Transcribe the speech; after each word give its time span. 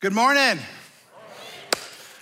Good 0.00 0.14
morning. 0.14 0.58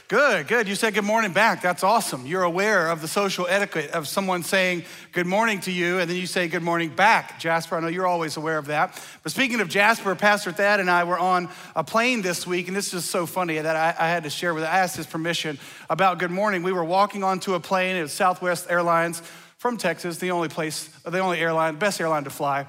Good, 0.08 0.48
good. 0.48 0.66
You 0.66 0.74
said 0.74 0.94
good 0.94 1.04
morning 1.04 1.32
back. 1.32 1.62
That's 1.62 1.84
awesome. 1.84 2.26
You're 2.26 2.42
aware 2.42 2.90
of 2.90 3.00
the 3.00 3.06
social 3.06 3.46
etiquette 3.46 3.92
of 3.92 4.08
someone 4.08 4.42
saying 4.42 4.82
good 5.12 5.28
morning 5.28 5.60
to 5.60 5.70
you 5.70 6.00
and 6.00 6.10
then 6.10 6.16
you 6.16 6.26
say 6.26 6.48
good 6.48 6.64
morning 6.64 6.90
back. 6.90 7.38
Jasper, 7.38 7.76
I 7.76 7.80
know 7.80 7.86
you're 7.86 8.04
always 8.04 8.36
aware 8.36 8.58
of 8.58 8.66
that. 8.66 9.00
But 9.22 9.30
speaking 9.30 9.60
of 9.60 9.68
Jasper, 9.68 10.16
Pastor 10.16 10.50
Thad 10.50 10.80
and 10.80 10.90
I 10.90 11.04
were 11.04 11.20
on 11.20 11.50
a 11.76 11.84
plane 11.84 12.20
this 12.20 12.48
week, 12.48 12.66
and 12.66 12.76
this 12.76 12.92
is 12.92 13.04
so 13.04 13.26
funny 13.26 13.60
that 13.60 13.76
I, 13.76 13.94
I 13.96 14.08
had 14.08 14.24
to 14.24 14.30
share 14.30 14.54
with 14.54 14.64
I 14.64 14.80
asked 14.80 14.96
his 14.96 15.06
permission 15.06 15.56
about 15.88 16.18
good 16.18 16.32
morning. 16.32 16.64
We 16.64 16.72
were 16.72 16.82
walking 16.82 17.22
onto 17.22 17.54
a 17.54 17.60
plane, 17.60 17.94
it 17.94 18.02
was 18.02 18.12
Southwest 18.12 18.66
Airlines 18.68 19.22
from 19.58 19.76
Texas, 19.76 20.18
the 20.18 20.32
only 20.32 20.48
place, 20.48 20.88
the 21.04 21.20
only 21.20 21.38
airline, 21.38 21.76
best 21.76 22.00
airline 22.00 22.24
to 22.24 22.30
fly 22.30 22.66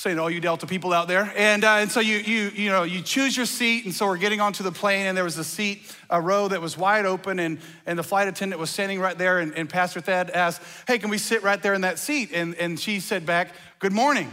saying 0.00 0.18
all 0.18 0.30
you 0.30 0.40
Delta 0.40 0.66
people 0.66 0.94
out 0.94 1.08
there. 1.08 1.30
And, 1.36 1.62
uh, 1.62 1.74
and 1.74 1.92
so 1.92 2.00
you, 2.00 2.16
you, 2.16 2.50
you, 2.54 2.70
know, 2.70 2.84
you 2.84 3.02
choose 3.02 3.36
your 3.36 3.44
seat. 3.44 3.84
And 3.84 3.94
so 3.94 4.06
we're 4.06 4.16
getting 4.16 4.40
onto 4.40 4.64
the 4.64 4.72
plane, 4.72 5.04
and 5.06 5.14
there 5.14 5.24
was 5.24 5.36
a 5.36 5.44
seat, 5.44 5.82
a 6.08 6.18
row 6.18 6.48
that 6.48 6.62
was 6.62 6.78
wide 6.78 7.04
open, 7.04 7.38
and, 7.38 7.58
and 7.84 7.98
the 7.98 8.02
flight 8.02 8.26
attendant 8.26 8.58
was 8.58 8.70
standing 8.70 8.98
right 8.98 9.18
there. 9.18 9.40
And, 9.40 9.52
and 9.54 9.68
Pastor 9.68 10.00
Thad 10.00 10.30
asked, 10.30 10.62
Hey, 10.86 10.98
can 10.98 11.10
we 11.10 11.18
sit 11.18 11.42
right 11.42 11.62
there 11.62 11.74
in 11.74 11.82
that 11.82 11.98
seat? 11.98 12.30
And, 12.32 12.54
and 12.54 12.80
she 12.80 12.98
said 12.98 13.26
back, 13.26 13.54
Good 13.78 13.92
morning. 13.92 14.32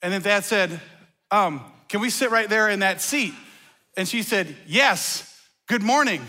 And 0.00 0.12
then 0.12 0.20
Thad 0.20 0.44
said, 0.44 0.80
um, 1.32 1.64
Can 1.88 2.00
we 2.00 2.08
sit 2.08 2.30
right 2.30 2.48
there 2.48 2.68
in 2.68 2.80
that 2.80 3.00
seat? 3.00 3.34
And 3.96 4.06
she 4.06 4.22
said, 4.22 4.54
Yes, 4.64 5.26
good 5.66 5.82
morning. 5.82 6.24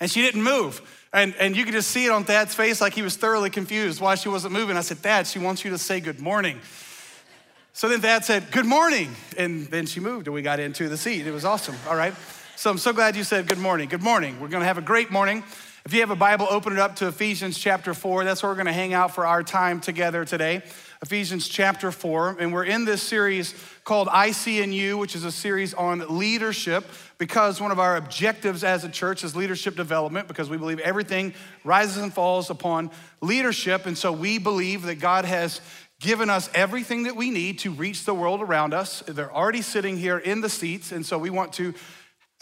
And 0.00 0.08
she 0.08 0.22
didn't 0.22 0.44
move. 0.44 0.80
And, 1.14 1.32
and 1.36 1.56
you 1.56 1.64
could 1.64 1.74
just 1.74 1.92
see 1.92 2.06
it 2.06 2.10
on 2.10 2.24
Thad's 2.24 2.56
face 2.56 2.80
like 2.80 2.92
he 2.92 3.02
was 3.02 3.14
thoroughly 3.14 3.48
confused 3.48 4.00
why 4.00 4.16
she 4.16 4.28
wasn't 4.28 4.52
moving. 4.52 4.76
I 4.76 4.80
said, 4.80 4.98
Thad, 4.98 5.28
she 5.28 5.38
wants 5.38 5.64
you 5.64 5.70
to 5.70 5.78
say 5.78 6.00
good 6.00 6.18
morning. 6.18 6.58
So 7.72 7.88
then 7.88 8.00
Thad 8.00 8.24
said, 8.24 8.50
Good 8.50 8.66
morning. 8.66 9.14
And 9.38 9.68
then 9.68 9.86
she 9.86 10.00
moved 10.00 10.26
and 10.26 10.34
we 10.34 10.42
got 10.42 10.58
into 10.58 10.88
the 10.88 10.96
seat. 10.96 11.24
It 11.24 11.30
was 11.30 11.44
awesome. 11.44 11.76
All 11.88 11.94
right. 11.94 12.14
So 12.56 12.68
I'm 12.68 12.78
so 12.78 12.92
glad 12.92 13.14
you 13.14 13.22
said 13.22 13.46
good 13.46 13.58
morning. 13.58 13.88
Good 13.88 14.02
morning. 14.02 14.40
We're 14.40 14.48
going 14.48 14.62
to 14.62 14.66
have 14.66 14.76
a 14.76 14.82
great 14.82 15.12
morning. 15.12 15.44
If 15.84 15.94
you 15.94 16.00
have 16.00 16.10
a 16.10 16.16
Bible, 16.16 16.48
open 16.50 16.72
it 16.72 16.78
up 16.80 16.96
to 16.96 17.06
Ephesians 17.06 17.58
chapter 17.58 17.94
4. 17.94 18.24
That's 18.24 18.42
where 18.42 18.50
we're 18.50 18.56
going 18.56 18.66
to 18.66 18.72
hang 18.72 18.92
out 18.92 19.14
for 19.14 19.24
our 19.24 19.44
time 19.44 19.80
together 19.80 20.24
today. 20.24 20.62
Ephesians 21.02 21.46
chapter 21.46 21.92
4. 21.92 22.38
And 22.40 22.52
we're 22.52 22.64
in 22.64 22.86
this 22.86 23.02
series 23.02 23.54
called 23.84 24.08
I 24.10 24.32
See 24.32 24.62
in 24.62 24.72
You, 24.72 24.98
which 24.98 25.14
is 25.14 25.24
a 25.24 25.30
series 25.30 25.74
on 25.74 26.18
leadership 26.18 26.86
because 27.18 27.60
one 27.60 27.70
of 27.70 27.78
our 27.78 27.96
objectives 27.96 28.64
as 28.64 28.84
a 28.84 28.88
church 28.88 29.24
is 29.24 29.36
leadership 29.36 29.76
development 29.76 30.28
because 30.28 30.50
we 30.50 30.56
believe 30.56 30.78
everything 30.80 31.34
rises 31.62 31.98
and 31.98 32.12
falls 32.12 32.50
upon 32.50 32.90
leadership. 33.20 33.86
And 33.86 33.96
so 33.96 34.12
we 34.12 34.38
believe 34.38 34.82
that 34.82 34.96
God 34.96 35.24
has 35.24 35.60
given 36.00 36.28
us 36.28 36.50
everything 36.54 37.04
that 37.04 37.16
we 37.16 37.30
need 37.30 37.60
to 37.60 37.70
reach 37.70 38.04
the 38.04 38.14
world 38.14 38.42
around 38.42 38.74
us. 38.74 39.02
They're 39.06 39.34
already 39.34 39.62
sitting 39.62 39.96
here 39.96 40.18
in 40.18 40.40
the 40.40 40.48
seats. 40.48 40.92
And 40.92 41.04
so 41.06 41.18
we 41.18 41.30
want 41.30 41.52
to 41.54 41.72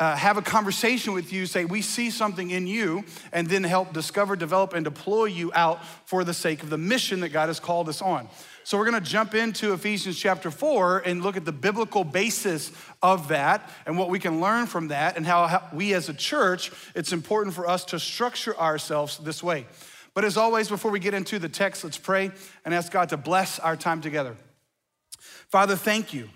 uh, 0.02 0.16
have 0.16 0.36
a 0.36 0.42
conversation 0.42 1.12
with 1.12 1.32
you, 1.32 1.46
say, 1.46 1.64
we 1.64 1.80
see 1.80 2.10
something 2.10 2.50
in 2.50 2.66
you, 2.66 3.04
and 3.32 3.46
then 3.46 3.62
help 3.62 3.92
discover, 3.92 4.34
develop, 4.34 4.72
and 4.72 4.84
deploy 4.84 5.26
you 5.26 5.52
out 5.54 5.78
for 6.06 6.24
the 6.24 6.34
sake 6.34 6.60
of 6.64 6.70
the 6.70 6.76
mission 6.76 7.20
that 7.20 7.28
God 7.28 7.46
has 7.46 7.60
called 7.60 7.88
us 7.88 8.02
on. 8.02 8.28
So 8.64 8.76
we're 8.76 8.90
going 8.90 9.00
to 9.00 9.08
jump 9.08 9.32
into 9.32 9.72
Ephesians 9.72 10.18
chapter 10.18 10.50
4 10.50 11.04
and 11.06 11.22
look 11.22 11.36
at 11.36 11.44
the 11.44 11.52
biblical 11.52 12.02
basis 12.02 12.72
of 13.00 13.28
that 13.28 13.70
and 13.86 13.96
what 13.96 14.10
we 14.10 14.18
can 14.18 14.40
learn 14.40 14.66
from 14.66 14.88
that 14.88 15.16
and 15.16 15.24
how, 15.24 15.46
how 15.46 15.68
we 15.72 15.94
as 15.94 16.08
a 16.08 16.14
church, 16.14 16.72
it's 16.96 17.12
important 17.12 17.54
for 17.54 17.68
us 17.68 17.84
to 17.84 18.00
structure 18.00 18.58
ourselves 18.58 19.18
this 19.18 19.40
way. 19.40 19.66
But 20.14 20.24
as 20.24 20.36
always, 20.36 20.68
before 20.68 20.90
we 20.90 20.98
get 20.98 21.14
into 21.14 21.38
the 21.38 21.48
text, 21.48 21.84
let's 21.84 21.96
pray 21.96 22.32
and 22.64 22.74
ask 22.74 22.90
God 22.90 23.10
to 23.10 23.16
bless 23.16 23.60
our 23.60 23.76
time 23.76 24.00
together. 24.00 24.36
Father, 25.48 25.76
thank 25.76 26.12
you. 26.12 26.28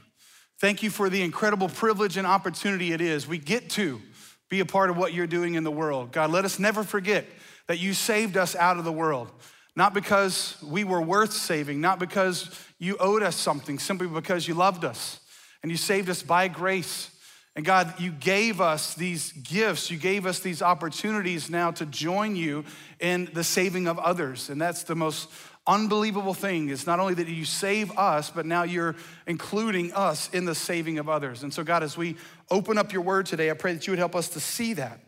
Thank 0.58 0.82
you 0.82 0.88
for 0.88 1.10
the 1.10 1.22
incredible 1.22 1.68
privilege 1.68 2.16
and 2.16 2.26
opportunity 2.26 2.92
it 2.92 3.02
is. 3.02 3.28
We 3.28 3.36
get 3.36 3.68
to 3.70 4.00
be 4.48 4.60
a 4.60 4.66
part 4.66 4.88
of 4.88 4.96
what 4.96 5.12
you're 5.12 5.26
doing 5.26 5.54
in 5.54 5.64
the 5.64 5.70
world. 5.70 6.12
God, 6.12 6.30
let 6.30 6.46
us 6.46 6.58
never 6.58 6.82
forget 6.82 7.26
that 7.66 7.78
you 7.78 7.92
saved 7.92 8.38
us 8.38 8.56
out 8.56 8.78
of 8.78 8.84
the 8.84 8.92
world. 8.92 9.30
Not 9.74 9.92
because 9.92 10.56
we 10.62 10.84
were 10.84 11.02
worth 11.02 11.32
saving, 11.32 11.82
not 11.82 11.98
because 11.98 12.48
you 12.78 12.96
owed 12.98 13.22
us 13.22 13.36
something, 13.36 13.78
simply 13.78 14.06
because 14.06 14.48
you 14.48 14.54
loved 14.54 14.84
us 14.84 15.20
and 15.62 15.70
you 15.70 15.76
saved 15.76 16.08
us 16.08 16.22
by 16.22 16.48
grace. 16.48 17.10
And 17.54 17.64
God, 17.64 18.00
you 18.00 18.10
gave 18.12 18.60
us 18.60 18.94
these 18.94 19.32
gifts, 19.32 19.90
you 19.90 19.98
gave 19.98 20.24
us 20.24 20.40
these 20.40 20.62
opportunities 20.62 21.50
now 21.50 21.70
to 21.72 21.84
join 21.84 22.34
you 22.34 22.64
in 22.98 23.28
the 23.34 23.44
saving 23.44 23.88
of 23.88 23.98
others. 23.98 24.48
And 24.48 24.60
that's 24.60 24.84
the 24.84 24.94
most 24.94 25.28
unbelievable 25.66 26.34
thing 26.34 26.68
is 26.68 26.86
not 26.86 27.00
only 27.00 27.14
that 27.14 27.28
you 27.28 27.44
save 27.44 27.96
us, 27.98 28.30
but 28.30 28.46
now 28.46 28.62
you're 28.62 28.96
including 29.26 29.92
us 29.92 30.30
in 30.32 30.44
the 30.44 30.54
saving 30.54 30.98
of 30.98 31.08
others. 31.08 31.42
And 31.42 31.52
so, 31.52 31.64
God, 31.64 31.82
as 31.82 31.96
we 31.96 32.16
open 32.50 32.78
up 32.78 32.92
your 32.92 33.02
word 33.02 33.26
today, 33.26 33.50
I 33.50 33.54
pray 33.54 33.72
that 33.72 33.86
you 33.86 33.92
would 33.92 33.98
help 33.98 34.14
us 34.14 34.28
to 34.30 34.40
see 34.40 34.74
that 34.74 35.00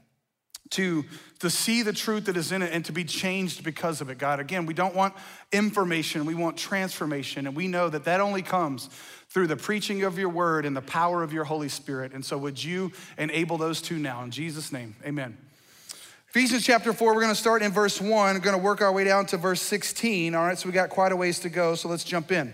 to, 0.70 1.04
to 1.38 1.50
see 1.50 1.82
the 1.82 1.92
truth 1.92 2.26
that 2.26 2.36
is 2.36 2.52
in 2.52 2.62
it 2.62 2.72
and 2.72 2.84
to 2.84 2.92
be 2.92 3.04
changed 3.04 3.64
because 3.64 4.00
of 4.00 4.10
it, 4.10 4.19
God. 4.19 4.41
Again, 4.41 4.66
we 4.66 4.74
don't 4.74 4.94
want 4.94 5.14
information, 5.52 6.26
we 6.26 6.34
want 6.34 6.56
transformation. 6.56 7.46
And 7.46 7.56
we 7.56 7.69
know 7.69 7.88
that 7.88 8.04
that 8.04 8.20
only 8.20 8.42
comes 8.42 8.90
through 9.28 9.46
the 9.46 9.56
preaching 9.56 10.04
of 10.04 10.19
your 10.19 10.28
word 10.28 10.64
and 10.64 10.76
the 10.76 10.82
power 10.82 11.22
of 11.22 11.32
your 11.32 11.44
Holy 11.44 11.69
Spirit. 11.69 12.12
And 12.12 12.25
so, 12.25 12.36
would 12.38 12.62
you 12.62 12.92
enable 13.16 13.58
those 13.58 13.80
two 13.80 13.98
now? 13.98 14.22
In 14.22 14.30
Jesus' 14.30 14.72
name, 14.72 14.96
amen. 15.04 15.36
Ephesians 16.30 16.62
chapter 16.62 16.92
4, 16.92 17.14
we're 17.14 17.22
going 17.22 17.32
to 17.32 17.40
start 17.40 17.62
in 17.62 17.72
verse 17.72 18.02
1. 18.02 18.10
We're 18.10 18.40
going 18.40 18.54
to 18.54 18.62
work 18.62 18.82
our 18.82 18.92
way 18.92 19.04
down 19.04 19.24
to 19.26 19.38
verse 19.38 19.62
16. 19.62 20.34
All 20.34 20.44
right, 20.44 20.58
so 20.58 20.68
we 20.68 20.74
got 20.74 20.90
quite 20.90 21.10
a 21.10 21.16
ways 21.16 21.38
to 21.38 21.48
go, 21.48 21.74
so 21.74 21.88
let's 21.88 22.04
jump 22.04 22.30
in. 22.30 22.52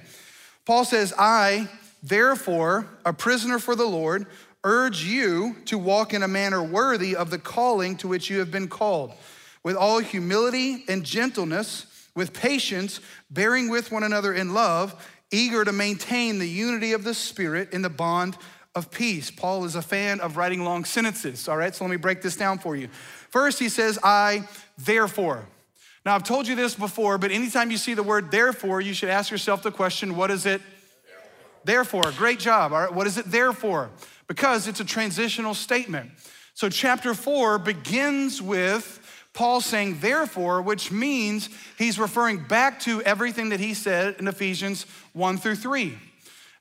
Paul 0.65 0.85
says, 0.85 1.13
I, 1.19 1.69
therefore, 2.01 2.87
a 3.05 3.13
prisoner 3.13 3.59
for 3.59 3.75
the 3.75 3.85
Lord, 3.85 4.27
urge 4.63 5.03
you 5.03 5.57
to 5.65 5.77
walk 5.77 6.15
in 6.15 6.23
a 6.23 6.29
manner 6.29 6.63
worthy 6.63 7.17
of 7.17 7.31
the 7.31 7.39
calling 7.39 7.97
to 7.97 8.07
which 8.07 8.31
you 8.31 8.39
have 8.39 8.53
been 8.53 8.69
called, 8.69 9.13
with 9.65 9.75
all 9.75 9.99
humility 9.99 10.85
and 10.87 11.03
gentleness, 11.03 11.87
with 12.15 12.33
patience, 12.33 13.01
bearing 13.29 13.69
with 13.69 13.91
one 13.91 14.05
another 14.05 14.33
in 14.33 14.55
love, 14.55 14.95
eager 15.33 15.65
to 15.65 15.73
maintain 15.73 16.39
the 16.39 16.49
unity 16.49 16.93
of 16.93 17.03
the 17.03 17.13
Spirit 17.13 17.73
in 17.73 17.83
the 17.83 17.91
bond 17.91 18.39
of 18.77 18.91
peace. 18.91 19.31
Paul 19.31 19.65
is 19.65 19.77
a 19.77 19.83
fan 19.83 20.21
of 20.21 20.37
writing 20.37 20.65
long 20.65 20.85
sentences, 20.85 21.49
all 21.49 21.57
right? 21.57 21.75
So 21.75 21.85
let 21.85 21.91
me 21.91 21.97
break 21.97 22.23
this 22.23 22.37
down 22.37 22.59
for 22.59 22.75
you. 22.75 22.89
First, 23.35 23.59
he 23.59 23.69
says, 23.69 23.99
I 24.05 24.49
therefore. 24.79 25.45
Now, 26.07 26.15
I've 26.15 26.23
told 26.23 26.47
you 26.47 26.55
this 26.55 26.77
before, 26.77 27.19
but 27.19 27.33
anytime 27.33 27.73
you 27.73 27.79
see 27.79 27.95
the 27.95 28.05
word 28.05 28.31
therefore, 28.31 28.81
you 28.81 28.95
should 28.95 29.09
ask 29.09 29.29
yourself 29.33 29.65
the 29.65 29.73
question, 29.73 30.15
what 30.15 30.31
is 30.31 30.47
it? 30.47 30.63
Therefore, 31.65 32.03
therefore. 32.03 32.19
great 32.19 32.39
job, 32.39 32.73
all 32.73 32.83
right? 32.83 32.95
What 32.95 33.09
is 33.09 33.19
it 33.19 33.27
there 33.27 33.53
for? 33.53 33.91
because 34.27 34.69
it's 34.69 34.79
a 34.79 34.85
transitional 34.85 35.55
statement. 35.55 36.11
So, 36.55 36.69
chapter 36.69 37.13
four 37.15 37.59
begins 37.59 38.41
with 38.41 39.01
Paul 39.33 39.61
saying, 39.61 39.99
therefore, 39.99 40.63
which 40.63 40.93
means 40.93 41.49
he's 41.77 41.99
referring 41.99 42.45
back 42.45 42.79
to 42.81 43.03
everything 43.03 43.49
that 43.49 43.59
he 43.59 43.75
said 43.75 44.17
in 44.21 44.29
Ephesians 44.29 44.87
1 45.13 45.39
through 45.39 45.57
3. 45.57 45.99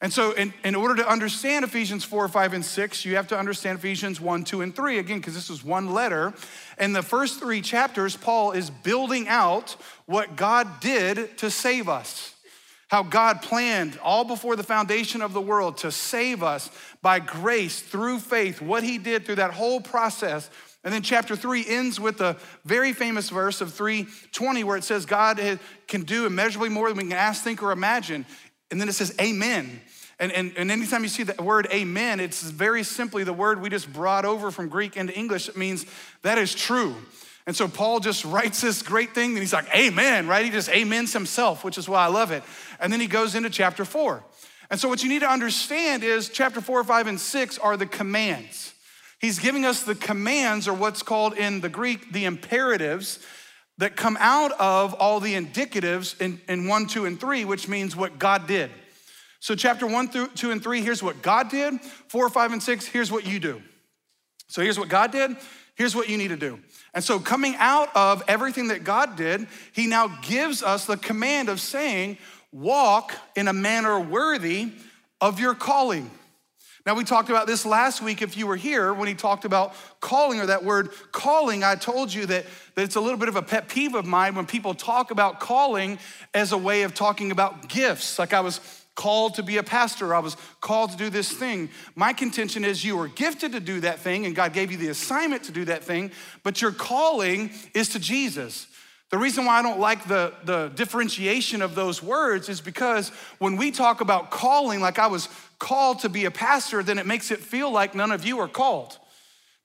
And 0.03 0.12
so, 0.12 0.34
in, 0.34 0.53
in 0.66 0.75
order 0.75 0.96
to 0.97 1.09
understand 1.09 1.64
Ephesians 1.64 2.03
4, 2.03 2.28
5, 2.28 2.53
and 2.53 2.66
6, 2.66 3.06
you 3.06 3.16
have 3.16 3.30
to 3.30 3.40
understand 3.40 3.80
Ephesians 3.80 4.19
1, 4.19 4.44
2, 4.44 4.62
and 4.62 4.75
3. 4.75 5.00
Again, 5.00 5.19
because 5.19 5.34
this 5.34 5.50
is 5.50 5.64
one 5.64 5.94
letter. 5.94 6.34
In 6.78 6.91
the 6.91 7.02
first 7.02 7.40
three 7.40 7.62
chapters, 7.62 8.18
Paul 8.18 8.52
is 8.52 8.69
building 8.69 9.30
out 9.30 9.78
what 10.06 10.36
God 10.36 10.81
did 10.81 11.38
to 11.38 11.50
save 11.50 11.88
us 11.88 12.34
how 12.94 13.02
God 13.02 13.42
planned 13.42 13.97
all 14.03 14.24
before 14.24 14.56
the 14.56 14.62
foundation 14.62 15.24
of 15.24 15.34
the 15.34 15.42
world 15.42 15.78
to 15.78 15.92
save 15.92 16.44
us 16.44 16.69
by 17.02 17.18
grace 17.18 17.81
through 17.81 18.19
faith, 18.19 18.62
what 18.62 18.84
he 18.84 19.00
did 19.00 19.25
through 19.25 19.38
that 19.38 19.50
whole 19.50 19.81
process. 19.81 20.47
And 20.84 20.94
then 20.94 21.02
chapter 21.02 21.36
three 21.36 21.66
ends 21.68 22.00
with 22.00 22.22
a 22.22 22.38
very 22.66 22.94
famous 22.94 23.31
verse 23.31 23.62
of 23.62 23.74
320 23.74 24.63
where 24.63 24.78
it 24.78 24.84
says, 24.84 25.08
God 25.08 25.59
can 25.88 26.02
do 26.02 26.28
immeasurably 26.28 26.69
more 26.69 26.88
than 26.90 26.97
we 26.97 27.03
can 27.06 27.13
ask, 27.13 27.44
think, 27.44 27.63
or 27.63 27.72
imagine. 27.72 28.28
And 28.72 28.79
then 28.79 28.90
it 28.90 28.94
says, 28.94 29.16
Amen. 29.19 29.81
And, 30.19 30.31
and, 30.31 30.53
and 30.56 30.72
anytime 30.72 31.03
you 31.03 31.09
see 31.09 31.24
the 31.24 31.41
word 31.41 31.68
amen, 31.74 32.19
it's 32.19 32.44
very 32.44 32.84
simply 32.84 33.24
the 33.24 33.33
word 33.33 33.62
we 33.62 33.69
just 33.69 33.92
brought 33.92 34.25
over 34.25 34.51
from 34.51 34.69
Greek 34.69 34.95
into 34.95 35.13
English. 35.13 35.50
It 35.50 35.57
means 35.57 35.86
that 36.21 36.38
is 36.38 36.54
true. 36.54 36.95
And 37.45 37.56
so 37.56 37.68
Paul 37.68 38.00
just 38.00 38.24
writes 38.24 38.62
this 38.62 38.81
great 38.83 39.13
thing 39.13 39.31
and 39.31 39.39
he's 39.39 39.54
like, 39.54 39.74
Amen, 39.75 40.27
right? 40.27 40.45
He 40.45 40.51
just 40.51 40.69
amens 40.69 41.13
himself, 41.13 41.63
which 41.63 41.77
is 41.77 41.89
why 41.89 42.06
I 42.06 42.07
love 42.07 42.31
it. 42.31 42.44
And 42.80 42.94
then 42.94 43.00
he 43.00 43.07
goes 43.07 43.36
into 43.36 43.50
chapter 43.50 43.86
four. 43.86 44.24
And 44.69 44.80
so 44.80 44.88
what 44.88 45.04
you 45.04 45.09
need 45.09 45.19
to 45.19 45.30
understand 45.30 46.04
is 46.04 46.30
chapter 46.30 46.62
four, 46.62 46.83
five, 46.83 47.07
and 47.07 47.19
six 47.19 47.57
are 47.57 47.75
the 47.75 47.86
commands. 47.86 48.74
He's 49.19 49.39
giving 49.39 49.66
us 49.66 49.83
the 49.83 49.95
commands, 49.95 50.68
or 50.68 50.74
what's 50.74 51.04
called 51.04 51.33
in 51.33 51.62
the 51.62 51.69
Greek 51.69 52.12
the 52.12 52.25
imperatives, 52.25 53.19
that 53.78 53.96
come 53.96 54.18
out 54.20 54.52
of 54.60 54.94
all 54.94 55.20
the 55.20 55.34
indicatives 55.34 56.20
in, 56.22 56.40
in 56.48 56.68
one, 56.68 56.86
two, 56.86 57.06
and 57.06 57.20
three, 57.20 57.46
which 57.46 57.68
means 57.68 57.96
what 57.96 58.20
God 58.20 58.48
did. 58.48 58.70
So, 59.40 59.56
chapter 59.56 59.86
one 59.86 60.08
through 60.08 60.28
two 60.30 60.52
and 60.52 60.64
three, 60.64 60.81
here's 60.81 61.04
what 61.04 61.22
God 61.22 61.50
did. 61.50 61.81
Four, 62.08 62.30
five, 62.30 62.54
and 62.54 62.64
six, 62.64 62.86
here's 62.86 63.12
what 63.12 63.25
you 63.25 63.40
do. 63.40 63.62
So, 64.48 64.62
here's 64.62 64.80
what 64.80 64.90
God 64.90 65.12
did, 65.12 65.36
here's 65.75 65.96
what 65.96 66.08
you 66.08 66.18
need 66.18 66.30
to 66.30 66.38
do. 66.38 66.60
And 66.94 67.04
so, 67.04 67.20
coming 67.20 67.56
out 67.58 67.90
of 67.96 68.24
everything 68.28 68.70
that 68.70 68.84
God 68.84 69.16
did, 69.16 69.48
He 69.74 69.88
now 69.88 70.08
gives 70.22 70.64
us 70.64 70.86
the 70.86 70.98
command 70.98 71.50
of 71.50 71.60
saying, 71.60 72.19
walk 72.54 73.14
in 73.36 73.48
a 73.48 73.54
manner 73.54 74.00
worthy 74.00 74.72
of 75.19 75.40
your 75.40 75.56
calling. 75.56 76.10
Now, 76.85 76.95
we 76.95 77.06
talked 77.06 77.30
about 77.30 77.47
this 77.47 77.65
last 77.65 78.01
week 78.01 78.21
if 78.21 78.35
you 78.35 78.45
were 78.45 78.57
here 78.57 78.94
when 78.94 79.07
he 79.07 79.13
talked 79.13 79.45
about 79.45 79.74
calling 80.01 80.41
or 80.41 80.47
that 80.47 80.65
word 80.65 80.89
calling. 81.13 81.63
I 81.63 81.75
told 81.75 82.13
you 82.13 82.25
that, 82.25 82.45
that 82.75 82.83
it's 82.83 82.97
a 82.97 83.01
little 83.01 83.18
bit 83.18 83.30
of 83.30 83.38
a 83.38 83.41
pet 83.41 83.69
peeve 83.69 83.95
of 83.95 84.06
mine 84.06 84.35
when 84.35 84.45
people 84.45 84.74
talk 84.74 85.09
about 85.09 85.39
calling 85.39 85.97
as 86.33 86.51
a 86.51 86.57
way 86.57 86.81
of 86.81 86.94
talking 86.94 87.31
about 87.31 87.69
gifts. 87.69 88.19
Like 88.19 88.33
I 88.33 88.41
was 88.41 88.59
called 88.95 89.35
to 89.35 89.44
be 89.44 89.57
a 89.57 89.63
pastor, 89.63 90.13
I 90.13 90.19
was 90.19 90.35
called 90.59 90.91
to 90.91 90.97
do 90.97 91.09
this 91.09 91.31
thing. 91.31 91.69
My 91.95 92.12
contention 92.12 92.65
is 92.65 92.83
you 92.83 92.97
were 92.97 93.07
gifted 93.07 93.53
to 93.53 93.62
do 93.62 93.80
that 93.80 94.00
thing 94.00 94.25
and 94.25 94.35
God 94.35 94.51
gave 94.53 94.69
you 94.69 94.77
the 94.77 94.89
assignment 94.89 95.44
to 95.45 95.51
do 95.51 95.65
that 95.65 95.83
thing, 95.83 96.12
but 96.44 96.62
your 96.62 96.71
calling 96.71 97.51
is 97.74 97.89
to 97.89 98.00
Jesus. 98.00 98.68
The 99.13 99.19
reason 99.19 99.45
why 99.45 99.60
I 99.60 99.62
don't 99.62 99.80
like 99.80 100.07
the, 100.07 100.33
the 100.44 100.71
differentiation 100.74 101.62
of 101.62 101.75
those 101.75 102.01
words 102.01 102.50
is 102.50 102.62
because 102.62 103.10
when 103.38 103.57
we 103.57 103.69
talk 103.69 104.01
about 104.01 104.31
calling, 104.31 104.80
like 104.80 104.98
I 104.98 105.06
was 105.06 105.30
called 105.60 106.00
to 106.00 106.10
be 106.10 106.25
a 106.25 106.31
pastor, 106.31 106.81
then 106.81 106.98
it 106.98 107.06
makes 107.06 107.30
it 107.30 107.38
feel 107.38 107.71
like 107.71 107.94
none 107.94 108.12
of 108.12 108.25
you 108.25 108.39
are 108.39 108.48
called. 108.48 108.98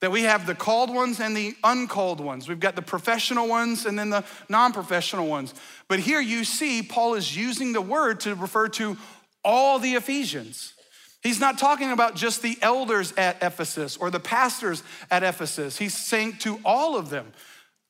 That 0.03 0.11
we 0.11 0.25
have 0.25 0.45
the 0.45 0.55
called 0.55 0.95
ones 0.95 1.19
and 1.19 1.35
the 1.35 1.57
uncalled 1.65 2.21
ones. 2.21 2.47
We've 2.47 2.61
got 2.61 2.77
the 2.77 2.83
professional 2.83 3.49
ones 3.49 3.87
and 3.87 3.99
then 3.99 4.11
the 4.11 4.23
non 4.51 4.75
professional 4.75 5.27
ones. 5.27 5.55
But 5.89 6.01
here 6.01 6.21
you 6.21 6.45
see 6.45 6.83
Paul 6.83 7.15
is 7.15 7.35
using 7.35 7.73
the 7.73 7.81
word 7.81 8.21
to 8.21 8.35
refer 8.35 8.69
to 8.69 8.99
all 9.43 9.79
the 9.79 9.95
Ephesians. 9.95 10.75
He's 11.23 11.41
not 11.41 11.57
talking 11.57 11.91
about 11.91 12.17
just 12.17 12.43
the 12.43 12.59
elders 12.61 13.15
at 13.17 13.43
Ephesus 13.43 13.97
or 13.97 14.11
the 14.11 14.21
pastors 14.21 14.83
at 15.11 15.23
Ephesus. 15.23 15.79
He's 15.79 15.97
saying 15.97 16.37
to 16.41 16.61
all 16.67 16.99
of 16.99 17.09
them 17.09 17.33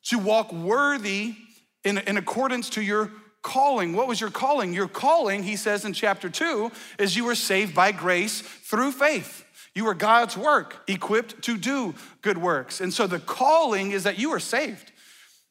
to 0.05 0.19
walk 0.19 0.53
worthy 0.53 1.35
in, 1.83 1.97
in 1.99 2.17
accordance 2.17 2.69
to 2.71 2.81
your 2.81 3.11
calling. 3.41 3.93
What 3.93 4.07
was 4.07 4.19
your 4.19 4.31
calling? 4.31 4.73
Your 4.73 4.87
calling, 4.87 5.43
he 5.43 5.55
says 5.55 5.85
in 5.85 5.93
chapter 5.93 6.29
two, 6.29 6.71
is 6.97 7.15
you 7.15 7.25
were 7.25 7.35
saved 7.35 7.73
by 7.73 7.91
grace 7.91 8.41
through 8.41 8.91
faith. 8.91 9.45
You 9.73 9.85
were 9.85 9.93
God's 9.93 10.35
work, 10.35 10.83
equipped 10.87 11.41
to 11.43 11.57
do 11.57 11.95
good 12.21 12.37
works. 12.37 12.81
And 12.81 12.93
so 12.93 13.07
the 13.07 13.19
calling 13.19 13.91
is 13.91 14.03
that 14.03 14.19
you 14.19 14.31
are 14.33 14.39
saved. 14.39 14.91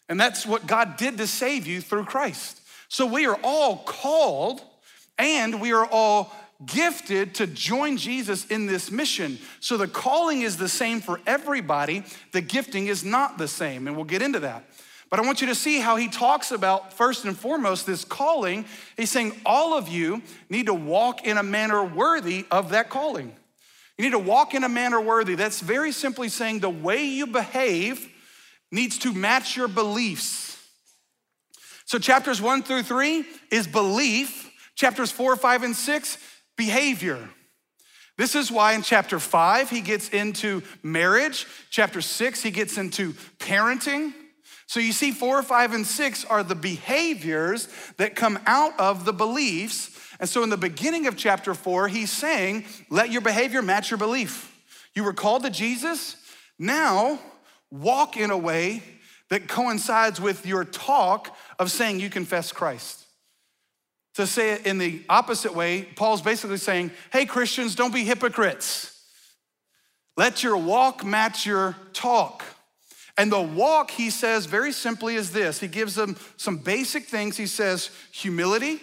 And 0.08 0.20
that's 0.20 0.44
what 0.44 0.66
God 0.66 0.96
did 0.96 1.18
to 1.18 1.26
save 1.26 1.66
you 1.66 1.80
through 1.80 2.04
Christ. 2.04 2.60
So 2.88 3.06
we 3.06 3.26
are 3.26 3.38
all 3.42 3.78
called 3.78 4.62
and 5.18 5.60
we 5.60 5.72
are 5.72 5.86
all 5.86 6.34
gifted 6.64 7.36
to 7.36 7.46
join 7.46 7.96
Jesus 7.96 8.46
in 8.46 8.66
this 8.66 8.90
mission. 8.90 9.38
So 9.60 9.76
the 9.76 9.86
calling 9.86 10.42
is 10.42 10.56
the 10.56 10.68
same 10.68 11.00
for 11.00 11.20
everybody, 11.26 12.02
the 12.32 12.40
gifting 12.40 12.88
is 12.88 13.04
not 13.04 13.38
the 13.38 13.48
same. 13.48 13.86
And 13.86 13.94
we'll 13.94 14.04
get 14.04 14.22
into 14.22 14.40
that. 14.40 14.64
But 15.10 15.20
I 15.20 15.22
want 15.22 15.40
you 15.40 15.46
to 15.46 15.54
see 15.54 15.80
how 15.80 15.96
he 15.96 16.08
talks 16.08 16.50
about, 16.50 16.92
first 16.92 17.24
and 17.24 17.36
foremost, 17.36 17.86
this 17.86 18.04
calling. 18.04 18.66
He's 18.96 19.10
saying 19.10 19.40
all 19.46 19.76
of 19.76 19.88
you 19.88 20.22
need 20.50 20.66
to 20.66 20.74
walk 20.74 21.24
in 21.24 21.38
a 21.38 21.42
manner 21.42 21.82
worthy 21.82 22.44
of 22.50 22.70
that 22.70 22.90
calling. 22.90 23.34
You 23.96 24.04
need 24.04 24.12
to 24.12 24.18
walk 24.18 24.54
in 24.54 24.64
a 24.64 24.68
manner 24.68 25.00
worthy. 25.00 25.34
That's 25.34 25.60
very 25.60 25.92
simply 25.92 26.28
saying 26.28 26.60
the 26.60 26.70
way 26.70 27.04
you 27.04 27.26
behave 27.26 28.08
needs 28.70 28.98
to 28.98 29.12
match 29.12 29.56
your 29.56 29.66
beliefs. 29.66 30.56
So, 31.86 31.98
chapters 31.98 32.40
one 32.42 32.62
through 32.62 32.82
three 32.82 33.24
is 33.50 33.66
belief, 33.66 34.50
chapters 34.74 35.10
four, 35.10 35.34
five, 35.36 35.62
and 35.62 35.74
six, 35.74 36.18
behavior. 36.56 37.18
This 38.18 38.34
is 38.34 38.52
why 38.52 38.74
in 38.74 38.82
chapter 38.82 39.18
five, 39.18 39.70
he 39.70 39.80
gets 39.80 40.10
into 40.10 40.62
marriage. 40.82 41.46
Chapter 41.70 42.02
six, 42.02 42.42
he 42.42 42.50
gets 42.50 42.76
into 42.76 43.14
parenting. 43.38 44.12
So 44.68 44.80
you 44.80 44.92
see, 44.92 45.12
four, 45.12 45.42
five, 45.42 45.72
and 45.72 45.86
six 45.86 46.26
are 46.26 46.42
the 46.42 46.54
behaviors 46.54 47.68
that 47.96 48.14
come 48.14 48.38
out 48.46 48.78
of 48.78 49.06
the 49.06 49.14
beliefs. 49.14 49.98
And 50.20 50.28
so 50.28 50.42
in 50.42 50.50
the 50.50 50.58
beginning 50.58 51.06
of 51.06 51.16
chapter 51.16 51.54
four, 51.54 51.88
he's 51.88 52.12
saying, 52.12 52.66
let 52.90 53.10
your 53.10 53.22
behavior 53.22 53.62
match 53.62 53.90
your 53.90 53.96
belief. 53.96 54.54
You 54.94 55.04
were 55.04 55.14
called 55.14 55.44
to 55.44 55.50
Jesus. 55.50 56.16
Now 56.58 57.18
walk 57.70 58.18
in 58.18 58.30
a 58.30 58.36
way 58.36 58.82
that 59.30 59.48
coincides 59.48 60.20
with 60.20 60.44
your 60.44 60.64
talk 60.64 61.34
of 61.58 61.70
saying 61.70 62.00
you 62.00 62.10
confess 62.10 62.52
Christ. 62.52 63.06
To 64.16 64.26
say 64.26 64.50
it 64.50 64.66
in 64.66 64.76
the 64.76 65.02
opposite 65.08 65.54
way, 65.54 65.88
Paul's 65.96 66.20
basically 66.20 66.58
saying, 66.58 66.90
hey, 67.10 67.24
Christians, 67.24 67.74
don't 67.74 67.94
be 67.94 68.04
hypocrites. 68.04 69.02
Let 70.18 70.42
your 70.42 70.58
walk 70.58 71.06
match 71.06 71.46
your 71.46 71.74
talk. 71.94 72.44
And 73.18 73.32
the 73.32 73.42
walk, 73.42 73.90
he 73.90 74.10
says 74.10 74.46
very 74.46 74.70
simply, 74.70 75.16
is 75.16 75.32
this 75.32 75.58
He 75.58 75.68
gives 75.68 75.96
them 75.96 76.16
some 76.36 76.58
basic 76.58 77.04
things. 77.04 77.36
He 77.36 77.46
says 77.46 77.90
humility, 78.12 78.80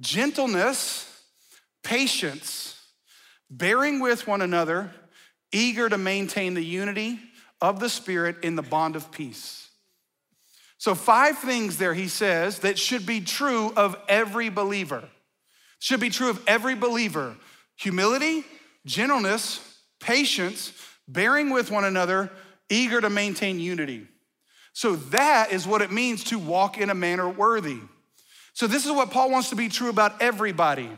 gentleness, 0.00 1.06
patience, 1.84 2.78
bearing 3.48 4.00
with 4.00 4.26
one 4.26 4.42
another, 4.42 4.90
eager 5.52 5.88
to 5.88 5.96
maintain 5.96 6.54
the 6.54 6.64
unity 6.64 7.20
of 7.60 7.78
the 7.78 7.88
Spirit 7.88 8.36
in 8.42 8.56
the 8.56 8.62
bond 8.62 8.96
of 8.96 9.10
peace. 9.12 9.68
So, 10.76 10.94
five 10.94 11.38
things 11.38 11.76
there 11.78 11.94
he 11.94 12.08
says 12.08 12.60
that 12.60 12.78
should 12.78 13.06
be 13.06 13.20
true 13.20 13.72
of 13.76 13.96
every 14.08 14.48
believer. 14.48 15.04
Should 15.78 16.00
be 16.00 16.10
true 16.10 16.30
of 16.30 16.42
every 16.46 16.74
believer 16.74 17.36
humility, 17.76 18.44
gentleness, 18.84 19.60
patience, 20.00 20.72
bearing 21.06 21.50
with 21.50 21.70
one 21.70 21.84
another, 21.84 22.30
eager 22.68 23.00
to 23.00 23.10
maintain 23.10 23.58
unity. 23.58 24.06
So 24.72 24.96
that 24.96 25.52
is 25.52 25.66
what 25.66 25.82
it 25.82 25.90
means 25.90 26.24
to 26.24 26.38
walk 26.38 26.78
in 26.78 26.90
a 26.90 26.94
manner 26.94 27.28
worthy. 27.28 27.80
So 28.52 28.66
this 28.66 28.86
is 28.86 28.92
what 28.92 29.10
Paul 29.10 29.30
wants 29.30 29.50
to 29.50 29.56
be 29.56 29.68
true 29.68 29.88
about 29.88 30.20
everybody. 30.22 30.90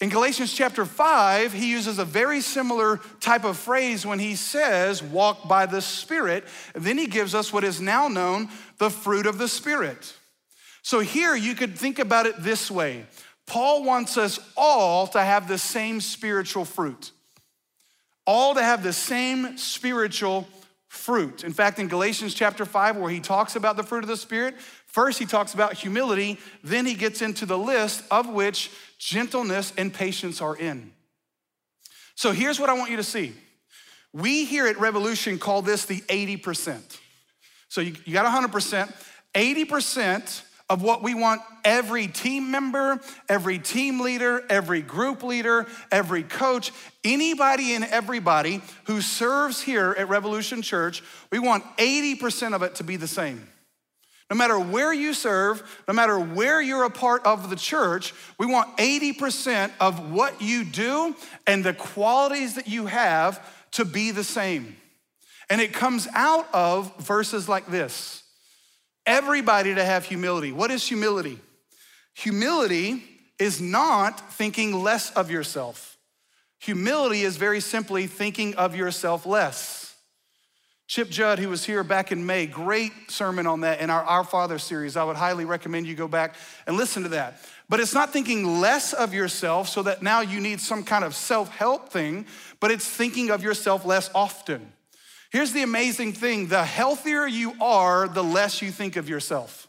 In 0.00 0.08
Galatians 0.08 0.54
chapter 0.54 0.86
5, 0.86 1.52
he 1.52 1.70
uses 1.70 1.98
a 1.98 2.04
very 2.04 2.40
similar 2.40 3.00
type 3.20 3.44
of 3.44 3.58
phrase 3.58 4.06
when 4.06 4.18
he 4.18 4.34
says, 4.34 5.02
walk 5.02 5.46
by 5.46 5.66
the 5.66 5.82
Spirit. 5.82 6.44
Then 6.74 6.96
he 6.96 7.06
gives 7.06 7.34
us 7.34 7.52
what 7.52 7.64
is 7.64 7.80
now 7.80 8.08
known 8.08 8.48
the 8.78 8.88
fruit 8.88 9.26
of 9.26 9.36
the 9.36 9.48
Spirit. 9.48 10.14
So 10.82 11.00
here 11.00 11.36
you 11.36 11.54
could 11.54 11.76
think 11.76 11.98
about 11.98 12.26
it 12.26 12.42
this 12.42 12.70
way 12.70 13.04
Paul 13.46 13.84
wants 13.84 14.16
us 14.16 14.38
all 14.56 15.06
to 15.08 15.20
have 15.20 15.48
the 15.48 15.58
same 15.58 16.00
spiritual 16.00 16.64
fruit, 16.64 17.10
all 18.26 18.54
to 18.54 18.62
have 18.62 18.82
the 18.82 18.92
same 18.92 19.58
spiritual 19.58 20.48
fruit. 20.90 21.44
In 21.44 21.52
fact, 21.52 21.78
in 21.78 21.86
Galatians 21.86 22.34
chapter 22.34 22.66
5, 22.66 22.96
where 22.96 23.10
he 23.10 23.20
talks 23.20 23.54
about 23.54 23.76
the 23.76 23.84
fruit 23.84 24.02
of 24.02 24.08
the 24.08 24.16
Spirit, 24.16 24.58
first 24.86 25.20
he 25.20 25.24
talks 25.24 25.54
about 25.54 25.74
humility, 25.74 26.36
then 26.64 26.84
he 26.84 26.94
gets 26.94 27.22
into 27.22 27.46
the 27.46 27.56
list 27.56 28.02
of 28.10 28.28
which 28.28 28.72
gentleness 28.98 29.72
and 29.78 29.94
patience 29.94 30.42
are 30.42 30.56
in. 30.56 30.90
So 32.16 32.32
here's 32.32 32.58
what 32.58 32.68
I 32.68 32.72
want 32.72 32.90
you 32.90 32.96
to 32.96 33.04
see. 33.04 33.32
We 34.12 34.44
here 34.44 34.66
at 34.66 34.80
Revolution 34.80 35.38
call 35.38 35.62
this 35.62 35.86
the 35.86 36.00
80%. 36.00 36.98
So 37.68 37.80
you, 37.80 37.94
you 38.04 38.12
got 38.12 38.26
100%. 38.26 38.92
80% 39.32 40.42
of 40.70 40.82
what 40.82 41.02
we 41.02 41.14
want 41.14 41.42
every 41.64 42.06
team 42.06 42.52
member, 42.52 43.00
every 43.28 43.58
team 43.58 44.00
leader, 44.00 44.44
every 44.48 44.80
group 44.80 45.24
leader, 45.24 45.66
every 45.90 46.22
coach, 46.22 46.70
anybody 47.04 47.74
and 47.74 47.84
everybody 47.84 48.62
who 48.84 49.00
serves 49.00 49.60
here 49.60 49.94
at 49.98 50.08
Revolution 50.08 50.62
Church, 50.62 51.02
we 51.32 51.40
want 51.40 51.64
80% 51.76 52.54
of 52.54 52.62
it 52.62 52.76
to 52.76 52.84
be 52.84 52.94
the 52.94 53.08
same. 53.08 53.48
No 54.30 54.36
matter 54.36 54.60
where 54.60 54.92
you 54.92 55.12
serve, 55.12 55.60
no 55.88 55.92
matter 55.92 56.18
where 56.18 56.62
you're 56.62 56.84
a 56.84 56.90
part 56.90 57.26
of 57.26 57.50
the 57.50 57.56
church, 57.56 58.14
we 58.38 58.46
want 58.46 58.76
80% 58.76 59.72
of 59.80 60.12
what 60.12 60.40
you 60.40 60.62
do 60.62 61.16
and 61.48 61.64
the 61.64 61.74
qualities 61.74 62.54
that 62.54 62.68
you 62.68 62.86
have 62.86 63.44
to 63.72 63.84
be 63.84 64.12
the 64.12 64.22
same. 64.22 64.76
And 65.50 65.60
it 65.60 65.72
comes 65.72 66.06
out 66.14 66.46
of 66.54 66.96
verses 66.98 67.48
like 67.48 67.66
this 67.66 68.19
everybody 69.10 69.74
to 69.74 69.84
have 69.84 70.04
humility. 70.04 70.52
What 70.52 70.70
is 70.70 70.86
humility? 70.86 71.38
Humility 72.14 73.02
is 73.40 73.60
not 73.60 74.32
thinking 74.34 74.72
less 74.72 75.10
of 75.12 75.30
yourself. 75.30 75.98
Humility 76.60 77.22
is 77.22 77.36
very 77.36 77.60
simply 77.60 78.06
thinking 78.06 78.54
of 78.54 78.76
yourself 78.76 79.26
less. 79.26 79.96
Chip 80.86 81.08
Judd, 81.08 81.38
who 81.38 81.48
was 81.48 81.64
here 81.64 81.82
back 81.82 82.12
in 82.12 82.26
May, 82.26 82.46
great 82.46 82.92
sermon 83.08 83.46
on 83.46 83.60
that 83.60 83.80
in 83.80 83.90
our 83.90 84.02
Our 84.02 84.24
Father 84.24 84.58
series. 84.58 84.96
I 84.96 85.04
would 85.04 85.16
highly 85.16 85.44
recommend 85.44 85.86
you 85.86 85.94
go 85.94 86.08
back 86.08 86.36
and 86.66 86.76
listen 86.76 87.02
to 87.04 87.08
that. 87.10 87.40
But 87.68 87.80
it's 87.80 87.94
not 87.94 88.12
thinking 88.12 88.60
less 88.60 88.92
of 88.92 89.14
yourself 89.14 89.68
so 89.68 89.82
that 89.84 90.02
now 90.02 90.20
you 90.20 90.40
need 90.40 90.60
some 90.60 90.82
kind 90.84 91.04
of 91.04 91.14
self 91.14 91.48
help 91.48 91.90
thing, 91.90 92.26
but 92.60 92.70
it's 92.70 92.86
thinking 92.86 93.30
of 93.30 93.42
yourself 93.42 93.84
less 93.84 94.10
often. 94.14 94.72
Here's 95.30 95.52
the 95.52 95.62
amazing 95.62 96.12
thing 96.12 96.48
the 96.48 96.64
healthier 96.64 97.26
you 97.26 97.54
are, 97.60 98.08
the 98.08 98.24
less 98.24 98.62
you 98.62 98.70
think 98.70 98.96
of 98.96 99.08
yourself. 99.08 99.68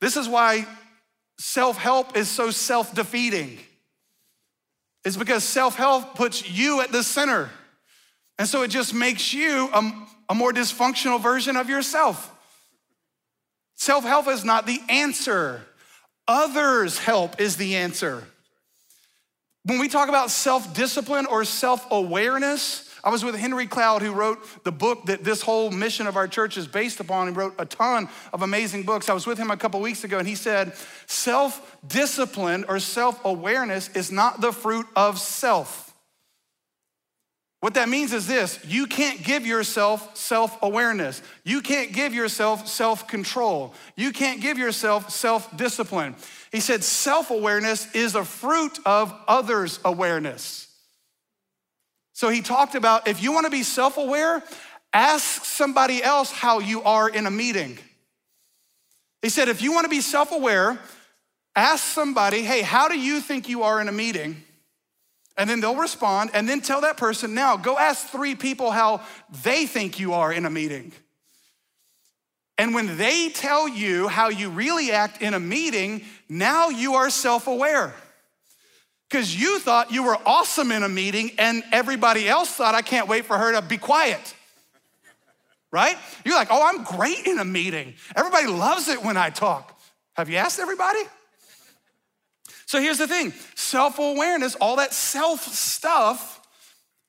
This 0.00 0.16
is 0.16 0.28
why 0.28 0.66
self 1.38 1.76
help 1.76 2.16
is 2.16 2.28
so 2.28 2.50
self 2.50 2.94
defeating. 2.94 3.58
It's 5.04 5.16
because 5.16 5.44
self 5.44 5.76
help 5.76 6.14
puts 6.14 6.48
you 6.48 6.80
at 6.80 6.92
the 6.92 7.02
center. 7.02 7.50
And 8.38 8.48
so 8.48 8.62
it 8.62 8.68
just 8.68 8.94
makes 8.94 9.34
you 9.34 9.68
a, 9.72 9.92
a 10.30 10.34
more 10.34 10.52
dysfunctional 10.52 11.20
version 11.20 11.56
of 11.56 11.68
yourself. 11.68 12.30
Self 13.74 14.04
help 14.04 14.28
is 14.28 14.44
not 14.44 14.66
the 14.66 14.80
answer, 14.88 15.62
others' 16.28 16.98
help 16.98 17.40
is 17.40 17.56
the 17.56 17.76
answer. 17.76 18.24
When 19.64 19.78
we 19.78 19.88
talk 19.88 20.08
about 20.08 20.30
self 20.30 20.72
discipline 20.72 21.26
or 21.26 21.44
self 21.44 21.86
awareness, 21.90 22.89
I 23.02 23.10
was 23.10 23.24
with 23.24 23.34
Henry 23.34 23.66
Cloud, 23.66 24.02
who 24.02 24.12
wrote 24.12 24.64
the 24.64 24.72
book 24.72 25.06
that 25.06 25.24
this 25.24 25.42
whole 25.42 25.70
mission 25.70 26.06
of 26.06 26.16
our 26.16 26.28
church 26.28 26.56
is 26.56 26.66
based 26.66 27.00
upon. 27.00 27.28
He 27.28 27.32
wrote 27.32 27.54
a 27.58 27.66
ton 27.66 28.08
of 28.32 28.42
amazing 28.42 28.82
books. 28.82 29.08
I 29.08 29.14
was 29.14 29.26
with 29.26 29.38
him 29.38 29.50
a 29.50 29.56
couple 29.56 29.80
weeks 29.80 30.04
ago, 30.04 30.18
and 30.18 30.28
he 30.28 30.34
said, 30.34 30.74
Self 31.06 31.76
discipline 31.86 32.64
or 32.68 32.78
self 32.78 33.24
awareness 33.24 33.88
is 33.90 34.12
not 34.12 34.40
the 34.40 34.52
fruit 34.52 34.86
of 34.96 35.18
self. 35.18 35.90
What 37.60 37.74
that 37.74 37.90
means 37.90 38.14
is 38.14 38.26
this 38.26 38.58
you 38.64 38.86
can't 38.86 39.22
give 39.22 39.46
yourself 39.46 40.16
self 40.16 40.56
awareness. 40.62 41.22
You 41.44 41.60
can't 41.60 41.92
give 41.92 42.14
yourself 42.14 42.66
self 42.66 43.06
control. 43.06 43.74
You 43.96 44.12
can't 44.12 44.40
give 44.40 44.58
yourself 44.58 45.10
self 45.10 45.54
discipline. 45.56 46.16
He 46.50 46.60
said 46.60 46.82
self 46.82 47.30
awareness 47.30 47.94
is 47.94 48.14
a 48.14 48.24
fruit 48.24 48.78
of 48.86 49.14
others' 49.28 49.78
awareness. 49.84 50.69
So 52.20 52.28
he 52.28 52.42
talked 52.42 52.74
about 52.74 53.08
if 53.08 53.22
you 53.22 53.32
want 53.32 53.46
to 53.46 53.50
be 53.50 53.62
self 53.62 53.96
aware, 53.96 54.42
ask 54.92 55.42
somebody 55.42 56.02
else 56.02 56.30
how 56.30 56.58
you 56.58 56.82
are 56.82 57.08
in 57.08 57.24
a 57.24 57.30
meeting. 57.30 57.78
He 59.22 59.30
said, 59.30 59.48
if 59.48 59.62
you 59.62 59.72
want 59.72 59.86
to 59.86 59.88
be 59.88 60.02
self 60.02 60.30
aware, 60.30 60.78
ask 61.56 61.82
somebody, 61.82 62.42
hey, 62.42 62.60
how 62.60 62.88
do 62.88 63.00
you 63.00 63.22
think 63.22 63.48
you 63.48 63.62
are 63.62 63.80
in 63.80 63.88
a 63.88 63.92
meeting? 63.92 64.36
And 65.38 65.48
then 65.48 65.60
they'll 65.60 65.76
respond, 65.76 66.32
and 66.34 66.46
then 66.46 66.60
tell 66.60 66.82
that 66.82 66.98
person, 66.98 67.32
now 67.32 67.56
go 67.56 67.78
ask 67.78 68.08
three 68.08 68.34
people 68.34 68.70
how 68.70 69.00
they 69.42 69.64
think 69.64 69.98
you 69.98 70.12
are 70.12 70.30
in 70.30 70.44
a 70.44 70.50
meeting. 70.50 70.92
And 72.58 72.74
when 72.74 72.98
they 72.98 73.30
tell 73.30 73.66
you 73.66 74.08
how 74.08 74.28
you 74.28 74.50
really 74.50 74.92
act 74.92 75.22
in 75.22 75.32
a 75.32 75.40
meeting, 75.40 76.04
now 76.28 76.68
you 76.68 76.96
are 76.96 77.08
self 77.08 77.46
aware 77.46 77.94
because 79.10 79.34
you 79.38 79.58
thought 79.58 79.90
you 79.90 80.04
were 80.04 80.16
awesome 80.24 80.70
in 80.70 80.84
a 80.84 80.88
meeting 80.88 81.32
and 81.36 81.64
everybody 81.72 82.28
else 82.28 82.54
thought, 82.54 82.76
I 82.76 82.82
can't 82.82 83.08
wait 83.08 83.24
for 83.24 83.36
her 83.36 83.52
to 83.52 83.62
be 83.62 83.76
quiet. 83.76 84.34
Right? 85.72 85.96
You're 86.24 86.36
like, 86.36 86.48
oh, 86.50 86.62
I'm 86.64 86.84
great 86.84 87.26
in 87.26 87.38
a 87.38 87.44
meeting. 87.44 87.94
Everybody 88.14 88.46
loves 88.46 88.88
it 88.88 89.02
when 89.02 89.16
I 89.16 89.30
talk. 89.30 89.78
Have 90.14 90.28
you 90.28 90.36
asked 90.36 90.60
everybody? 90.60 91.00
So 92.66 92.80
here's 92.80 92.98
the 92.98 93.08
thing 93.08 93.32
self 93.56 93.98
awareness, 93.98 94.54
all 94.56 94.76
that 94.76 94.92
self 94.92 95.42
stuff 95.42 96.40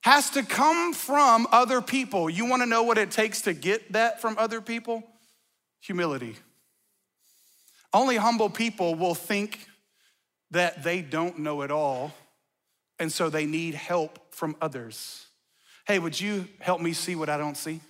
has 0.02 0.32
to 0.32 0.42
come 0.42 0.94
from 0.94 1.48
other 1.52 1.82
people. 1.82 2.30
You 2.30 2.46
wanna 2.48 2.66
know 2.66 2.82
what 2.82 2.98
it 2.98 3.12
takes 3.12 3.42
to 3.44 3.54
get 3.54 3.94
that 3.94 4.22
from 4.22 4.38
other 4.40 4.60
people? 4.60 5.04
Humility. 5.82 6.36
Only 7.94 8.18
humble 8.18 8.50
people 8.50 8.96
will 8.96 9.14
think 9.14 9.68
that 10.52 10.84
they 10.84 11.02
don't 11.02 11.40
know 11.40 11.62
it 11.62 11.72
all, 11.72 12.14
and 13.00 13.12
so 13.12 13.30
they 13.30 13.46
need 13.46 13.74
help 13.74 14.34
from 14.34 14.56
others. 14.62 15.26
Hey, 15.88 15.98
would 15.98 16.20
you 16.20 16.48
help 16.60 16.82
me 16.82 16.94
see 16.94 17.16
what 17.16 17.30
I 17.30 17.38
don't 17.38 17.58
see? 17.58 17.82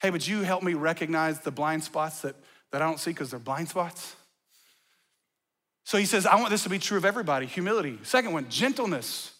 Hey, 0.00 0.10
would 0.10 0.26
you 0.26 0.42
help 0.42 0.62
me 0.62 0.74
recognize 0.74 1.40
the 1.40 1.50
blind 1.50 1.82
spots 1.82 2.20
that, 2.22 2.36
that 2.70 2.82
I 2.82 2.84
don't 2.84 3.00
see 3.00 3.12
because 3.12 3.30
they're 3.30 3.38
blind 3.38 3.68
spots? 3.68 4.14
So 5.84 5.96
he 5.96 6.04
says, 6.04 6.26
I 6.26 6.36
want 6.36 6.50
this 6.50 6.64
to 6.64 6.68
be 6.68 6.78
true 6.78 6.98
of 6.98 7.04
everybody 7.04 7.46
humility. 7.46 7.98
Second 8.02 8.32
one, 8.32 8.48
gentleness. 8.50 9.32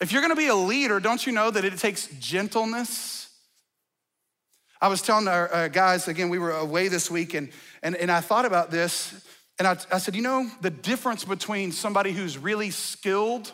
If 0.00 0.10
you're 0.12 0.22
gonna 0.22 0.34
be 0.34 0.48
a 0.48 0.54
leader, 0.54 0.98
don't 1.00 1.24
you 1.26 1.32
know 1.32 1.50
that 1.50 1.64
it 1.64 1.78
takes 1.78 2.08
gentleness? 2.18 3.30
I 4.80 4.88
was 4.88 5.00
telling 5.00 5.28
our 5.28 5.52
uh, 5.54 5.68
guys, 5.68 6.08
again, 6.08 6.28
we 6.28 6.38
were 6.38 6.52
away 6.52 6.88
this 6.88 7.10
week, 7.10 7.34
and, 7.34 7.50
and, 7.82 7.96
and 7.96 8.10
I 8.10 8.20
thought 8.20 8.44
about 8.44 8.70
this. 8.70 9.26
And 9.58 9.66
I, 9.66 9.76
I 9.90 9.98
said, 9.98 10.14
you 10.14 10.22
know, 10.22 10.50
the 10.60 10.70
difference 10.70 11.24
between 11.24 11.72
somebody 11.72 12.12
who's 12.12 12.36
really 12.36 12.70
skilled 12.70 13.52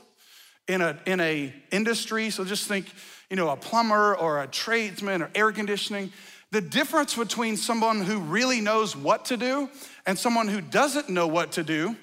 in 0.67 0.81
a, 0.81 0.99
in 1.07 1.21
a 1.21 1.55
industry, 1.71 2.31
so 2.31 2.45
just 2.45 2.67
think, 2.67 2.87
you 3.31 3.37
know, 3.37 3.51
a 3.51 3.57
plumber 3.57 4.15
or 4.17 4.43
a 4.43 4.47
tradesman 4.47 5.23
or 5.23 5.31
air 5.35 5.53
conditioning, 5.53 6.13
the 6.51 6.61
difference 6.61 7.15
between 7.15 7.57
someone 7.57 8.03
who 8.03 8.19
really 8.19 8.61
knows 8.61 8.95
what 8.95 9.27
to 9.27 9.37
do 9.37 9.69
and 10.07 10.19
someone 10.19 10.49
who 10.49 10.61
doesn't 10.61 11.09
know 11.09 11.27
what 11.27 11.53
to 11.53 11.63
do 11.63 11.97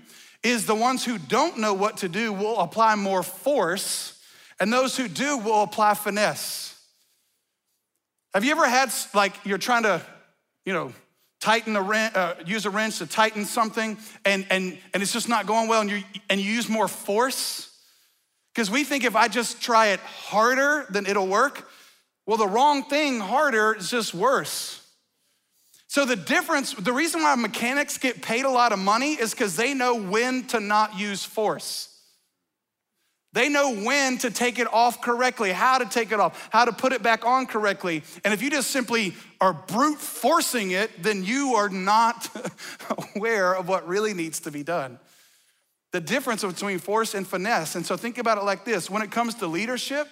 is 0.44 0.66
the 0.66 0.76
ones 0.76 1.06
who 1.06 1.18
don't 1.18 1.58
know 1.58 1.74
what 1.74 1.98
to 1.98 2.10
do 2.10 2.32
will 2.32 2.60
apply 2.60 2.96
more 2.96 3.22
force, 3.22 4.20
and 4.60 4.72
those 4.72 4.96
who 4.96 5.08
do 5.08 5.38
will 5.38 5.64
apply 5.64 5.94
finesse. 5.94 6.82
Have 8.34 8.46
you 8.46 8.52
ever 8.52 8.68
had, 8.68 8.92
like, 9.14 9.34
you're 9.44 9.58
trying 9.58 9.84
to, 9.84 10.02
you 10.66 10.74
know, 10.74 10.94
tighten 11.40 11.76
a 11.76 11.82
wrench, 11.82 12.16
uh, 12.16 12.36
use 12.46 12.66
a 12.66 12.70
wrench 12.70 12.98
to 13.00 13.08
tighten 13.08 13.46
something 13.46 13.98
and, 14.26 14.46
and, 14.50 14.78
and 14.94 15.04
it's 15.04 15.14
just 15.14 15.30
not 15.30 15.48
going 15.48 15.68
well 15.68 15.82
and 15.82 15.90
you, 15.90 16.04
and 16.30 16.40
you 16.40 16.52
use 16.52 16.70
more 16.70 16.88
force? 16.88 17.70
Because 18.54 18.70
we 18.70 18.84
think 18.84 19.04
if 19.04 19.16
I 19.16 19.28
just 19.28 19.62
try 19.62 19.88
it 19.88 20.00
harder, 20.00 20.86
then 20.90 21.06
it'll 21.06 21.28
work. 21.28 21.70
Well, 22.26 22.38
the 22.38 22.48
wrong 22.48 22.84
thing 22.84 23.20
harder 23.20 23.76
is 23.76 23.90
just 23.90 24.14
worse. 24.14 24.86
So 25.88 26.06
the 26.06 26.16
difference, 26.16 26.74
the 26.74 26.94
reason 26.94 27.24
why 27.24 27.34
mechanics 27.36 27.98
get 27.98 28.22
paid 28.22 28.46
a 28.46 28.50
lot 28.50 28.72
of 28.72 28.80
money 28.80 29.14
is 29.14 29.32
because 29.32 29.56
they 29.56 29.74
know 29.74 29.96
when 29.96 30.46
to 30.48 30.60
not 30.60 31.00
use 31.00 31.24
force. 31.24 31.89
They 33.32 33.48
know 33.48 33.76
when 33.76 34.18
to 34.20 34.32
take 34.32 34.58
it 34.58 34.72
off 34.74 35.02
correctly, 35.02 35.52
how 35.52 35.78
to 35.78 35.86
take 35.86 36.12
it 36.12 36.20
off, 36.20 36.50
how 36.52 36.66
to 36.66 36.72
put 36.72 36.94
it 36.94 37.04
back 37.04 37.26
on 37.26 37.46
correctly. 37.46 38.02
And 38.26 38.34
if 38.34 38.42
you 38.42 38.50
just 38.50 38.72
simply 38.72 39.14
are 39.40 39.54
brute 39.54 40.00
forcing 40.00 40.72
it, 40.72 41.04
then 41.04 41.24
you 41.24 41.54
are 41.56 41.70
not 41.70 42.28
aware 43.16 43.54
of 43.54 43.68
what 43.68 43.88
really 43.88 44.16
needs 44.16 44.40
to 44.42 44.52
be 44.52 44.64
done. 44.64 45.00
The 45.92 46.02
difference 46.02 46.44
between 46.44 46.80
force 46.80 47.14
and 47.14 47.28
finesse. 47.28 47.76
And 47.76 47.86
so 47.86 47.96
think 47.96 48.18
about 48.18 48.40
it 48.40 48.46
like 48.46 48.66
this 48.66 48.90
when 48.90 49.04
it 49.04 49.12
comes 49.12 49.36
to 49.36 49.48
leadership, 49.48 50.08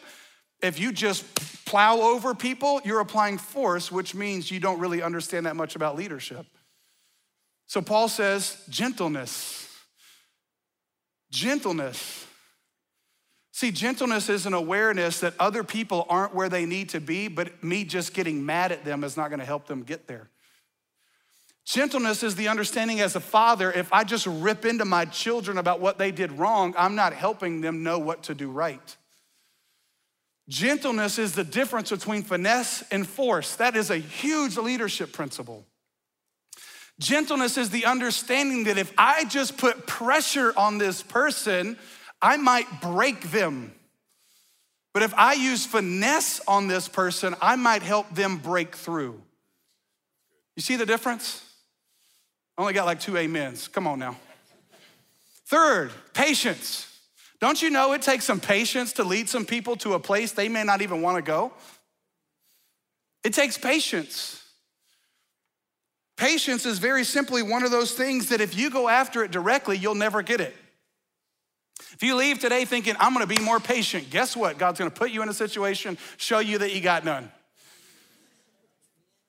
if 0.62 0.80
you 0.80 0.92
just 0.92 1.66
plow 1.66 2.00
over 2.00 2.36
people, 2.36 2.82
you're 2.86 3.00
applying 3.00 3.40
force, 3.40 3.92
which 3.92 4.14
means 4.14 4.52
you 4.52 4.60
don't 4.60 4.80
really 4.80 5.02
understand 5.02 5.48
that 5.48 5.56
much 5.56 5.76
about 5.76 5.96
leadership. 5.96 6.46
So 7.66 7.82
Paul 7.82 8.10
says, 8.10 8.64
gentleness. 8.70 9.68
Gentleness. 11.32 12.27
See, 13.58 13.72
gentleness 13.72 14.30
is 14.30 14.46
an 14.46 14.54
awareness 14.54 15.22
that 15.22 15.34
other 15.40 15.64
people 15.64 16.06
aren't 16.10 16.36
where 16.36 16.48
they 16.48 16.68
need 16.68 16.90
to 16.90 17.02
be, 17.02 17.28
but 17.28 17.64
me 17.64 17.86
just 17.86 18.14
getting 18.14 18.46
mad 18.46 18.72
at 18.72 18.86
them 18.86 19.04
is 19.04 19.18
not 19.18 19.32
gonna 19.32 19.46
help 19.46 19.66
them 19.66 19.82
get 19.82 20.06
there. 20.06 20.30
Gentleness 21.66 22.22
is 22.22 22.36
the 22.36 22.50
understanding 22.50 23.00
as 23.00 23.16
a 23.16 23.20
father, 23.20 23.72
if 23.72 23.92
I 23.92 24.04
just 24.04 24.28
rip 24.28 24.64
into 24.64 24.86
my 24.86 25.06
children 25.06 25.58
about 25.58 25.80
what 25.80 25.98
they 25.98 26.12
did 26.12 26.34
wrong, 26.34 26.76
I'm 26.78 26.94
not 26.94 27.14
helping 27.14 27.62
them 27.62 27.82
know 27.82 27.98
what 27.98 28.22
to 28.26 28.36
do 28.36 28.52
right. 28.52 28.96
Gentleness 30.48 31.18
is 31.18 31.34
the 31.34 31.44
difference 31.44 31.90
between 31.90 32.22
finesse 32.22 32.84
and 32.92 33.08
force. 33.08 33.56
That 33.56 33.76
is 33.76 33.90
a 33.90 33.98
huge 33.98 34.56
leadership 34.58 35.14
principle. 35.14 35.66
Gentleness 37.00 37.58
is 37.58 37.72
the 37.72 37.86
understanding 37.86 38.66
that 38.66 38.78
if 38.78 38.94
I 39.00 39.26
just 39.26 39.58
put 39.58 39.88
pressure 39.88 40.54
on 40.56 40.78
this 40.78 41.02
person, 41.02 41.76
I 42.22 42.38
might 42.38 42.82
break 42.82 43.32
them. 43.32 43.74
But 44.94 45.04
if 45.04 45.14
I 45.14 45.34
use 45.34 45.66
finesse 45.66 46.42
on 46.48 46.68
this 46.68 46.88
person, 46.88 47.36
I 47.42 47.56
might 47.56 47.84
help 47.84 48.14
them 48.16 48.38
break 48.38 48.76
through. 48.76 49.22
You 50.56 50.62
see 50.62 50.76
the 50.76 50.86
difference? 50.86 51.44
I 52.58 52.62
only 52.62 52.74
got 52.74 52.86
like 52.86 53.00
two 53.00 53.18
amens. 53.18 53.68
Come 53.68 53.86
on 53.86 54.00
now. 54.00 54.18
Third, 55.46 55.92
patience. 56.14 56.88
Don't 57.40 57.62
you 57.62 57.70
know 57.70 57.94
it 57.94 58.02
takes 58.02 58.26
some 58.26 58.40
patience 58.40 58.94
to 58.94 59.04
lead 59.04 59.30
some 59.30 59.46
people 59.46 59.76
to 59.78 59.94
a 59.94 60.00
place 60.00 60.32
they 60.32 60.50
may 60.50 60.64
not 60.64 60.82
even 60.82 61.02
want 61.04 61.18
to 61.18 61.22
go? 61.22 61.54
It 63.24 63.34
takes 63.34 63.58
patience. 63.58 64.44
Patience 66.18 66.66
is 66.66 66.80
very 66.80 67.04
simply 67.04 67.44
one 67.44 67.64
of 67.64 67.70
those 67.70 67.94
things 67.94 68.30
that 68.30 68.42
if 68.42 68.58
you 68.58 68.72
go 68.72 68.90
after 68.90 69.24
it 69.24 69.30
directly, 69.30 69.78
you'll 69.78 69.94
never 69.94 70.24
get 70.24 70.42
it. 70.42 70.56
If 71.94 72.04
you 72.04 72.16
leave 72.16 72.40
today 72.40 72.66
thinking, 72.66 72.96
I'm 73.00 73.14
gonna 73.14 73.28
be 73.28 73.40
more 73.40 73.60
patient, 73.60 74.10
guess 74.10 74.36
what? 74.36 74.58
God's 74.58 74.80
gonna 74.80 74.92
put 74.92 75.12
you 75.12 75.22
in 75.22 75.30
a 75.30 75.34
situation, 75.34 75.98
show 76.18 76.40
you 76.40 76.58
that 76.60 76.74
you 76.74 76.82
got 76.82 77.06
none. 77.06 77.32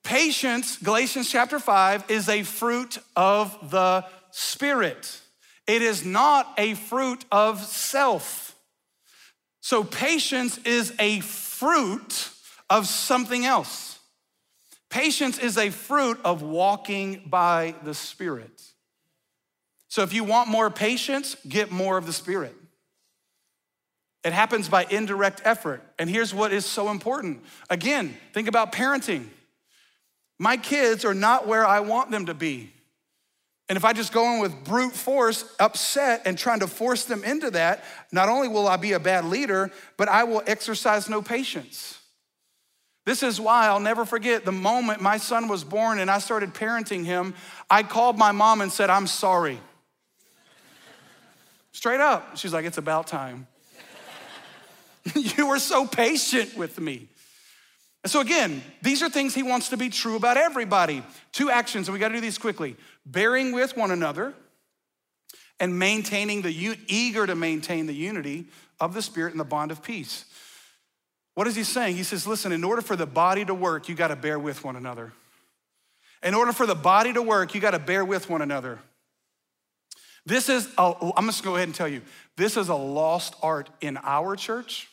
Patience, 0.03 0.77
Galatians 0.77 1.29
chapter 1.29 1.59
5, 1.59 2.09
is 2.09 2.29
a 2.29 2.43
fruit 2.43 2.97
of 3.15 3.69
the 3.69 4.05
Spirit. 4.31 5.19
It 5.67 5.81
is 5.81 6.03
not 6.05 6.51
a 6.57 6.73
fruit 6.73 7.25
of 7.31 7.63
self. 7.63 8.55
So, 9.61 9.83
patience 9.83 10.57
is 10.65 10.93
a 10.99 11.19
fruit 11.19 12.29
of 12.69 12.87
something 12.87 13.45
else. 13.45 13.99
Patience 14.89 15.37
is 15.37 15.57
a 15.57 15.69
fruit 15.69 16.19
of 16.23 16.41
walking 16.41 17.23
by 17.27 17.75
the 17.83 17.93
Spirit. 17.93 18.68
So 19.89 20.03
if 20.03 20.13
you 20.13 20.23
want 20.23 20.47
more 20.47 20.69
patience, 20.69 21.35
get 21.47 21.71
more 21.71 21.97
of 21.97 22.05
the 22.05 22.13
Spirit. 22.13 22.55
It 24.23 24.33
happens 24.33 24.69
by 24.69 24.85
indirect 24.85 25.41
effort. 25.45 25.81
And 25.97 26.09
here's 26.09 26.33
what 26.33 26.51
is 26.53 26.65
so 26.65 26.89
important. 26.89 27.41
Again, 27.69 28.15
think 28.33 28.47
about 28.47 28.71
parenting. 28.71 29.25
My 30.37 30.57
kids 30.57 31.05
are 31.05 31.13
not 31.13 31.47
where 31.47 31.65
I 31.65 31.79
want 31.79 32.11
them 32.11 32.27
to 32.27 32.33
be. 32.33 32.71
And 33.67 33.77
if 33.77 33.85
I 33.85 33.93
just 33.93 34.11
go 34.11 34.33
in 34.33 34.41
with 34.41 34.63
brute 34.63 34.93
force, 34.93 35.45
upset, 35.59 36.23
and 36.25 36.37
trying 36.37 36.59
to 36.61 36.67
force 36.67 37.05
them 37.05 37.23
into 37.23 37.51
that, 37.51 37.83
not 38.11 38.27
only 38.27 38.47
will 38.47 38.67
I 38.67 38.77
be 38.77 38.93
a 38.93 38.99
bad 38.99 39.25
leader, 39.25 39.71
but 39.95 40.09
I 40.09 40.23
will 40.23 40.41
exercise 40.47 41.07
no 41.07 41.21
patience. 41.21 41.99
This 43.05 43.23
is 43.23 43.39
why 43.39 43.67
I'll 43.67 43.79
never 43.79 44.05
forget 44.05 44.43
the 44.43 44.51
moment 44.51 45.01
my 45.01 45.17
son 45.17 45.47
was 45.47 45.63
born 45.63 45.99
and 45.99 46.11
I 46.11 46.19
started 46.19 46.53
parenting 46.53 47.05
him. 47.05 47.35
I 47.69 47.83
called 47.83 48.17
my 48.17 48.31
mom 48.31 48.61
and 48.61 48.71
said, 48.71 48.89
I'm 48.89 49.07
sorry. 49.07 49.59
Straight 51.71 51.99
up. 51.99 52.37
She's 52.37 52.53
like, 52.53 52.65
It's 52.65 52.77
about 52.77 53.07
time. 53.07 53.47
you 55.15 55.47
were 55.47 55.59
so 55.59 55.85
patient 55.85 56.55
with 56.57 56.79
me. 56.79 57.07
And 58.03 58.11
so, 58.11 58.21
again, 58.21 58.61
these 58.81 59.03
are 59.03 59.09
things 59.09 59.35
he 59.35 59.43
wants 59.43 59.69
to 59.69 59.77
be 59.77 59.89
true 59.89 60.15
about 60.15 60.37
everybody. 60.37 61.03
Two 61.31 61.49
actions, 61.49 61.87
and 61.87 61.93
we 61.93 61.99
got 61.99 62.09
to 62.09 62.15
do 62.15 62.21
these 62.21 62.37
quickly 62.37 62.75
bearing 63.05 63.51
with 63.51 63.75
one 63.75 63.91
another 63.91 64.33
and 65.59 65.77
maintaining 65.77 66.41
the, 66.41 66.77
eager 66.87 67.27
to 67.27 67.35
maintain 67.35 67.85
the 67.85 67.93
unity 67.93 68.47
of 68.79 68.93
the 68.93 69.01
Spirit 69.01 69.31
and 69.31 69.39
the 69.39 69.45
bond 69.45 69.71
of 69.71 69.83
peace. 69.83 70.25
What 71.33 71.47
is 71.47 71.55
he 71.55 71.63
saying? 71.63 71.97
He 71.97 72.03
says, 72.03 72.25
listen, 72.25 72.51
in 72.51 72.63
order 72.63 72.81
for 72.81 72.95
the 72.95 73.05
body 73.05 73.43
to 73.45 73.53
work, 73.53 73.89
you 73.89 73.95
got 73.95 74.09
to 74.09 74.15
bear 74.15 74.39
with 74.39 74.63
one 74.63 74.75
another. 74.75 75.11
In 76.23 76.33
order 76.33 76.51
for 76.53 76.65
the 76.65 76.75
body 76.75 77.13
to 77.13 77.21
work, 77.21 77.53
you 77.53 77.61
got 77.61 77.71
to 77.71 77.79
bear 77.79 78.03
with 78.03 78.29
one 78.29 78.41
another. 78.41 78.79
This 80.25 80.49
is, 80.49 80.67
i 80.77 80.83
oh, 80.83 81.13
I'm 81.15 81.25
just 81.25 81.43
gonna 81.43 81.53
go 81.53 81.55
ahead 81.55 81.67
and 81.67 81.75
tell 81.75 81.87
you, 81.87 82.01
this 82.37 82.57
is 82.57 82.69
a 82.69 82.75
lost 82.75 83.35
art 83.41 83.69
in 83.81 83.97
our 83.97 84.35
church 84.35 84.87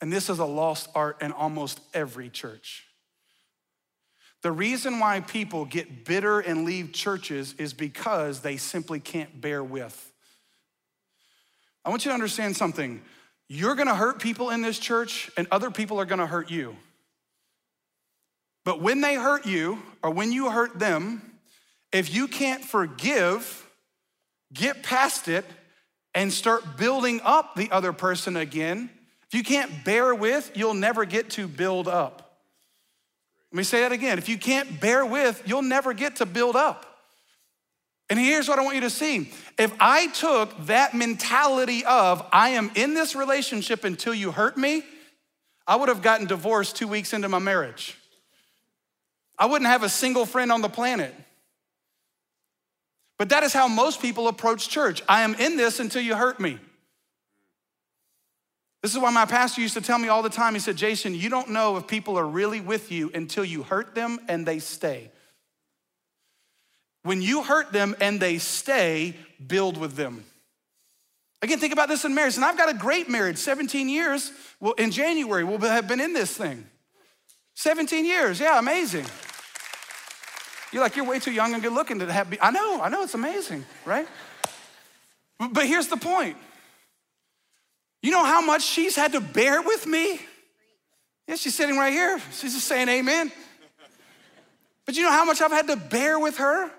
and 0.00 0.12
this 0.12 0.28
is 0.28 0.38
a 0.38 0.44
lost 0.44 0.88
art 0.94 1.22
in 1.22 1.32
almost 1.32 1.80
every 1.94 2.28
church. 2.28 2.84
The 4.42 4.52
reason 4.52 4.98
why 4.98 5.20
people 5.20 5.64
get 5.64 6.04
bitter 6.04 6.40
and 6.40 6.64
leave 6.64 6.92
churches 6.92 7.54
is 7.54 7.72
because 7.72 8.40
they 8.40 8.58
simply 8.58 9.00
can't 9.00 9.40
bear 9.40 9.64
with. 9.64 10.12
I 11.84 11.90
want 11.90 12.04
you 12.04 12.10
to 12.10 12.14
understand 12.14 12.56
something. 12.56 13.00
You're 13.48 13.74
gonna 13.74 13.94
hurt 13.94 14.20
people 14.20 14.50
in 14.50 14.60
this 14.60 14.78
church, 14.78 15.30
and 15.36 15.46
other 15.50 15.70
people 15.70 15.98
are 15.98 16.04
gonna 16.04 16.26
hurt 16.26 16.50
you. 16.50 16.76
But 18.64 18.82
when 18.82 19.00
they 19.00 19.14
hurt 19.14 19.46
you, 19.46 19.80
or 20.02 20.10
when 20.10 20.32
you 20.32 20.50
hurt 20.50 20.78
them, 20.78 21.38
if 21.92 22.12
you 22.12 22.28
can't 22.28 22.64
forgive, 22.64 23.65
get 24.52 24.82
past 24.82 25.28
it, 25.28 25.44
and 26.16 26.32
start 26.32 26.78
building 26.78 27.20
up 27.22 27.54
the 27.56 27.70
other 27.70 27.92
person 27.92 28.36
again, 28.36 28.88
if 29.28 29.34
you 29.34 29.44
can't 29.44 29.84
bear 29.84 30.14
with, 30.14 30.50
you'll 30.54 30.74
never 30.74 31.04
get 31.04 31.30
to 31.30 31.46
build 31.46 31.86
up. 31.86 32.40
Let 33.52 33.58
me 33.58 33.64
say 33.64 33.82
that 33.82 33.92
again. 33.92 34.16
If 34.18 34.28
you 34.28 34.38
can't 34.38 34.80
bear 34.80 35.04
with, 35.04 35.42
you'll 35.46 35.62
never 35.62 35.92
get 35.92 36.16
to 36.16 36.26
build 36.26 36.56
up. 36.56 36.86
And 38.08 38.18
here's 38.18 38.48
what 38.48 38.58
I 38.58 38.62
want 38.62 38.76
you 38.76 38.80
to 38.82 38.90
see. 38.90 39.30
If 39.58 39.74
I 39.78 40.06
took 40.06 40.66
that 40.66 40.94
mentality 40.94 41.84
of, 41.84 42.24
I 42.32 42.50
am 42.50 42.70
in 42.74 42.94
this 42.94 43.14
relationship 43.14 43.84
until 43.84 44.14
you 44.14 44.30
hurt 44.30 44.56
me, 44.56 44.84
I 45.66 45.76
would 45.76 45.88
have 45.88 46.02
gotten 46.02 46.26
divorced 46.26 46.76
two 46.76 46.88
weeks 46.88 47.12
into 47.12 47.28
my 47.28 47.40
marriage. 47.40 47.98
I 49.38 49.46
wouldn't 49.46 49.68
have 49.68 49.82
a 49.82 49.88
single 49.88 50.24
friend 50.24 50.50
on 50.50 50.62
the 50.62 50.68
planet. 50.68 51.14
But 53.18 53.30
that 53.30 53.42
is 53.42 53.52
how 53.52 53.68
most 53.68 54.02
people 54.02 54.28
approach 54.28 54.68
church. 54.68 55.02
I 55.08 55.22
am 55.22 55.34
in 55.34 55.56
this 55.56 55.80
until 55.80 56.02
you 56.02 56.14
hurt 56.14 56.38
me. 56.38 56.58
This 58.82 58.92
is 58.94 59.00
why 59.00 59.10
my 59.10 59.24
pastor 59.24 59.60
used 59.60 59.74
to 59.74 59.80
tell 59.80 59.98
me 59.98 60.08
all 60.08 60.22
the 60.22 60.30
time. 60.30 60.54
He 60.54 60.60
said, 60.60 60.76
Jason, 60.76 61.14
you 61.14 61.28
don't 61.28 61.50
know 61.50 61.76
if 61.76 61.86
people 61.86 62.18
are 62.18 62.26
really 62.26 62.60
with 62.60 62.92
you 62.92 63.10
until 63.14 63.44
you 63.44 63.62
hurt 63.62 63.94
them 63.94 64.20
and 64.28 64.46
they 64.46 64.58
stay. 64.58 65.10
When 67.02 67.22
you 67.22 67.42
hurt 67.42 67.72
them 67.72 67.96
and 68.00 68.20
they 68.20 68.38
stay, 68.38 69.16
build 69.44 69.76
with 69.76 69.94
them. 69.94 70.24
Again, 71.42 71.58
think 71.58 71.72
about 71.72 71.88
this 71.88 72.04
in 72.04 72.14
marriage. 72.14 72.36
And 72.36 72.44
I've 72.44 72.56
got 72.56 72.68
a 72.68 72.74
great 72.74 73.08
marriage, 73.08 73.38
17 73.38 73.88
years. 73.88 74.32
Well, 74.60 74.72
in 74.72 74.90
January, 74.90 75.44
we'll 75.44 75.58
have 75.58 75.88
been 75.88 76.00
in 76.00 76.12
this 76.12 76.36
thing. 76.36 76.66
17 77.54 78.04
years, 78.04 78.40
yeah, 78.40 78.58
amazing. 78.58 79.06
You're 80.76 80.84
like, 80.84 80.94
you're 80.94 81.06
way 81.06 81.18
too 81.18 81.32
young 81.32 81.54
and 81.54 81.62
good 81.62 81.72
looking 81.72 82.00
to 82.00 82.12
have, 82.12 82.36
I 82.38 82.50
know, 82.50 82.82
I 82.82 82.90
know, 82.90 83.02
it's 83.02 83.14
amazing, 83.14 83.64
right? 83.86 84.06
But 85.38 85.64
here's 85.66 85.88
the 85.88 85.96
point 85.96 86.36
you 88.02 88.10
know 88.10 88.22
how 88.22 88.42
much 88.42 88.62
she's 88.62 88.94
had 88.94 89.12
to 89.12 89.20
bear 89.22 89.62
with 89.62 89.86
me? 89.86 90.20
Yeah, 91.26 91.36
she's 91.36 91.54
sitting 91.54 91.78
right 91.78 91.94
here. 91.94 92.20
She's 92.30 92.52
just 92.52 92.66
saying 92.66 92.90
amen. 92.90 93.32
But 94.84 94.96
you 94.96 95.02
know 95.02 95.12
how 95.12 95.24
much 95.24 95.40
I've 95.40 95.50
had 95.50 95.66
to 95.68 95.76
bear 95.76 96.18
with 96.18 96.36
her? 96.36 96.70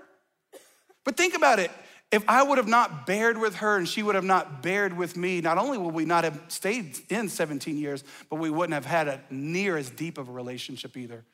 But 1.04 1.18
think 1.18 1.36
about 1.36 1.58
it. 1.58 1.72
If 2.12 2.24
I 2.28 2.44
would 2.44 2.60
have 2.60 2.68
not 2.68 3.08
bared 3.08 3.40
with 3.40 3.56
her 3.56 3.78
and 3.78 3.90
she 3.90 4.04
would 4.04 4.14
have 4.14 4.24
not 4.24 4.62
bared 4.62 4.96
with 4.96 5.18
me, 5.18 5.42
not 5.42 5.58
only 5.58 5.80
would 5.80 5.96
we 5.96 6.06
not 6.06 6.24
have 6.24 6.40
stayed 6.50 7.00
in 7.10 7.30
17 7.30 7.80
years, 7.80 8.04
but 8.30 8.36
we 8.36 8.52
wouldn't 8.52 8.76
have 8.76 8.86
had 8.86 9.08
a 9.08 9.22
near 9.32 9.76
as 9.76 9.90
deep 9.90 10.20
of 10.20 10.30
a 10.30 10.32
relationship 10.32 10.96
either. 10.96 11.26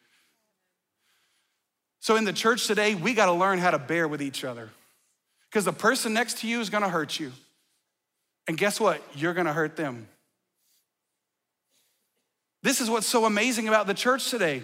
So 2.04 2.18
in 2.18 2.26
the 2.26 2.34
church 2.34 2.68
today, 2.68 2.96
we 2.96 3.14
got 3.14 3.28
to 3.28 3.32
learn 3.32 3.60
how 3.60 3.72
to 3.72 3.80
bear 3.80 4.10
with 4.10 4.22
each 4.22 4.44
other. 4.44 4.70
Because 5.50 5.64
the 5.64 5.72
person 5.72 6.14
next 6.14 6.40
to 6.40 6.48
you 6.50 6.60
is 6.60 6.70
going 6.70 6.84
to 6.84 6.90
hurt 6.90 7.18
you. 7.18 7.32
And 8.46 8.58
guess 8.58 8.78
what? 8.78 9.02
You're 9.16 9.34
gonna 9.34 9.54
hurt 9.54 9.78
them. 9.78 10.06
This 12.62 12.82
is 12.82 12.90
what's 12.90 13.08
so 13.08 13.24
amazing 13.24 13.70
about 13.70 13.88
the 13.88 13.94
church 13.94 14.30
today. 14.30 14.64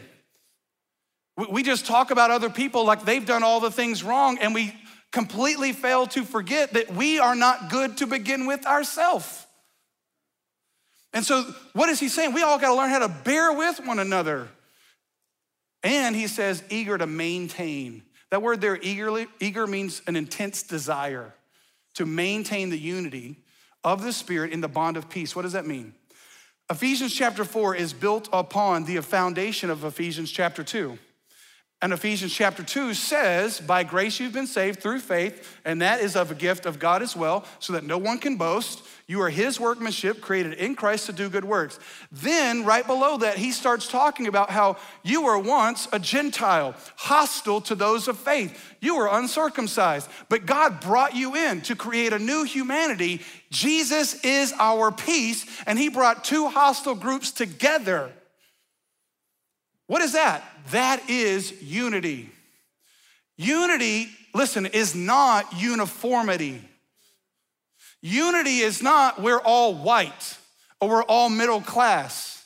We 1.49 1.63
just 1.63 1.86
talk 1.86 2.12
about 2.12 2.30
other 2.30 2.49
people 2.49 2.84
like 2.84 3.06
they've 3.06 3.25
done 3.25 3.41
all 3.41 3.62
the 3.62 3.71
things 3.71 4.04
wrong, 4.04 4.38
and 4.39 4.54
we 4.54 4.75
completely 5.13 5.71
fail 5.71 6.08
to 6.08 6.25
forget 6.25 6.73
that 6.73 6.93
we 6.93 7.19
are 7.19 7.36
not 7.36 7.69
good 7.69 7.95
to 7.99 8.08
begin 8.08 8.45
with 8.45 8.65
ourselves. 8.65 9.45
And 11.13 11.23
so, 11.23 11.43
what 11.71 11.88
is 11.88 12.02
he 12.02 12.10
saying? 12.10 12.34
We 12.34 12.43
all 12.43 12.60
got 12.60 12.71
to 12.71 12.75
learn 12.75 12.89
how 12.89 12.99
to 12.99 13.08
bear 13.08 13.54
with 13.54 13.80
one 13.86 13.99
another. 13.99 14.49
And 15.83 16.15
he 16.15 16.27
says, 16.27 16.63
eager 16.69 16.97
to 16.97 17.07
maintain. 17.07 18.03
That 18.31 18.41
word 18.41 18.61
there, 18.61 18.77
eagerly, 18.81 19.27
eager 19.39 19.65
means 19.65 20.01
an 20.07 20.15
intense 20.15 20.63
desire 20.63 21.33
to 21.95 22.05
maintain 22.05 22.69
the 22.69 22.77
unity 22.77 23.37
of 23.83 24.03
the 24.03 24.13
Spirit 24.13 24.51
in 24.51 24.61
the 24.61 24.67
bond 24.67 24.97
of 24.97 25.09
peace. 25.09 25.35
What 25.35 25.43
does 25.43 25.53
that 25.53 25.65
mean? 25.65 25.93
Ephesians 26.69 27.13
chapter 27.15 27.43
4 27.43 27.75
is 27.75 27.93
built 27.93 28.29
upon 28.31 28.83
the 28.83 29.01
foundation 29.01 29.69
of 29.69 29.83
Ephesians 29.83 30.29
chapter 30.29 30.63
2. 30.63 30.99
And 31.81 31.93
Ephesians 31.93 32.33
chapter 32.33 32.61
2 32.61 32.93
says, 32.93 33.59
By 33.59 33.83
grace 33.83 34.19
you've 34.19 34.33
been 34.33 34.47
saved 34.47 34.81
through 34.81 34.99
faith, 34.99 35.57
and 35.63 35.81
that 35.81 36.01
is 36.01 36.15
of 36.15 36.29
a 36.29 36.35
gift 36.35 36.65
of 36.65 36.77
God 36.77 37.01
as 37.01 37.15
well, 37.15 37.45
so 37.59 37.73
that 37.73 37.85
no 37.85 37.97
one 37.97 38.19
can 38.19 38.35
boast. 38.35 38.83
You 39.09 39.23
are 39.23 39.29
his 39.31 39.59
workmanship 39.59 40.21
created 40.21 40.53
in 40.53 40.75
Christ 40.75 41.07
to 41.07 41.13
do 41.13 41.31
good 41.31 41.43
works. 41.43 41.79
Then, 42.11 42.63
right 42.63 42.85
below 42.85 43.17
that, 43.17 43.39
he 43.39 43.51
starts 43.51 43.87
talking 43.87 44.27
about 44.27 44.51
how 44.51 44.77
you 45.01 45.23
were 45.23 45.39
once 45.39 45.87
a 45.91 45.97
Gentile, 45.97 46.75
hostile 46.95 47.59
to 47.61 47.73
those 47.73 48.07
of 48.07 48.19
faith. 48.19 48.75
You 48.81 48.97
were 48.97 49.07
uncircumcised, 49.11 50.07
but 50.29 50.45
God 50.45 50.79
brought 50.79 51.15
you 51.15 51.35
in 51.35 51.61
to 51.61 51.75
create 51.75 52.13
a 52.13 52.19
new 52.19 52.43
humanity. 52.43 53.21
Jesus 53.49 54.23
is 54.23 54.53
our 54.59 54.91
peace, 54.91 55.43
and 55.65 55.79
he 55.79 55.89
brought 55.89 56.23
two 56.23 56.47
hostile 56.47 56.93
groups 56.93 57.31
together. 57.31 58.11
What 59.87 60.03
is 60.03 60.13
that? 60.13 60.43
That 60.69 61.09
is 61.09 61.59
unity. 61.63 62.29
Unity, 63.37 64.09
listen, 64.35 64.67
is 64.67 64.93
not 64.93 65.59
uniformity. 65.59 66.61
Unity 68.01 68.59
is 68.59 68.81
not 68.81 69.21
we're 69.21 69.39
all 69.39 69.73
white 69.73 70.38
or 70.79 70.89
we're 70.89 71.03
all 71.03 71.29
middle 71.29 71.62
class. 71.62 72.45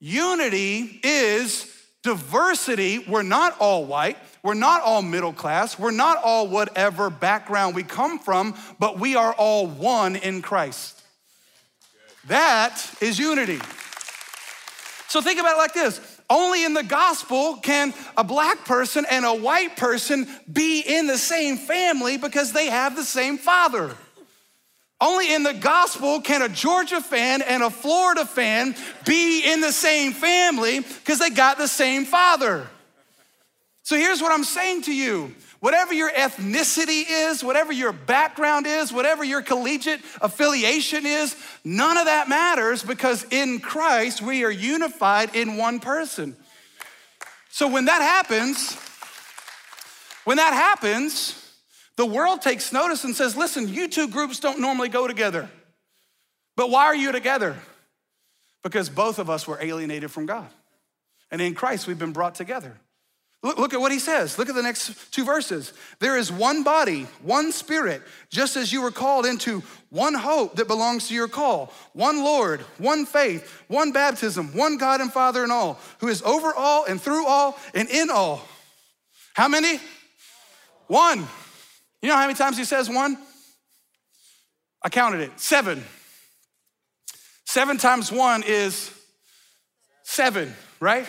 Unity 0.00 1.00
is 1.02 1.72
diversity. 2.02 3.00
We're 3.00 3.22
not 3.22 3.58
all 3.58 3.84
white. 3.84 4.16
We're 4.42 4.54
not 4.54 4.82
all 4.82 5.02
middle 5.02 5.32
class. 5.32 5.78
We're 5.78 5.90
not 5.90 6.18
all 6.22 6.48
whatever 6.48 7.10
background 7.10 7.74
we 7.74 7.82
come 7.82 8.18
from, 8.18 8.54
but 8.78 8.98
we 8.98 9.16
are 9.16 9.34
all 9.34 9.66
one 9.66 10.16
in 10.16 10.40
Christ. 10.40 11.02
That 12.28 12.78
is 13.00 13.18
unity. 13.18 13.58
So 15.08 15.20
think 15.20 15.40
about 15.40 15.54
it 15.54 15.58
like 15.58 15.74
this 15.74 16.00
only 16.30 16.64
in 16.64 16.74
the 16.74 16.82
gospel 16.82 17.56
can 17.56 17.94
a 18.16 18.22
black 18.22 18.64
person 18.66 19.06
and 19.10 19.24
a 19.24 19.34
white 19.34 19.76
person 19.76 20.26
be 20.50 20.80
in 20.80 21.06
the 21.06 21.16
same 21.16 21.56
family 21.56 22.18
because 22.18 22.52
they 22.52 22.66
have 22.66 22.96
the 22.96 23.04
same 23.04 23.38
father. 23.38 23.96
Only 25.00 25.32
in 25.32 25.44
the 25.44 25.54
gospel 25.54 26.20
can 26.20 26.42
a 26.42 26.48
Georgia 26.48 27.00
fan 27.00 27.42
and 27.42 27.62
a 27.62 27.70
Florida 27.70 28.26
fan 28.26 28.74
be 29.04 29.42
in 29.44 29.60
the 29.60 29.72
same 29.72 30.12
family 30.12 30.80
because 30.80 31.20
they 31.20 31.30
got 31.30 31.56
the 31.56 31.68
same 31.68 32.04
father. 32.04 32.66
So 33.84 33.96
here's 33.96 34.20
what 34.20 34.32
I'm 34.32 34.44
saying 34.44 34.82
to 34.82 34.94
you 34.94 35.34
whatever 35.60 35.92
your 35.92 36.10
ethnicity 36.10 37.04
is, 37.08 37.42
whatever 37.42 37.72
your 37.72 37.92
background 37.92 38.66
is, 38.66 38.92
whatever 38.92 39.24
your 39.24 39.42
collegiate 39.42 40.00
affiliation 40.20 41.06
is, 41.06 41.36
none 41.64 41.96
of 41.96 42.04
that 42.06 42.28
matters 42.28 42.82
because 42.82 43.24
in 43.30 43.58
Christ 43.60 44.20
we 44.22 44.44
are 44.44 44.50
unified 44.50 45.34
in 45.34 45.56
one 45.56 45.80
person. 45.80 46.36
So 47.50 47.68
when 47.68 47.86
that 47.86 48.02
happens, 48.02 48.76
When 50.28 50.36
that 50.36 50.52
happens, 50.52 51.37
the 51.98 52.06
world 52.06 52.40
takes 52.40 52.72
notice 52.72 53.02
and 53.02 53.16
says, 53.16 53.36
listen, 53.36 53.66
you 53.66 53.88
two 53.88 54.06
groups 54.06 54.38
don't 54.38 54.60
normally 54.60 54.88
go 54.88 55.08
together. 55.08 55.50
But 56.54 56.70
why 56.70 56.84
are 56.84 56.94
you 56.94 57.10
together? 57.10 57.56
Because 58.62 58.88
both 58.88 59.18
of 59.18 59.28
us 59.28 59.48
were 59.48 59.58
alienated 59.60 60.12
from 60.12 60.24
God. 60.24 60.46
And 61.32 61.42
in 61.42 61.56
Christ, 61.56 61.88
we've 61.88 61.98
been 61.98 62.12
brought 62.12 62.36
together. 62.36 62.78
Look, 63.42 63.58
look, 63.58 63.74
at 63.74 63.80
what 63.80 63.90
he 63.90 63.98
says. 63.98 64.38
Look 64.38 64.48
at 64.48 64.54
the 64.54 64.62
next 64.62 65.12
two 65.12 65.24
verses. 65.24 65.72
There 65.98 66.16
is 66.16 66.30
one 66.30 66.62
body, 66.62 67.08
one 67.20 67.50
spirit, 67.50 68.02
just 68.30 68.54
as 68.56 68.72
you 68.72 68.80
were 68.80 68.92
called 68.92 69.26
into 69.26 69.64
one 69.90 70.14
hope 70.14 70.54
that 70.54 70.68
belongs 70.68 71.08
to 71.08 71.14
your 71.14 71.26
call, 71.26 71.72
one 71.94 72.22
Lord, 72.22 72.60
one 72.78 73.06
faith, 73.06 73.64
one 73.66 73.90
baptism, 73.90 74.54
one 74.56 74.76
God 74.76 75.00
and 75.00 75.12
Father 75.12 75.42
in 75.42 75.50
all, 75.50 75.80
who 75.98 76.06
is 76.06 76.22
over 76.22 76.54
all 76.54 76.84
and 76.84 77.00
through 77.00 77.26
all 77.26 77.58
and 77.74 77.88
in 77.88 78.08
all. 78.08 78.46
How 79.34 79.48
many? 79.48 79.80
One. 80.86 81.26
You 82.02 82.08
know 82.08 82.16
how 82.16 82.26
many 82.26 82.34
times 82.34 82.56
he 82.56 82.64
says 82.64 82.88
one? 82.88 83.18
I 84.82 84.88
counted 84.88 85.20
it 85.20 85.38
seven. 85.40 85.84
Seven 87.44 87.78
times 87.78 88.12
one 88.12 88.44
is 88.46 88.92
seven, 90.04 90.54
right? 90.80 91.06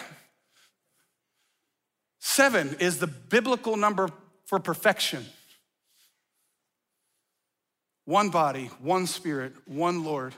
Seven 2.20 2.78
is 2.80 3.00
the 3.00 3.08
biblical 3.08 3.78
number 3.78 4.10
for 4.46 4.60
perfection. 4.60 5.26
One 8.06 8.30
body, 8.30 8.72
one 8.80 9.06
spirit, 9.06 9.54
one 9.66 10.04
Lord, 10.04 10.34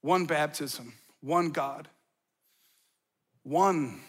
one 0.00 0.26
baptism, 0.26 0.92
one 1.20 1.50
God, 1.50 1.86
one. 3.44 4.00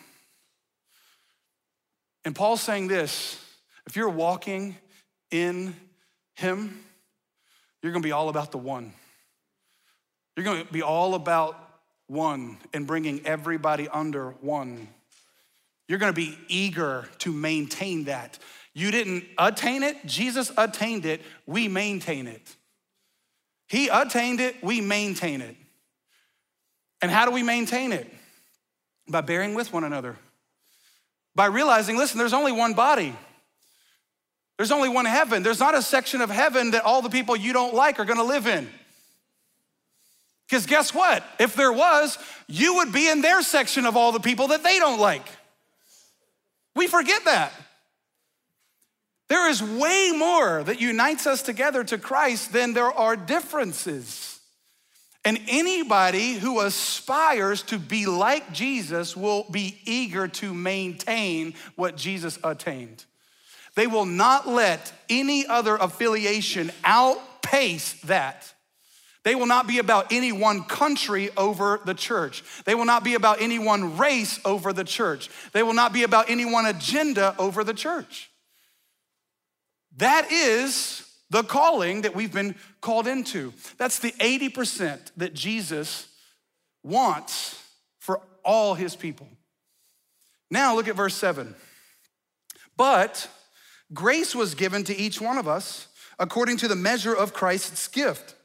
And 2.25 2.35
Paul's 2.35 2.61
saying 2.61 2.87
this 2.87 3.39
if 3.85 3.95
you're 3.95 4.09
walking 4.09 4.75
in 5.31 5.75
Him, 6.35 6.83
you're 7.81 7.91
gonna 7.91 8.03
be 8.03 8.11
all 8.11 8.29
about 8.29 8.51
the 8.51 8.57
one. 8.57 8.93
You're 10.35 10.45
gonna 10.45 10.65
be 10.65 10.81
all 10.81 11.15
about 11.15 11.57
one 12.07 12.57
and 12.73 12.87
bringing 12.87 13.25
everybody 13.25 13.87
under 13.87 14.31
one. 14.41 14.87
You're 15.87 15.99
gonna 15.99 16.13
be 16.13 16.37
eager 16.47 17.07
to 17.19 17.31
maintain 17.31 18.05
that. 18.05 18.37
You 18.73 18.91
didn't 18.91 19.25
attain 19.37 19.83
it, 19.83 20.05
Jesus 20.05 20.51
attained 20.57 21.05
it, 21.05 21.21
we 21.45 21.67
maintain 21.67 22.27
it. 22.27 22.55
He 23.67 23.87
attained 23.87 24.39
it, 24.39 24.63
we 24.63 24.81
maintain 24.81 25.41
it. 25.41 25.55
And 27.01 27.11
how 27.11 27.25
do 27.25 27.31
we 27.31 27.43
maintain 27.43 27.91
it? 27.91 28.11
By 29.07 29.21
bearing 29.21 29.53
with 29.53 29.71
one 29.71 29.83
another. 29.83 30.17
By 31.35 31.45
realizing, 31.45 31.97
listen, 31.97 32.17
there's 32.17 32.33
only 32.33 32.51
one 32.51 32.73
body. 32.73 33.15
There's 34.59 34.73
only 34.73 34.89
one 34.89 35.05
heaven. 35.05 35.41
There's 35.41 35.61
not 35.61 35.73
a 35.73 35.81
section 35.81 36.19
of 36.19 36.29
heaven 36.29 36.71
that 36.71 36.83
all 36.83 37.01
the 37.01 37.09
people 37.09 37.33
you 37.37 37.53
don't 37.53 37.73
like 37.73 37.97
are 37.97 38.03
gonna 38.03 38.25
live 38.25 38.45
in. 38.45 38.69
Because 40.45 40.65
guess 40.65 40.93
what? 40.93 41.23
If 41.39 41.55
there 41.55 41.71
was, 41.71 42.17
you 42.49 42.75
would 42.75 42.91
be 42.91 43.07
in 43.07 43.21
their 43.21 43.41
section 43.41 43.85
of 43.85 43.95
all 43.95 44.11
the 44.11 44.19
people 44.19 44.47
that 44.47 44.61
they 44.61 44.77
don't 44.77 44.99
like. 44.99 45.25
We 46.75 46.87
forget 46.87 47.23
that. 47.23 47.53
There 49.29 49.49
is 49.49 49.63
way 49.63 50.11
more 50.13 50.61
that 50.61 50.81
unites 50.81 51.25
us 51.25 51.41
together 51.41 51.85
to 51.85 51.97
Christ 51.97 52.51
than 52.51 52.73
there 52.73 52.91
are 52.91 53.15
differences. 53.15 54.41
And 55.23 55.39
anybody 55.47 56.33
who 56.33 56.59
aspires 56.59 57.61
to 57.63 57.79
be 57.79 58.07
like 58.07 58.51
Jesus 58.51 59.15
will 59.15 59.45
be 59.49 59.79
eager 59.85 60.27
to 60.27 60.53
maintain 60.53 61.53
what 61.77 61.95
Jesus 61.95 62.37
attained. 62.43 63.05
They 63.79 63.87
will 63.87 64.05
not 64.05 64.45
let 64.45 64.91
any 65.07 65.47
other 65.47 65.77
affiliation 65.77 66.69
outpace 66.83 67.93
that. 68.01 68.53
They 69.23 69.35
will 69.35 69.45
not 69.45 69.67
be 69.67 69.79
about 69.79 70.11
any 70.11 70.33
one 70.33 70.65
country 70.65 71.29
over 71.37 71.79
the 71.85 71.93
church. 71.93 72.43
They 72.65 72.75
will 72.75 72.83
not 72.83 73.05
be 73.05 73.13
about 73.13 73.39
any 73.39 73.57
one 73.57 73.95
race 73.95 74.37
over 74.43 74.73
the 74.73 74.83
church. 74.83 75.29
They 75.53 75.63
will 75.63 75.71
not 75.71 75.93
be 75.93 76.03
about 76.03 76.29
any 76.29 76.43
one 76.43 76.65
agenda 76.65 77.33
over 77.39 77.63
the 77.63 77.73
church. 77.73 78.29
That 79.95 80.29
is 80.29 81.09
the 81.29 81.43
calling 81.43 82.01
that 82.01 82.13
we've 82.13 82.33
been 82.33 82.55
called 82.81 83.07
into. 83.07 83.53
That's 83.77 83.99
the 83.99 84.11
80% 84.11 84.99
that 85.15 85.33
Jesus 85.33 86.09
wants 86.83 87.57
for 87.97 88.19
all 88.43 88.73
his 88.73 88.97
people. 88.97 89.29
Now 90.51 90.75
look 90.75 90.89
at 90.89 90.97
verse 90.97 91.15
7. 91.15 91.55
But 92.75 93.29
Grace 93.93 94.35
was 94.35 94.55
given 94.55 94.83
to 94.83 94.95
each 94.95 95.19
one 95.19 95.37
of 95.37 95.47
us 95.47 95.87
according 96.19 96.57
to 96.57 96.67
the 96.67 96.75
measure 96.75 97.15
of 97.15 97.33
Christ's 97.33 97.87
gift. 97.87 98.35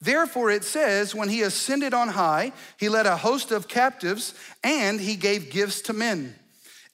Therefore, 0.00 0.50
it 0.50 0.64
says, 0.64 1.14
when 1.14 1.28
he 1.28 1.42
ascended 1.42 1.94
on 1.94 2.08
high, 2.08 2.52
he 2.78 2.88
led 2.88 3.06
a 3.06 3.16
host 3.16 3.50
of 3.50 3.68
captives 3.68 4.34
and 4.62 5.00
he 5.00 5.16
gave 5.16 5.50
gifts 5.50 5.80
to 5.82 5.92
men. 5.92 6.34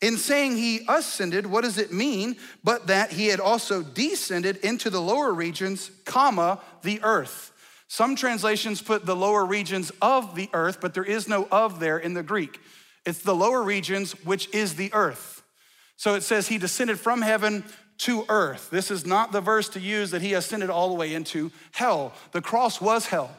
In 0.01 0.17
saying 0.17 0.57
he 0.57 0.85
ascended, 0.89 1.47
what 1.47 1.63
does 1.63 1.79
it 1.79 1.93
mean? 1.93 2.37
But 2.65 2.89
that 2.89 3.13
he 3.13 3.29
had 3.29 3.41
also 3.41 3.83
descended 3.83 4.57
into 4.59 4.91
the 4.91 5.01
lower 5.01 5.33
regions, 5.33 5.91
comma, 6.05 6.61
the 6.83 7.01
earth. 7.03 7.53
Some 7.87 8.17
translations 8.17 8.81
put 8.81 9.05
the 9.05 9.15
lower 9.15 9.45
regions 9.45 9.93
of 10.01 10.35
the 10.35 10.49
earth, 10.55 10.81
but 10.81 10.95
there 10.95 11.05
is 11.05 11.29
no 11.29 11.47
of 11.53 11.79
there 11.79 11.99
in 11.99 12.15
the 12.15 12.23
Greek. 12.23 12.59
It's 13.05 13.21
the 13.21 13.35
lower 13.35 13.63
regions, 13.63 14.13
which 14.25 14.53
is 14.55 14.75
the 14.75 14.93
earth. 14.93 15.43
So 15.97 16.15
it 16.15 16.23
says 16.23 16.49
he 16.49 16.59
descended 16.59 16.99
from 16.99 17.23
heaven 17.23 17.65
to 18.03 18.25
earth. 18.29 18.69
This 18.71 18.91
is 18.91 19.07
not 19.07 19.31
the 19.31 19.41
verse 19.41 19.69
to 19.71 19.81
use 19.81 20.11
that 20.11 20.23
he 20.23 20.35
ascended 20.35 20.71
all 20.71 20.89
the 20.89 20.95
way 20.95 21.15
into 21.15 21.53
hell. 21.71 22.13
The 22.33 22.43
cross 22.43 22.81
was 22.81 23.07
hell. 23.07 23.31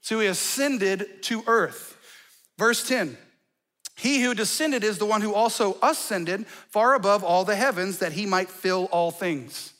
So 0.00 0.18
he 0.18 0.26
ascended 0.26 1.22
to 1.22 1.44
earth. 1.46 1.96
Verse 2.58 2.86
10 2.86 3.16
He 3.96 4.22
who 4.22 4.34
descended 4.34 4.82
is 4.82 4.98
the 4.98 5.06
one 5.06 5.20
who 5.20 5.32
also 5.32 5.76
ascended 5.80 6.46
far 6.46 6.94
above 6.94 7.22
all 7.22 7.44
the 7.44 7.54
heavens 7.54 7.98
that 7.98 8.12
he 8.12 8.26
might 8.26 8.48
fill 8.48 8.86
all 8.86 9.12
things. 9.12 9.72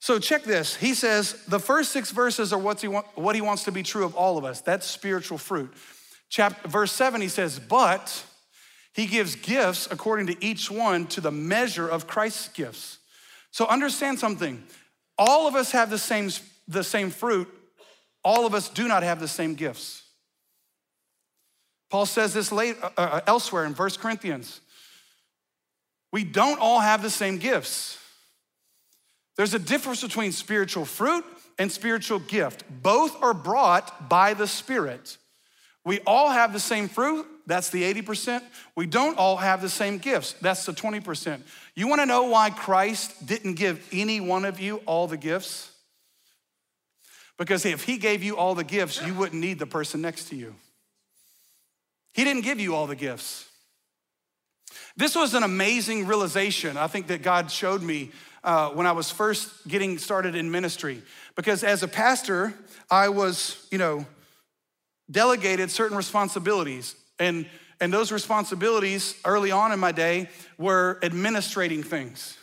So 0.00 0.18
check 0.18 0.44
this. 0.44 0.76
He 0.76 0.92
says 0.92 1.32
the 1.48 1.58
first 1.58 1.92
six 1.92 2.10
verses 2.10 2.52
are 2.52 2.58
what's 2.58 2.82
he 2.82 2.88
want, 2.88 3.06
what 3.14 3.34
he 3.34 3.40
wants 3.40 3.64
to 3.64 3.72
be 3.72 3.82
true 3.82 4.04
of 4.04 4.14
all 4.14 4.36
of 4.36 4.44
us. 4.44 4.60
That's 4.60 4.86
spiritual 4.86 5.38
fruit. 5.38 5.72
Chapter, 6.28 6.68
verse 6.68 6.92
7, 6.92 7.22
he 7.22 7.28
says, 7.28 7.58
But 7.58 8.24
he 8.94 9.06
gives 9.06 9.36
gifts 9.36 9.88
according 9.90 10.26
to 10.28 10.44
each 10.44 10.70
one 10.70 11.06
to 11.08 11.20
the 11.20 11.30
measure 11.30 11.88
of 11.88 12.06
Christ's 12.06 12.48
gifts. 12.48 12.98
So 13.50 13.66
understand 13.66 14.18
something. 14.18 14.62
All 15.16 15.46
of 15.46 15.54
us 15.54 15.72
have 15.72 15.90
the 15.90 15.98
same, 15.98 16.30
the 16.66 16.84
same 16.84 17.10
fruit. 17.10 17.48
All 18.24 18.46
of 18.46 18.54
us 18.54 18.68
do 18.68 18.88
not 18.88 19.02
have 19.02 19.20
the 19.20 19.28
same 19.28 19.54
gifts. 19.54 20.02
Paul 21.90 22.06
says 22.06 22.34
this 22.34 22.52
late, 22.52 22.76
uh, 22.82 22.90
uh, 22.96 23.20
elsewhere 23.26 23.64
in 23.64 23.72
1 23.72 23.90
Corinthians. 23.98 24.60
We 26.12 26.24
don't 26.24 26.60
all 26.60 26.80
have 26.80 27.02
the 27.02 27.10
same 27.10 27.38
gifts. 27.38 27.98
There's 29.36 29.54
a 29.54 29.58
difference 29.58 30.02
between 30.02 30.32
spiritual 30.32 30.84
fruit 30.84 31.24
and 31.58 31.70
spiritual 31.70 32.18
gift. 32.18 32.64
Both 32.82 33.22
are 33.22 33.34
brought 33.34 34.08
by 34.08 34.34
the 34.34 34.46
Spirit. 34.46 35.16
We 35.84 36.00
all 36.00 36.30
have 36.30 36.52
the 36.52 36.60
same 36.60 36.88
fruit, 36.88 37.26
that's 37.48 37.70
the 37.70 37.82
80%. 37.94 38.42
We 38.76 38.86
don't 38.86 39.18
all 39.18 39.38
have 39.38 39.62
the 39.62 39.68
same 39.68 39.98
gifts, 39.98 40.34
that's 40.34 40.64
the 40.66 40.72
20%. 40.72 41.40
You 41.74 41.88
wanna 41.88 42.06
know 42.06 42.24
why 42.24 42.50
Christ 42.50 43.26
didn't 43.26 43.54
give 43.54 43.84
any 43.90 44.20
one 44.20 44.44
of 44.44 44.60
you 44.60 44.76
all 44.86 45.08
the 45.08 45.16
gifts? 45.16 45.72
Because 47.38 47.64
if 47.64 47.84
he 47.84 47.98
gave 47.98 48.22
you 48.22 48.36
all 48.36 48.54
the 48.54 48.64
gifts, 48.64 49.00
you 49.04 49.14
wouldn't 49.14 49.40
need 49.40 49.58
the 49.58 49.66
person 49.66 50.02
next 50.02 50.28
to 50.28 50.36
you. 50.36 50.54
He 52.12 52.24
didn't 52.24 52.42
give 52.42 52.60
you 52.60 52.74
all 52.74 52.86
the 52.86 52.96
gifts. 52.96 53.48
This 54.96 55.14
was 55.14 55.34
an 55.34 55.44
amazing 55.44 56.06
realization, 56.06 56.76
I 56.76 56.88
think, 56.88 57.06
that 57.06 57.22
God 57.22 57.50
showed 57.50 57.80
me 57.80 58.10
uh, 58.42 58.70
when 58.70 58.86
I 58.86 58.92
was 58.92 59.10
first 59.10 59.68
getting 59.68 59.98
started 59.98 60.34
in 60.34 60.50
ministry. 60.50 61.02
Because 61.36 61.62
as 61.62 61.84
a 61.84 61.88
pastor, 61.88 62.52
I 62.90 63.08
was, 63.08 63.66
you 63.70 63.78
know, 63.78 64.04
delegated 65.10 65.70
certain 65.70 65.96
responsibilities. 65.96 66.96
And, 67.18 67.46
and 67.80 67.92
those 67.92 68.12
responsibilities 68.12 69.14
early 69.24 69.50
on 69.50 69.72
in 69.72 69.78
my 69.78 69.92
day 69.92 70.28
were 70.56 70.98
administrating 71.02 71.82
things. 71.82 72.36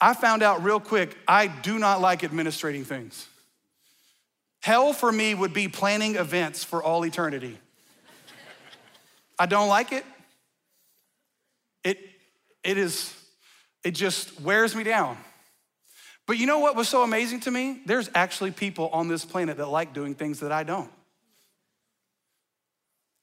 I 0.00 0.14
found 0.14 0.42
out 0.42 0.62
real 0.62 0.80
quick, 0.80 1.16
I 1.26 1.46
do 1.46 1.78
not 1.78 2.00
like 2.00 2.22
administrating 2.22 2.84
things. 2.84 3.26
Hell 4.60 4.92
for 4.92 5.12
me 5.12 5.34
would 5.34 5.52
be 5.52 5.68
planning 5.68 6.16
events 6.16 6.64
for 6.64 6.82
all 6.82 7.04
eternity. 7.04 7.58
I 9.38 9.46
don't 9.46 9.68
like 9.68 9.92
it. 9.92 10.04
It, 11.82 11.98
it 12.62 12.78
is, 12.78 13.14
it 13.84 13.92
just 13.92 14.40
wears 14.40 14.74
me 14.74 14.84
down. 14.84 15.18
But 16.26 16.38
you 16.38 16.46
know 16.46 16.60
what 16.60 16.76
was 16.76 16.88
so 16.88 17.02
amazing 17.02 17.40
to 17.40 17.50
me? 17.50 17.82
There's 17.84 18.08
actually 18.14 18.52
people 18.52 18.88
on 18.88 19.08
this 19.08 19.24
planet 19.24 19.58
that 19.58 19.66
like 19.66 19.92
doing 19.92 20.14
things 20.14 20.40
that 20.40 20.52
I 20.52 20.62
don't. 20.62 20.90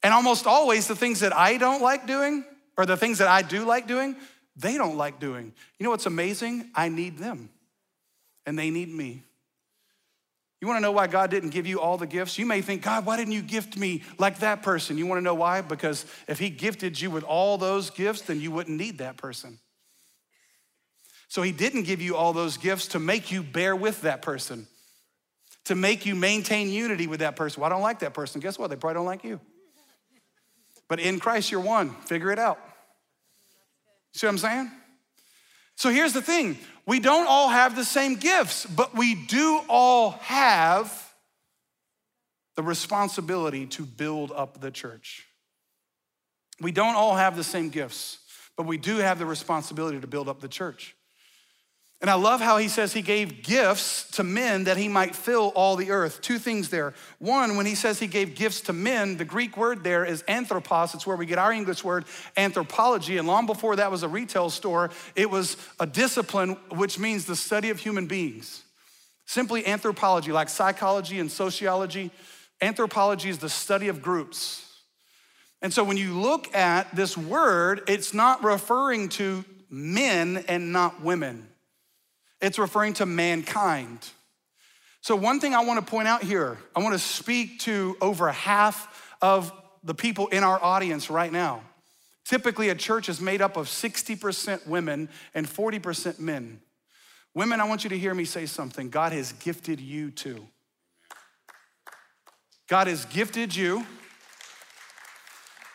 And 0.02 0.12
almost 0.12 0.46
always, 0.46 0.88
the 0.88 0.96
things 0.96 1.20
that 1.20 1.34
I 1.34 1.58
don't 1.58 1.82
like 1.82 2.06
doing, 2.06 2.44
or 2.76 2.86
the 2.86 2.96
things 2.96 3.18
that 3.18 3.28
I 3.28 3.42
do 3.42 3.64
like 3.64 3.86
doing, 3.86 4.16
they 4.56 4.76
don't 4.76 4.96
like 4.96 5.20
doing. 5.20 5.52
You 5.78 5.84
know 5.84 5.90
what's 5.90 6.06
amazing? 6.06 6.70
I 6.74 6.88
need 6.88 7.18
them, 7.18 7.50
and 8.44 8.58
they 8.58 8.70
need 8.70 8.88
me. 8.88 9.22
You 10.60 10.68
wanna 10.68 10.80
know 10.80 10.92
why 10.92 11.08
God 11.08 11.28
didn't 11.30 11.50
give 11.50 11.66
you 11.66 11.80
all 11.80 11.98
the 11.98 12.06
gifts? 12.06 12.38
You 12.38 12.46
may 12.46 12.62
think, 12.62 12.82
God, 12.82 13.04
why 13.04 13.16
didn't 13.16 13.32
you 13.32 13.42
gift 13.42 13.76
me 13.76 14.04
like 14.18 14.38
that 14.38 14.62
person? 14.62 14.96
You 14.96 15.06
wanna 15.06 15.20
know 15.20 15.34
why? 15.34 15.60
Because 15.60 16.06
if 16.28 16.38
He 16.38 16.50
gifted 16.50 17.00
you 17.00 17.10
with 17.10 17.24
all 17.24 17.58
those 17.58 17.90
gifts, 17.90 18.22
then 18.22 18.40
you 18.40 18.52
wouldn't 18.52 18.78
need 18.78 18.98
that 18.98 19.16
person. 19.16 19.58
So 21.26 21.42
He 21.42 21.50
didn't 21.50 21.82
give 21.82 22.00
you 22.00 22.16
all 22.16 22.32
those 22.32 22.56
gifts 22.58 22.88
to 22.88 23.00
make 23.00 23.32
you 23.32 23.42
bear 23.42 23.74
with 23.74 24.02
that 24.02 24.22
person, 24.22 24.68
to 25.64 25.74
make 25.74 26.06
you 26.06 26.14
maintain 26.14 26.68
unity 26.68 27.08
with 27.08 27.20
that 27.20 27.34
person. 27.34 27.60
Well, 27.60 27.70
I 27.70 27.74
don't 27.74 27.82
like 27.82 27.98
that 28.00 28.14
person. 28.14 28.40
Guess 28.40 28.56
what? 28.56 28.70
They 28.70 28.76
probably 28.76 28.94
don't 28.94 29.06
like 29.06 29.24
you. 29.24 29.40
But 30.92 31.00
in 31.00 31.20
Christ, 31.20 31.50
you're 31.50 31.58
one. 31.58 31.88
Figure 32.04 32.30
it 32.32 32.38
out. 32.38 32.58
See 34.12 34.26
what 34.26 34.32
I'm 34.32 34.36
saying? 34.36 34.70
So 35.74 35.88
here's 35.88 36.12
the 36.12 36.20
thing 36.20 36.58
we 36.84 37.00
don't 37.00 37.26
all 37.26 37.48
have 37.48 37.74
the 37.74 37.84
same 37.86 38.16
gifts, 38.16 38.66
but 38.66 38.94
we 38.94 39.14
do 39.14 39.62
all 39.70 40.10
have 40.20 41.14
the 42.56 42.62
responsibility 42.62 43.64
to 43.68 43.86
build 43.86 44.32
up 44.32 44.60
the 44.60 44.70
church. 44.70 45.26
We 46.60 46.72
don't 46.72 46.94
all 46.94 47.14
have 47.14 47.36
the 47.36 47.42
same 47.42 47.70
gifts, 47.70 48.18
but 48.58 48.66
we 48.66 48.76
do 48.76 48.98
have 48.98 49.18
the 49.18 49.24
responsibility 49.24 49.98
to 49.98 50.06
build 50.06 50.28
up 50.28 50.42
the 50.42 50.48
church. 50.48 50.94
And 52.02 52.10
I 52.10 52.14
love 52.14 52.40
how 52.40 52.56
he 52.56 52.66
says 52.66 52.92
he 52.92 53.00
gave 53.00 53.44
gifts 53.44 54.10
to 54.16 54.24
men 54.24 54.64
that 54.64 54.76
he 54.76 54.88
might 54.88 55.14
fill 55.14 55.52
all 55.54 55.76
the 55.76 55.92
earth. 55.92 56.20
Two 56.20 56.40
things 56.40 56.68
there. 56.68 56.94
One, 57.20 57.56
when 57.56 57.64
he 57.64 57.76
says 57.76 58.00
he 58.00 58.08
gave 58.08 58.34
gifts 58.34 58.62
to 58.62 58.72
men, 58.72 59.18
the 59.18 59.24
Greek 59.24 59.56
word 59.56 59.84
there 59.84 60.04
is 60.04 60.22
anthropos. 60.26 60.94
It's 60.94 61.06
where 61.06 61.16
we 61.16 61.26
get 61.26 61.38
our 61.38 61.52
English 61.52 61.84
word 61.84 62.04
anthropology. 62.36 63.18
And 63.18 63.28
long 63.28 63.46
before 63.46 63.76
that 63.76 63.92
was 63.92 64.02
a 64.02 64.08
retail 64.08 64.50
store, 64.50 64.90
it 65.14 65.30
was 65.30 65.56
a 65.78 65.86
discipline 65.86 66.56
which 66.72 66.98
means 66.98 67.24
the 67.24 67.36
study 67.36 67.70
of 67.70 67.78
human 67.78 68.08
beings. 68.08 68.64
Simply 69.24 69.64
anthropology, 69.64 70.32
like 70.32 70.48
psychology 70.48 71.20
and 71.20 71.30
sociology. 71.30 72.10
Anthropology 72.60 73.28
is 73.28 73.38
the 73.38 73.48
study 73.48 73.86
of 73.86 74.02
groups. 74.02 74.68
And 75.62 75.72
so 75.72 75.84
when 75.84 75.96
you 75.96 76.20
look 76.20 76.52
at 76.52 76.96
this 76.96 77.16
word, 77.16 77.82
it's 77.86 78.12
not 78.12 78.42
referring 78.42 79.08
to 79.10 79.44
men 79.70 80.44
and 80.48 80.72
not 80.72 81.00
women 81.00 81.46
it's 82.42 82.58
referring 82.58 82.92
to 82.94 83.06
mankind. 83.06 84.10
So, 85.00 85.16
one 85.16 85.40
thing 85.40 85.54
I 85.54 85.64
want 85.64 85.84
to 85.84 85.90
point 85.90 86.08
out 86.08 86.22
here, 86.22 86.58
I 86.76 86.80
want 86.80 86.94
to 86.94 86.98
speak 86.98 87.60
to 87.60 87.96
over 88.00 88.30
half 88.30 89.16
of 89.22 89.52
the 89.82 89.94
people 89.94 90.26
in 90.28 90.44
our 90.44 90.62
audience 90.62 91.08
right 91.08 91.32
now. 91.32 91.62
Typically, 92.24 92.68
a 92.68 92.74
church 92.74 93.08
is 93.08 93.20
made 93.20 93.42
up 93.42 93.56
of 93.56 93.66
60% 93.66 94.66
women 94.66 95.08
and 95.34 95.46
40% 95.46 96.20
men. 96.20 96.60
Women, 97.34 97.60
I 97.60 97.64
want 97.64 97.82
you 97.82 97.90
to 97.90 97.98
hear 97.98 98.14
me 98.14 98.24
say 98.24 98.46
something. 98.46 98.90
God 98.90 99.12
has 99.12 99.32
gifted 99.32 99.80
you 99.80 100.10
too. 100.10 100.46
God 102.68 102.86
has 102.86 103.04
gifted 103.06 103.56
you, 103.56 103.84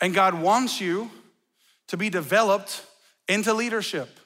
and 0.00 0.14
God 0.14 0.34
wants 0.34 0.80
you 0.80 1.10
to 1.88 1.96
be 1.96 2.08
developed 2.08 2.84
into 3.28 3.52
leadership. 3.52 4.17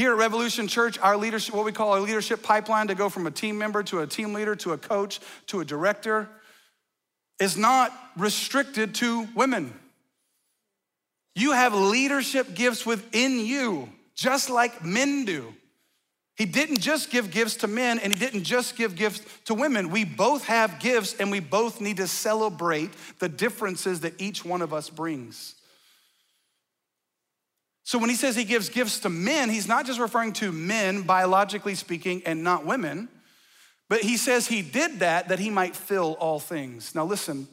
Here 0.00 0.12
at 0.12 0.16
Revolution 0.16 0.66
Church, 0.66 0.98
our 1.00 1.14
leadership, 1.18 1.54
what 1.54 1.66
we 1.66 1.72
call 1.72 1.92
our 1.92 2.00
leadership 2.00 2.42
pipeline 2.42 2.86
to 2.86 2.94
go 2.94 3.10
from 3.10 3.26
a 3.26 3.30
team 3.30 3.58
member 3.58 3.82
to 3.82 3.98
a 3.98 4.06
team 4.06 4.32
leader 4.32 4.56
to 4.56 4.72
a 4.72 4.78
coach 4.78 5.20
to 5.48 5.60
a 5.60 5.64
director, 5.66 6.26
is 7.38 7.58
not 7.58 7.92
restricted 8.16 8.94
to 8.94 9.28
women. 9.34 9.78
You 11.34 11.52
have 11.52 11.74
leadership 11.74 12.54
gifts 12.54 12.86
within 12.86 13.40
you, 13.40 13.90
just 14.14 14.48
like 14.48 14.82
men 14.82 15.26
do. 15.26 15.52
He 16.34 16.46
didn't 16.46 16.80
just 16.80 17.10
give 17.10 17.30
gifts 17.30 17.56
to 17.56 17.66
men 17.66 17.98
and 17.98 18.10
he 18.10 18.18
didn't 18.18 18.44
just 18.44 18.76
give 18.76 18.96
gifts 18.96 19.20
to 19.44 19.52
women. 19.52 19.90
We 19.90 20.06
both 20.06 20.46
have 20.46 20.80
gifts 20.80 21.14
and 21.20 21.30
we 21.30 21.40
both 21.40 21.78
need 21.82 21.98
to 21.98 22.06
celebrate 22.06 22.88
the 23.18 23.28
differences 23.28 24.00
that 24.00 24.18
each 24.18 24.46
one 24.46 24.62
of 24.62 24.72
us 24.72 24.88
brings. 24.88 25.59
So 27.90 27.98
when 27.98 28.08
he 28.08 28.14
says 28.14 28.36
he 28.36 28.44
gives 28.44 28.68
gifts 28.68 29.00
to 29.00 29.08
men, 29.08 29.50
he's 29.50 29.66
not 29.66 29.84
just 29.84 29.98
referring 29.98 30.32
to 30.34 30.52
men, 30.52 31.02
biologically 31.02 31.74
speaking, 31.74 32.22
and 32.24 32.44
not 32.44 32.64
women, 32.64 33.08
but 33.88 34.02
he 34.02 34.16
says 34.16 34.46
he 34.46 34.62
did 34.62 35.00
that 35.00 35.26
that 35.26 35.40
he 35.40 35.50
might 35.50 35.74
fill 35.74 36.12
all 36.20 36.38
things. 36.38 36.94
Now 36.94 37.04
listen, 37.04 37.48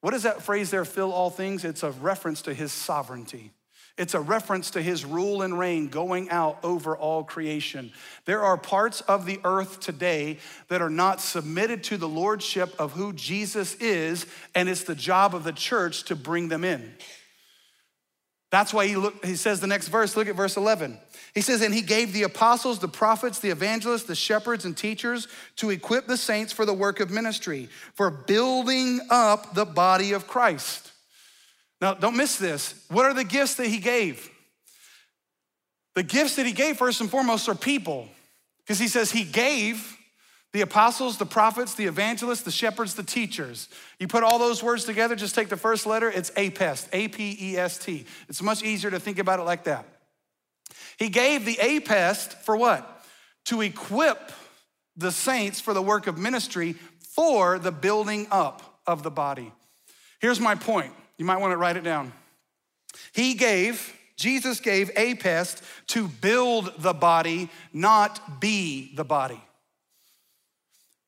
what 0.00 0.14
is 0.14 0.22
that 0.22 0.40
phrase 0.40 0.70
there, 0.70 0.84
fill 0.84 1.12
all 1.12 1.30
things? 1.30 1.64
It's 1.64 1.82
a 1.82 1.90
reference 1.90 2.42
to 2.42 2.54
his 2.54 2.70
sovereignty. 2.70 3.50
It's 3.98 4.14
a 4.14 4.20
reference 4.20 4.70
to 4.70 4.80
his 4.80 5.04
rule 5.04 5.42
and 5.42 5.58
reign 5.58 5.88
going 5.88 6.30
out 6.30 6.60
over 6.62 6.96
all 6.96 7.24
creation. 7.24 7.90
There 8.24 8.40
are 8.40 8.56
parts 8.56 9.00
of 9.00 9.26
the 9.26 9.40
earth 9.42 9.80
today 9.80 10.38
that 10.68 10.80
are 10.80 10.90
not 10.90 11.20
submitted 11.20 11.82
to 11.84 11.96
the 11.96 12.08
lordship 12.08 12.72
of 12.78 12.92
who 12.92 13.12
Jesus 13.12 13.74
is, 13.80 14.26
and 14.54 14.68
it's 14.68 14.84
the 14.84 14.94
job 14.94 15.34
of 15.34 15.42
the 15.42 15.50
church 15.50 16.04
to 16.04 16.14
bring 16.14 16.46
them 16.46 16.62
in. 16.62 16.94
That's 18.52 18.74
why 18.74 18.86
he, 18.86 18.96
look, 18.96 19.24
he 19.24 19.34
says 19.34 19.60
the 19.60 19.66
next 19.66 19.88
verse, 19.88 20.14
look 20.14 20.28
at 20.28 20.36
verse 20.36 20.58
11. 20.58 20.98
He 21.34 21.40
says, 21.40 21.62
And 21.62 21.72
he 21.72 21.80
gave 21.80 22.12
the 22.12 22.24
apostles, 22.24 22.78
the 22.78 22.86
prophets, 22.86 23.38
the 23.38 23.48
evangelists, 23.48 24.02
the 24.02 24.14
shepherds, 24.14 24.66
and 24.66 24.76
teachers 24.76 25.26
to 25.56 25.70
equip 25.70 26.06
the 26.06 26.18
saints 26.18 26.52
for 26.52 26.66
the 26.66 26.74
work 26.74 27.00
of 27.00 27.10
ministry, 27.10 27.70
for 27.94 28.10
building 28.10 29.00
up 29.08 29.54
the 29.54 29.64
body 29.64 30.12
of 30.12 30.26
Christ. 30.26 30.92
Now, 31.80 31.94
don't 31.94 32.16
miss 32.16 32.36
this. 32.36 32.84
What 32.90 33.06
are 33.06 33.14
the 33.14 33.24
gifts 33.24 33.54
that 33.54 33.68
he 33.68 33.78
gave? 33.78 34.30
The 35.94 36.02
gifts 36.02 36.36
that 36.36 36.44
he 36.44 36.52
gave, 36.52 36.76
first 36.76 37.00
and 37.00 37.10
foremost, 37.10 37.48
are 37.48 37.54
people, 37.54 38.06
because 38.58 38.78
he 38.78 38.88
says 38.88 39.10
he 39.10 39.24
gave 39.24 39.96
the 40.52 40.60
apostles, 40.60 41.16
the 41.16 41.26
prophets, 41.26 41.74
the 41.74 41.86
evangelists, 41.86 42.42
the 42.42 42.50
shepherds, 42.50 42.94
the 42.94 43.02
teachers. 43.02 43.68
You 43.98 44.06
put 44.06 44.22
all 44.22 44.38
those 44.38 44.62
words 44.62 44.84
together, 44.84 45.16
just 45.16 45.34
take 45.34 45.48
the 45.48 45.56
first 45.56 45.86
letter, 45.86 46.10
it's 46.10 46.30
APEST, 46.36 46.88
A 46.92 47.08
P 47.08 47.36
E 47.40 47.56
S 47.56 47.78
T. 47.78 48.04
It's 48.28 48.42
much 48.42 48.62
easier 48.62 48.90
to 48.90 49.00
think 49.00 49.18
about 49.18 49.40
it 49.40 49.44
like 49.44 49.64
that. 49.64 49.86
He 50.98 51.08
gave 51.08 51.44
the 51.44 51.56
APEST 51.56 52.34
for 52.44 52.56
what? 52.56 53.04
To 53.46 53.62
equip 53.62 54.32
the 54.96 55.10
saints 55.10 55.60
for 55.60 55.72
the 55.72 55.82
work 55.82 56.06
of 56.06 56.18
ministry 56.18 56.74
for 57.00 57.58
the 57.58 57.72
building 57.72 58.26
up 58.30 58.80
of 58.86 59.02
the 59.02 59.10
body. 59.10 59.52
Here's 60.20 60.40
my 60.40 60.54
point. 60.54 60.92
You 61.16 61.24
might 61.24 61.38
want 61.38 61.52
to 61.52 61.56
write 61.56 61.76
it 61.76 61.84
down. 61.84 62.12
He 63.12 63.34
gave, 63.34 63.94
Jesus 64.16 64.60
gave 64.60 64.90
APEST 64.94 65.62
to 65.88 66.08
build 66.08 66.74
the 66.78 66.92
body, 66.92 67.48
not 67.72 68.40
be 68.40 68.94
the 68.94 69.04
body. 69.04 69.40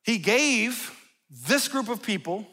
He 0.05 0.19
gave 0.19 0.93
this 1.49 1.69
group 1.69 1.89
of 1.89 2.03
people 2.03 2.47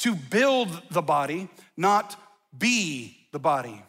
to 0.00 0.14
build 0.14 0.82
the 0.90 1.02
body, 1.02 1.48
not 1.76 2.16
be 2.56 3.16
the 3.32 3.38
body. 3.38 3.82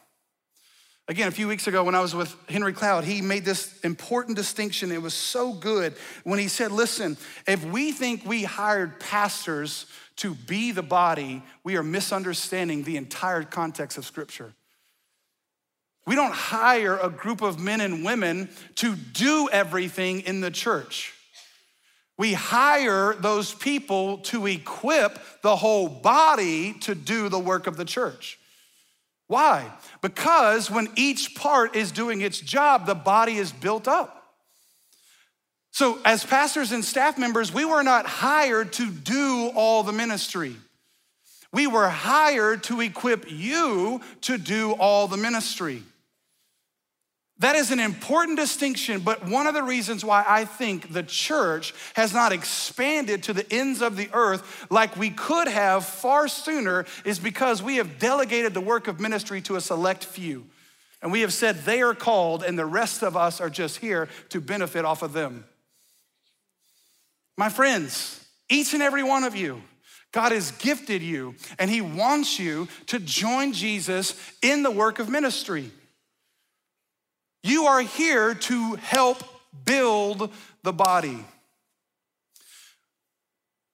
Again, 1.08 1.28
a 1.28 1.32
few 1.32 1.48
weeks 1.48 1.68
ago 1.68 1.84
when 1.84 1.94
I 1.94 2.00
was 2.00 2.16
with 2.16 2.36
Henry 2.50 2.74
Cloud, 2.74 3.04
he 3.04 3.22
made 3.22 3.46
this 3.46 3.80
important 3.82 4.36
distinction. 4.36 4.92
It 4.92 5.02
was 5.02 5.14
so 5.14 5.54
good 5.54 5.94
when 6.24 6.40
he 6.40 6.48
said, 6.48 6.72
Listen, 6.72 7.18
if 7.48 7.64
we 7.64 7.92
think 7.92 8.26
we 8.26 8.44
hired 8.44 9.00
pastors 9.00 9.86
to 10.18 10.34
be 10.34 10.72
the 10.72 10.82
body, 10.82 11.44
we 11.64 11.78
are 11.78 11.84
misunderstanding 11.84 12.84
the 12.84 12.98
entire 12.98 13.44
context 13.44 13.98
of 14.00 14.06
Scripture. 14.06 14.54
We 16.08 16.16
don't 16.16 16.34
hire 16.34 16.98
a 16.98 17.10
group 17.10 17.42
of 17.42 17.60
men 17.60 17.82
and 17.82 18.04
women 18.06 18.50
to 18.76 18.96
do 18.96 19.50
everything 19.52 20.22
in 20.22 20.42
the 20.42 20.52
church. 20.52 21.14
We 22.18 22.34
hire 22.34 23.14
those 23.14 23.54
people 23.54 24.20
to 24.20 24.46
equip 24.46 25.20
the 25.42 25.56
whole 25.56 25.90
body 25.90 26.74
to 26.82 26.96
do 26.96 27.28
the 27.30 27.40
work 27.40 27.68
of 27.68 27.76
the 27.76 27.86
church. 27.86 28.40
Why? 29.28 29.72
Because 30.02 30.70
when 30.70 30.88
each 30.96 31.36
part 31.36 31.76
is 31.76 31.92
doing 31.92 32.22
its 32.22 32.40
job, 32.40 32.86
the 32.86 32.96
body 32.96 33.38
is 33.38 33.52
built 33.52 33.88
up. 33.88 34.24
So, 35.72 36.00
as 36.06 36.24
pastors 36.24 36.72
and 36.72 36.86
staff 36.86 37.18
members, 37.18 37.54
we 37.54 37.66
were 37.66 37.84
not 37.84 38.06
hired 38.06 38.72
to 38.74 38.90
do 38.90 39.52
all 39.56 39.84
the 39.84 39.92
ministry. 39.92 40.56
We 41.52 41.68
were 41.68 41.90
hired 41.90 42.64
to 42.64 42.80
equip 42.80 43.30
you 43.30 44.00
to 44.22 44.38
do 44.38 44.72
all 44.74 45.08
the 45.08 45.18
ministry. 45.18 45.84
That 47.40 47.58
is 47.58 47.72
an 47.72 47.82
important 47.82 48.40
distinction, 48.40 49.02
but 49.02 49.28
one 49.28 49.46
of 49.46 49.54
the 49.54 49.64
reasons 49.64 50.06
why 50.06 50.24
I 50.26 50.46
think 50.46 50.94
the 50.94 51.04
church 51.04 51.74
has 51.96 52.14
not 52.14 52.32
expanded 52.32 53.24
to 53.24 53.34
the 53.34 53.46
ends 53.54 53.82
of 53.82 53.98
the 53.98 54.10
earth 54.14 54.66
like 54.70 54.96
we 54.96 55.10
could 55.10 55.50
have 55.50 55.84
far 55.86 56.30
sooner 56.30 56.86
is 57.04 57.20
because 57.20 57.62
we 57.62 57.76
have 57.76 58.00
delegated 58.00 58.54
the 58.54 58.62
work 58.62 58.88
of 58.88 59.02
ministry 59.02 59.42
to 59.42 59.58
a 59.58 59.62
select 59.62 60.06
few. 60.06 60.46
And 61.02 61.12
we 61.12 61.22
have 61.22 61.34
said 61.34 61.58
they 61.58 61.82
are 61.82 61.94
called, 61.94 62.42
and 62.42 62.58
the 62.58 62.66
rest 62.66 63.04
of 63.04 63.18
us 63.18 63.42
are 63.42 63.50
just 63.50 63.78
here 63.78 64.08
to 64.30 64.40
benefit 64.40 64.86
off 64.86 65.04
of 65.04 65.12
them. 65.12 65.44
My 67.38 67.50
friends, 67.50 68.26
each 68.50 68.74
and 68.74 68.82
every 68.82 69.04
one 69.04 69.26
of 69.26 69.36
you, 69.36 69.62
God 70.14 70.32
has 70.32 70.52
gifted 70.52 71.02
you, 71.02 71.36
and 71.60 71.70
He 71.70 71.82
wants 71.82 72.40
you 72.40 72.70
to 72.88 72.98
join 72.98 73.52
Jesus 73.52 74.16
in 74.42 74.64
the 74.64 74.72
work 74.72 75.00
of 75.00 75.10
ministry. 75.10 75.70
You 77.46 77.66
are 77.68 77.82
here 77.82 78.34
to 78.34 78.74
help 78.74 79.24
build 79.66 80.32
the 80.64 80.74
body, 80.74 81.24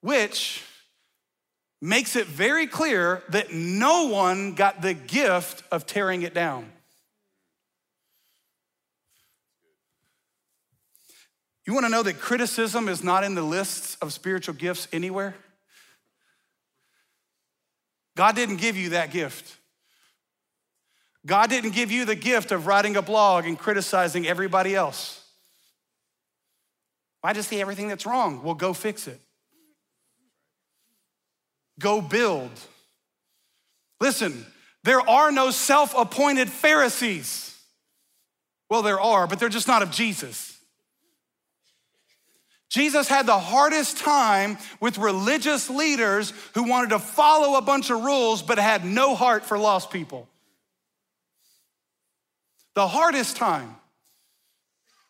which 0.02 0.62
makes 1.80 2.14
it 2.14 2.26
very 2.26 2.66
clear 2.66 3.22
that 3.30 3.54
no 3.54 4.08
one 4.08 4.52
got 4.52 4.82
the 4.82 4.92
gift 4.92 5.62
of 5.72 5.86
tearing 5.86 6.20
it 6.20 6.34
down. 6.34 6.70
You 11.66 11.72
wanna 11.72 11.88
know 11.88 12.02
that 12.02 12.20
criticism 12.20 12.90
is 12.90 13.02
not 13.02 13.24
in 13.24 13.34
the 13.34 13.40
lists 13.40 13.96
of 14.02 14.12
spiritual 14.12 14.54
gifts 14.54 14.86
anywhere? 14.92 15.34
God 18.18 18.36
didn't 18.36 18.56
give 18.56 18.76
you 18.76 18.90
that 18.90 19.12
gift. 19.12 19.56
God 21.24 21.50
didn't 21.50 21.70
give 21.70 21.92
you 21.92 22.04
the 22.04 22.14
gift 22.14 22.50
of 22.50 22.66
writing 22.66 22.96
a 22.96 23.02
blog 23.02 23.46
and 23.46 23.58
criticizing 23.58 24.26
everybody 24.26 24.74
else. 24.74 25.24
I 27.22 27.32
just 27.32 27.48
see 27.48 27.60
everything 27.60 27.88
that's 27.88 28.06
wrong. 28.06 28.42
Well, 28.42 28.54
go 28.54 28.72
fix 28.72 29.06
it. 29.06 29.20
Go 31.78 32.00
build. 32.00 32.50
Listen, 34.00 34.44
there 34.82 35.00
are 35.00 35.30
no 35.30 35.52
self 35.52 35.94
appointed 35.96 36.50
Pharisees. 36.50 37.56
Well, 38.68 38.82
there 38.82 39.00
are, 39.00 39.26
but 39.26 39.38
they're 39.38 39.48
just 39.48 39.68
not 39.68 39.82
of 39.82 39.90
Jesus. 39.90 40.58
Jesus 42.68 43.06
had 43.06 43.26
the 43.26 43.38
hardest 43.38 43.98
time 43.98 44.56
with 44.80 44.96
religious 44.96 45.68
leaders 45.68 46.32
who 46.54 46.62
wanted 46.64 46.90
to 46.90 46.98
follow 46.98 47.58
a 47.58 47.62
bunch 47.62 47.90
of 47.90 48.02
rules 48.02 48.42
but 48.42 48.58
had 48.58 48.84
no 48.84 49.14
heart 49.14 49.44
for 49.44 49.58
lost 49.58 49.90
people. 49.90 50.26
The 52.74 52.86
hardest 52.86 53.36
time. 53.36 53.76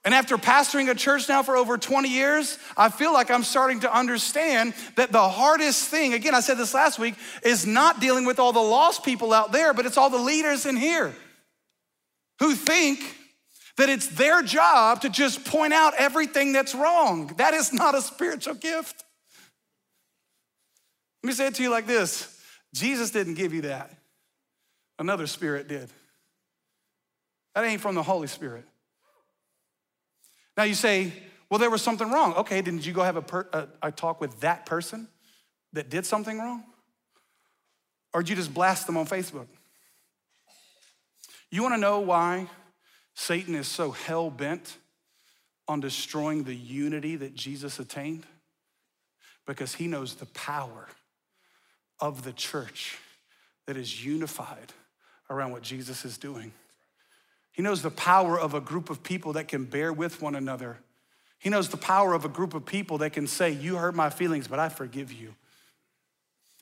And 0.04 0.14
after 0.14 0.36
pastoring 0.36 0.90
a 0.90 0.96
church 0.96 1.28
now 1.28 1.44
for 1.44 1.56
over 1.56 1.78
20 1.78 2.08
years, 2.08 2.58
I 2.76 2.88
feel 2.88 3.12
like 3.12 3.30
I'm 3.30 3.44
starting 3.44 3.80
to 3.80 3.96
understand 3.96 4.74
that 4.96 5.12
the 5.12 5.28
hardest 5.28 5.88
thing, 5.88 6.12
again, 6.12 6.34
I 6.34 6.40
said 6.40 6.58
this 6.58 6.74
last 6.74 6.98
week, 6.98 7.14
is 7.44 7.66
not 7.66 8.00
dealing 8.00 8.24
with 8.24 8.40
all 8.40 8.52
the 8.52 8.58
lost 8.58 9.04
people 9.04 9.32
out 9.32 9.52
there, 9.52 9.72
but 9.72 9.86
it's 9.86 9.96
all 9.96 10.10
the 10.10 10.18
leaders 10.18 10.66
in 10.66 10.76
here 10.76 11.14
who 12.40 12.54
think 12.54 12.98
that 13.76 13.88
it's 13.88 14.08
their 14.08 14.42
job 14.42 15.02
to 15.02 15.08
just 15.08 15.44
point 15.44 15.72
out 15.72 15.94
everything 15.96 16.52
that's 16.52 16.74
wrong. 16.74 17.28
That 17.36 17.54
is 17.54 17.72
not 17.72 17.94
a 17.94 18.02
spiritual 18.02 18.54
gift. 18.54 19.04
Let 21.22 21.28
me 21.28 21.34
say 21.34 21.46
it 21.46 21.54
to 21.54 21.62
you 21.62 21.70
like 21.70 21.86
this 21.86 22.40
Jesus 22.74 23.12
didn't 23.12 23.34
give 23.34 23.54
you 23.54 23.62
that, 23.62 23.96
another 24.98 25.28
spirit 25.28 25.68
did. 25.68 25.88
That 27.54 27.64
ain't 27.64 27.80
from 27.80 27.94
the 27.94 28.02
Holy 28.02 28.28
Spirit. 28.28 28.64
Now 30.56 30.64
you 30.64 30.74
say, 30.74 31.12
well, 31.50 31.58
there 31.58 31.70
was 31.70 31.82
something 31.82 32.10
wrong. 32.10 32.34
Okay, 32.34 32.62
didn't 32.62 32.86
you 32.86 32.92
go 32.92 33.02
have 33.02 33.16
a, 33.16 33.22
per, 33.22 33.46
a, 33.52 33.68
a 33.82 33.92
talk 33.92 34.20
with 34.20 34.40
that 34.40 34.66
person 34.66 35.08
that 35.72 35.90
did 35.90 36.06
something 36.06 36.38
wrong? 36.38 36.64
Or 38.14 38.22
did 38.22 38.30
you 38.30 38.36
just 38.36 38.52
blast 38.52 38.86
them 38.86 38.96
on 38.96 39.06
Facebook? 39.06 39.46
You 41.50 41.62
wanna 41.62 41.78
know 41.78 42.00
why 42.00 42.46
Satan 43.14 43.54
is 43.54 43.68
so 43.68 43.90
hell 43.90 44.30
bent 44.30 44.78
on 45.68 45.80
destroying 45.80 46.44
the 46.44 46.54
unity 46.54 47.16
that 47.16 47.34
Jesus 47.34 47.78
attained 47.78 48.24
because 49.46 49.74
he 49.74 49.86
knows 49.86 50.14
the 50.14 50.26
power 50.26 50.88
of 52.00 52.24
the 52.24 52.32
church 52.32 52.98
that 53.66 53.76
is 53.76 54.04
unified 54.04 54.72
around 55.30 55.52
what 55.52 55.62
Jesus 55.62 56.04
is 56.04 56.18
doing. 56.18 56.52
He 57.52 57.62
knows 57.62 57.82
the 57.82 57.90
power 57.90 58.38
of 58.38 58.54
a 58.54 58.60
group 58.60 58.90
of 58.90 59.02
people 59.02 59.34
that 59.34 59.48
can 59.48 59.64
bear 59.64 59.92
with 59.92 60.20
one 60.20 60.34
another. 60.34 60.78
He 61.38 61.50
knows 61.50 61.68
the 61.68 61.76
power 61.76 62.14
of 62.14 62.24
a 62.24 62.28
group 62.28 62.54
of 62.54 62.64
people 62.64 62.98
that 62.98 63.12
can 63.12 63.26
say, 63.26 63.50
You 63.50 63.76
hurt 63.76 63.94
my 63.94 64.10
feelings, 64.10 64.48
but 64.48 64.58
I 64.58 64.68
forgive 64.68 65.12
you. 65.12 65.34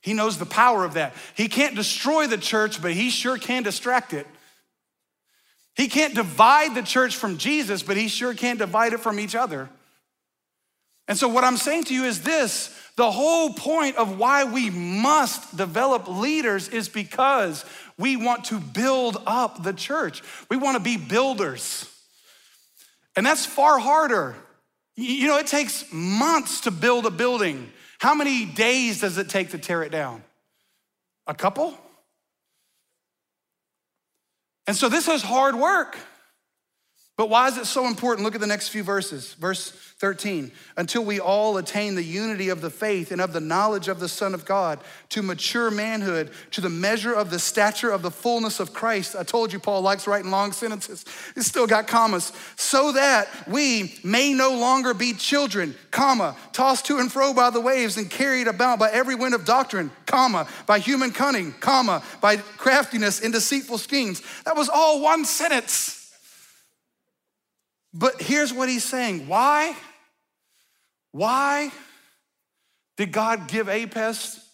He 0.00 0.14
knows 0.14 0.38
the 0.38 0.46
power 0.46 0.84
of 0.84 0.94
that. 0.94 1.14
He 1.36 1.48
can't 1.48 1.76
destroy 1.76 2.26
the 2.26 2.38
church, 2.38 2.80
but 2.80 2.92
he 2.92 3.10
sure 3.10 3.36
can 3.38 3.62
distract 3.62 4.12
it. 4.14 4.26
He 5.74 5.88
can't 5.88 6.14
divide 6.14 6.74
the 6.74 6.82
church 6.82 7.16
from 7.16 7.38
Jesus, 7.38 7.82
but 7.82 7.96
he 7.96 8.08
sure 8.08 8.34
can 8.34 8.56
divide 8.56 8.92
it 8.92 9.00
from 9.00 9.20
each 9.20 9.34
other. 9.34 9.68
And 11.06 11.18
so, 11.18 11.28
what 11.28 11.44
I'm 11.44 11.56
saying 11.56 11.84
to 11.84 11.94
you 11.94 12.04
is 12.04 12.22
this 12.22 12.74
the 12.96 13.10
whole 13.10 13.52
point 13.52 13.96
of 13.96 14.18
why 14.18 14.44
we 14.44 14.70
must 14.70 15.56
develop 15.56 16.06
leaders 16.06 16.68
is 16.68 16.88
because 16.88 17.64
we 18.00 18.16
want 18.16 18.46
to 18.46 18.58
build 18.58 19.22
up 19.26 19.62
the 19.62 19.72
church. 19.72 20.22
We 20.48 20.56
want 20.56 20.76
to 20.76 20.82
be 20.82 20.96
builders. 20.96 21.86
And 23.16 23.24
that's 23.26 23.46
far 23.46 23.78
harder. 23.78 24.34
You 24.96 25.28
know, 25.28 25.38
it 25.38 25.46
takes 25.46 25.84
months 25.92 26.62
to 26.62 26.70
build 26.70 27.06
a 27.06 27.10
building. 27.10 27.70
How 27.98 28.14
many 28.14 28.46
days 28.46 29.00
does 29.00 29.18
it 29.18 29.28
take 29.28 29.50
to 29.50 29.58
tear 29.58 29.82
it 29.82 29.92
down? 29.92 30.22
A 31.26 31.34
couple? 31.34 31.78
And 34.66 34.76
so 34.76 34.88
this 34.88 35.08
is 35.08 35.22
hard 35.22 35.54
work. 35.54 35.96
But 37.20 37.28
why 37.28 37.48
is 37.48 37.58
it 37.58 37.66
so 37.66 37.86
important? 37.86 38.24
Look 38.24 38.34
at 38.34 38.40
the 38.40 38.46
next 38.46 38.70
few 38.70 38.82
verses. 38.82 39.34
Verse 39.34 39.72
13. 39.98 40.50
Until 40.78 41.04
we 41.04 41.20
all 41.20 41.58
attain 41.58 41.94
the 41.94 42.02
unity 42.02 42.48
of 42.48 42.62
the 42.62 42.70
faith 42.70 43.12
and 43.12 43.20
of 43.20 43.34
the 43.34 43.42
knowledge 43.42 43.88
of 43.88 44.00
the 44.00 44.08
Son 44.08 44.32
of 44.32 44.46
God, 44.46 44.78
to 45.10 45.20
mature 45.20 45.70
manhood, 45.70 46.30
to 46.52 46.62
the 46.62 46.70
measure 46.70 47.12
of 47.12 47.28
the 47.28 47.38
stature 47.38 47.90
of 47.90 48.00
the 48.00 48.10
fullness 48.10 48.58
of 48.58 48.72
Christ. 48.72 49.14
I 49.14 49.22
told 49.22 49.52
you 49.52 49.58
Paul 49.58 49.82
likes 49.82 50.06
writing 50.06 50.30
long 50.30 50.52
sentences. 50.52 51.04
He's 51.34 51.44
still 51.44 51.66
got 51.66 51.86
commas. 51.86 52.32
So 52.56 52.92
that 52.92 53.28
we 53.46 54.00
may 54.02 54.32
no 54.32 54.58
longer 54.58 54.94
be 54.94 55.12
children, 55.12 55.74
comma, 55.90 56.34
tossed 56.54 56.86
to 56.86 57.00
and 57.00 57.12
fro 57.12 57.34
by 57.34 57.50
the 57.50 57.60
waves 57.60 57.98
and 57.98 58.10
carried 58.10 58.48
about 58.48 58.78
by 58.78 58.88
every 58.92 59.14
wind 59.14 59.34
of 59.34 59.44
doctrine, 59.44 59.90
comma, 60.06 60.48
by 60.64 60.78
human 60.78 61.10
cunning, 61.10 61.52
comma, 61.60 62.02
by 62.22 62.38
craftiness 62.38 63.20
and 63.20 63.30
deceitful 63.30 63.76
schemes. 63.76 64.22
That 64.46 64.56
was 64.56 64.70
all 64.70 65.02
one 65.02 65.26
sentence. 65.26 65.99
But 67.92 68.22
here's 68.22 68.52
what 68.52 68.68
he's 68.68 68.84
saying 68.84 69.26
why? 69.26 69.76
Why 71.12 71.72
did 72.96 73.12
God 73.12 73.48
give 73.48 73.68
APES 73.68 74.46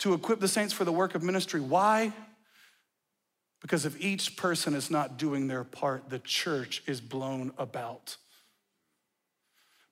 to 0.00 0.12
equip 0.12 0.40
the 0.40 0.48
saints 0.48 0.74
for 0.74 0.84
the 0.84 0.92
work 0.92 1.14
of 1.14 1.22
ministry? 1.22 1.60
Why? 1.60 2.12
Because 3.62 3.86
if 3.86 4.00
each 4.00 4.36
person 4.36 4.74
is 4.74 4.90
not 4.90 5.16
doing 5.16 5.48
their 5.48 5.64
part, 5.64 6.10
the 6.10 6.18
church 6.18 6.82
is 6.86 7.00
blown 7.00 7.52
about 7.58 8.16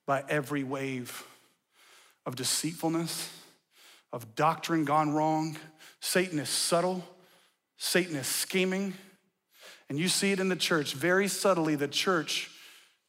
by 0.05 0.23
every 0.29 0.63
wave 0.63 1.25
of 2.25 2.35
deceitfulness, 2.35 3.29
of 4.13 4.35
doctrine 4.35 4.85
gone 4.85 5.11
wrong. 5.11 5.57
Satan 5.99 6.37
is 6.37 6.49
subtle, 6.49 7.03
Satan 7.77 8.15
is 8.15 8.27
scheming. 8.27 8.93
And 9.89 9.99
you 9.99 10.07
see 10.07 10.31
it 10.31 10.39
in 10.39 10.49
the 10.49 10.55
church. 10.55 10.93
Very 10.93 11.27
subtly, 11.27 11.75
the 11.75 11.87
church 11.87 12.49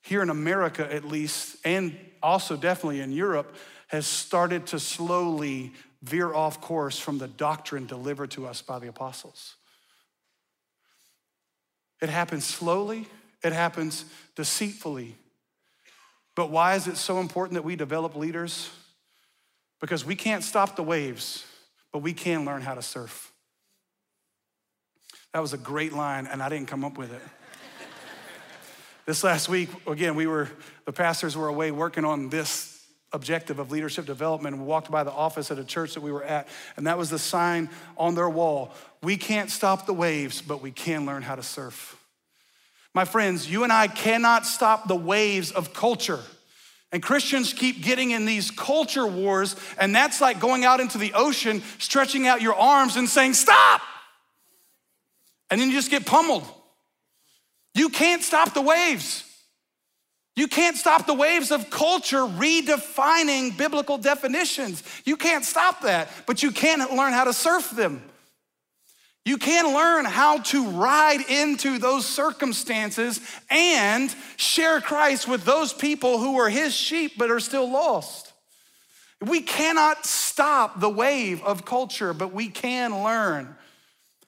here 0.07 0.23
in 0.23 0.31
America 0.31 0.91
at 0.93 1.05
least, 1.05 1.57
and 1.65 1.99
also 2.23 2.57
definitely 2.57 3.01
in 3.01 3.11
Europe, 3.11 3.57
has 3.89 4.07
started 4.07 4.67
to 4.69 4.79
slowly 4.79 5.73
veer 6.01 6.33
off 6.33 6.61
course 6.61 6.99
from 6.99 7.19
the 7.19 7.27
doctrine 7.27 7.87
delivered 7.87 8.31
to 8.31 8.47
us 8.47 8.63
by 8.63 8.79
the 8.79 8.87
apostles. 8.87 9.57
It 12.01 12.09
happens 12.09 12.45
slowly, 12.45 13.09
it 13.43 13.53
happens 13.53 14.05
deceitfully. 14.37 15.17
But 16.37 16.51
why 16.51 16.77
is 16.77 16.87
it 16.87 16.97
so 16.97 17.19
important 17.19 17.55
that 17.55 17.65
we 17.65 17.75
develop 17.75 18.15
leaders? 18.15 18.71
Because 19.81 20.05
we 20.05 20.15
can't 20.15 20.45
stop 20.45 20.77
the 20.77 20.83
waves, 20.85 21.45
but 21.93 21.99
we 21.99 22.13
can 22.13 22.45
learn 22.45 22.63
how 22.63 22.75
to 22.75 22.83
surf. 22.83 23.33
That 25.33 25.41
was 25.41 25.53
a 25.53 25.59
great 25.59 25.93
line, 25.93 26.29
and 26.29 26.43
I 26.43 26.49
didn't 26.49 26.69
come 26.69 26.85
up 26.85 26.97
with 26.97 27.13
it. 27.13 27.23
This 29.07 29.23
last 29.23 29.49
week, 29.49 29.69
again, 29.87 30.17
we 30.17 30.27
were, 30.27 30.49
the 30.85 30.93
pastors 30.93 31.37
were 31.37 31.47
away 31.47 31.71
working 31.71 32.05
on 32.05 32.29
this 32.29 32.85
objective 33.13 33.61
of 33.61 33.71
leadership 33.71 34.05
development. 34.05 34.59
We 34.59 34.65
walked 34.65 34.91
by 34.91 35.05
the 35.05 35.13
office 35.13 35.53
at 35.53 35.61
a 35.61 35.65
church 35.65 35.95
that 35.95 36.01
we 36.01 36.11
were 36.11 36.25
at, 36.25 36.49
and 36.77 36.89
that 36.89 36.99
was 36.99 37.09
the 37.09 37.19
sign 37.19 37.71
on 37.97 38.17
their 38.17 38.29
wall. 38.29 38.73
We 39.05 39.17
can't 39.17 39.49
stop 39.49 39.87
the 39.87 39.93
waves, 39.93 40.43
but 40.43 40.61
we 40.61 40.73
can 40.73 41.07
learn 41.07 41.23
how 41.23 41.37
to 41.37 41.43
surf. 41.45 41.97
My 42.95 43.05
friends, 43.05 43.49
you 43.49 43.63
and 43.63 43.73
I 43.73 43.87
cannot 43.87 44.45
stop 44.45 44.89
the 44.89 44.97
waves 44.97 45.53
of 45.53 45.73
culture. 45.73 46.21
And 46.91 47.01
Christians 47.01 47.53
keep 47.53 47.83
getting 47.83 48.11
in 48.11 48.25
these 48.25 48.51
culture 48.51 49.07
wars, 49.07 49.55
and 49.79 49.95
that's 49.95 50.21
like 50.21 50.41
going 50.41 50.65
out 50.65 50.81
into 50.81 50.99
the 50.99 51.13
ocean, 51.13 51.63
stretching 51.79 52.27
out 52.27 52.43
your 52.43 52.57
arms 52.57 52.97
and 52.97 53.09
saying, 53.09 53.35
Stop! 53.35 53.83
And 55.49 55.61
then 55.61 55.69
you 55.69 55.77
just 55.77 55.93
get 55.93 56.07
pummeled. 56.07 56.45
You 57.77 57.91
can't 57.91 58.23
stop 58.23 58.55
the 58.55 58.63
waves. 58.63 59.23
You 60.35 60.49
can't 60.49 60.77
stop 60.77 61.07
the 61.07 61.15
waves 61.15 61.51
of 61.51 61.69
culture 61.71 62.23
redefining 62.23 63.57
biblical 63.57 63.99
definitions. 63.99 64.83
You 65.05 65.17
can't 65.17 65.45
stop 65.45 65.83
that, 65.83 66.09
but 66.27 66.43
you 66.43 66.53
can 66.53 66.79
learn 66.97 67.13
how 67.13 67.25
to 67.25 67.35
surf 67.35 67.71
them. 67.71 68.03
You 69.27 69.37
can 69.37 69.75
learn 69.75 70.05
how 70.07 70.39
to 70.39 70.71
ride 70.71 71.21
into 71.29 71.79
those 71.79 72.07
circumstances 72.07 73.21
and 73.51 74.15
share 74.37 74.81
Christ 74.81 75.29
with 75.29 75.45
those 75.45 75.73
people 75.73 76.19
who 76.19 76.39
are 76.39 76.49
his 76.49 76.75
sheep 76.75 77.13
but 77.19 77.31
are 77.31 77.41
still 77.41 77.71
lost. 77.71 78.33
We 79.21 79.41
cannot 79.41 80.07
stop 80.07 80.81
the 80.81 80.89
wave 80.89 81.43
of 81.43 81.65
culture, 81.65 82.15
but 82.15 82.33
we 82.33 82.49
can 82.49 83.03
learn 83.03 83.57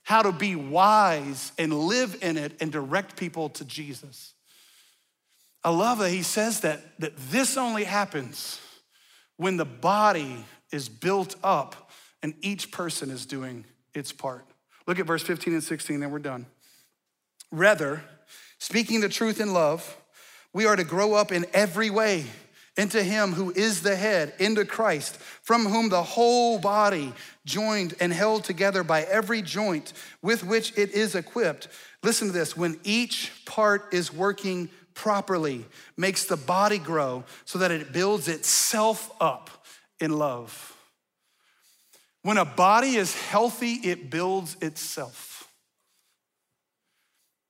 how 0.08 0.22
to 0.22 0.32
be 0.32 0.56
wise 0.56 1.52
and 1.58 1.70
live 1.70 2.16
in 2.22 2.38
it 2.38 2.52
and 2.62 2.72
direct 2.72 3.14
people 3.14 3.50
to 3.50 3.62
Jesus. 3.62 4.32
I 5.62 5.68
love 5.68 5.98
that 5.98 6.08
he 6.08 6.22
says 6.22 6.60
that, 6.60 6.98
that 6.98 7.14
this 7.30 7.58
only 7.58 7.84
happens 7.84 8.58
when 9.36 9.58
the 9.58 9.66
body 9.66 10.46
is 10.72 10.88
built 10.88 11.36
up 11.44 11.90
and 12.22 12.32
each 12.40 12.70
person 12.70 13.10
is 13.10 13.26
doing 13.26 13.66
its 13.92 14.10
part. 14.10 14.46
Look 14.86 14.98
at 14.98 15.04
verse 15.04 15.22
15 15.22 15.52
and 15.52 15.62
16, 15.62 16.00
then 16.00 16.10
we're 16.10 16.20
done. 16.20 16.46
Rather, 17.52 18.02
speaking 18.56 19.02
the 19.02 19.10
truth 19.10 19.42
in 19.42 19.52
love, 19.52 19.94
we 20.54 20.64
are 20.64 20.76
to 20.76 20.84
grow 20.84 21.12
up 21.12 21.32
in 21.32 21.44
every 21.52 21.90
way 21.90 22.24
into 22.78 23.02
him 23.02 23.32
who 23.32 23.50
is 23.50 23.82
the 23.82 23.96
head, 23.96 24.32
into 24.38 24.64
Christ, 24.64 25.16
from 25.16 25.66
whom 25.66 25.90
the 25.90 26.02
whole 26.02 26.58
body, 26.58 27.12
joined 27.48 27.94
and 27.98 28.12
held 28.12 28.44
together 28.44 28.84
by 28.84 29.02
every 29.02 29.42
joint 29.42 29.92
with 30.22 30.44
which 30.44 30.76
it 30.78 30.90
is 30.90 31.14
equipped. 31.14 31.66
Listen 32.02 32.28
to 32.28 32.32
this 32.32 32.56
when 32.56 32.78
each 32.84 33.32
part 33.44 33.92
is 33.92 34.12
working 34.12 34.68
properly, 34.94 35.64
makes 35.96 36.24
the 36.24 36.36
body 36.36 36.78
grow 36.78 37.24
so 37.44 37.58
that 37.58 37.70
it 37.70 37.92
builds 37.92 38.28
itself 38.28 39.10
up 39.20 39.50
in 39.98 40.12
love. 40.12 40.76
When 42.22 42.36
a 42.36 42.44
body 42.44 42.96
is 42.96 43.16
healthy, 43.16 43.74
it 43.74 44.10
builds 44.10 44.56
itself. 44.60 45.48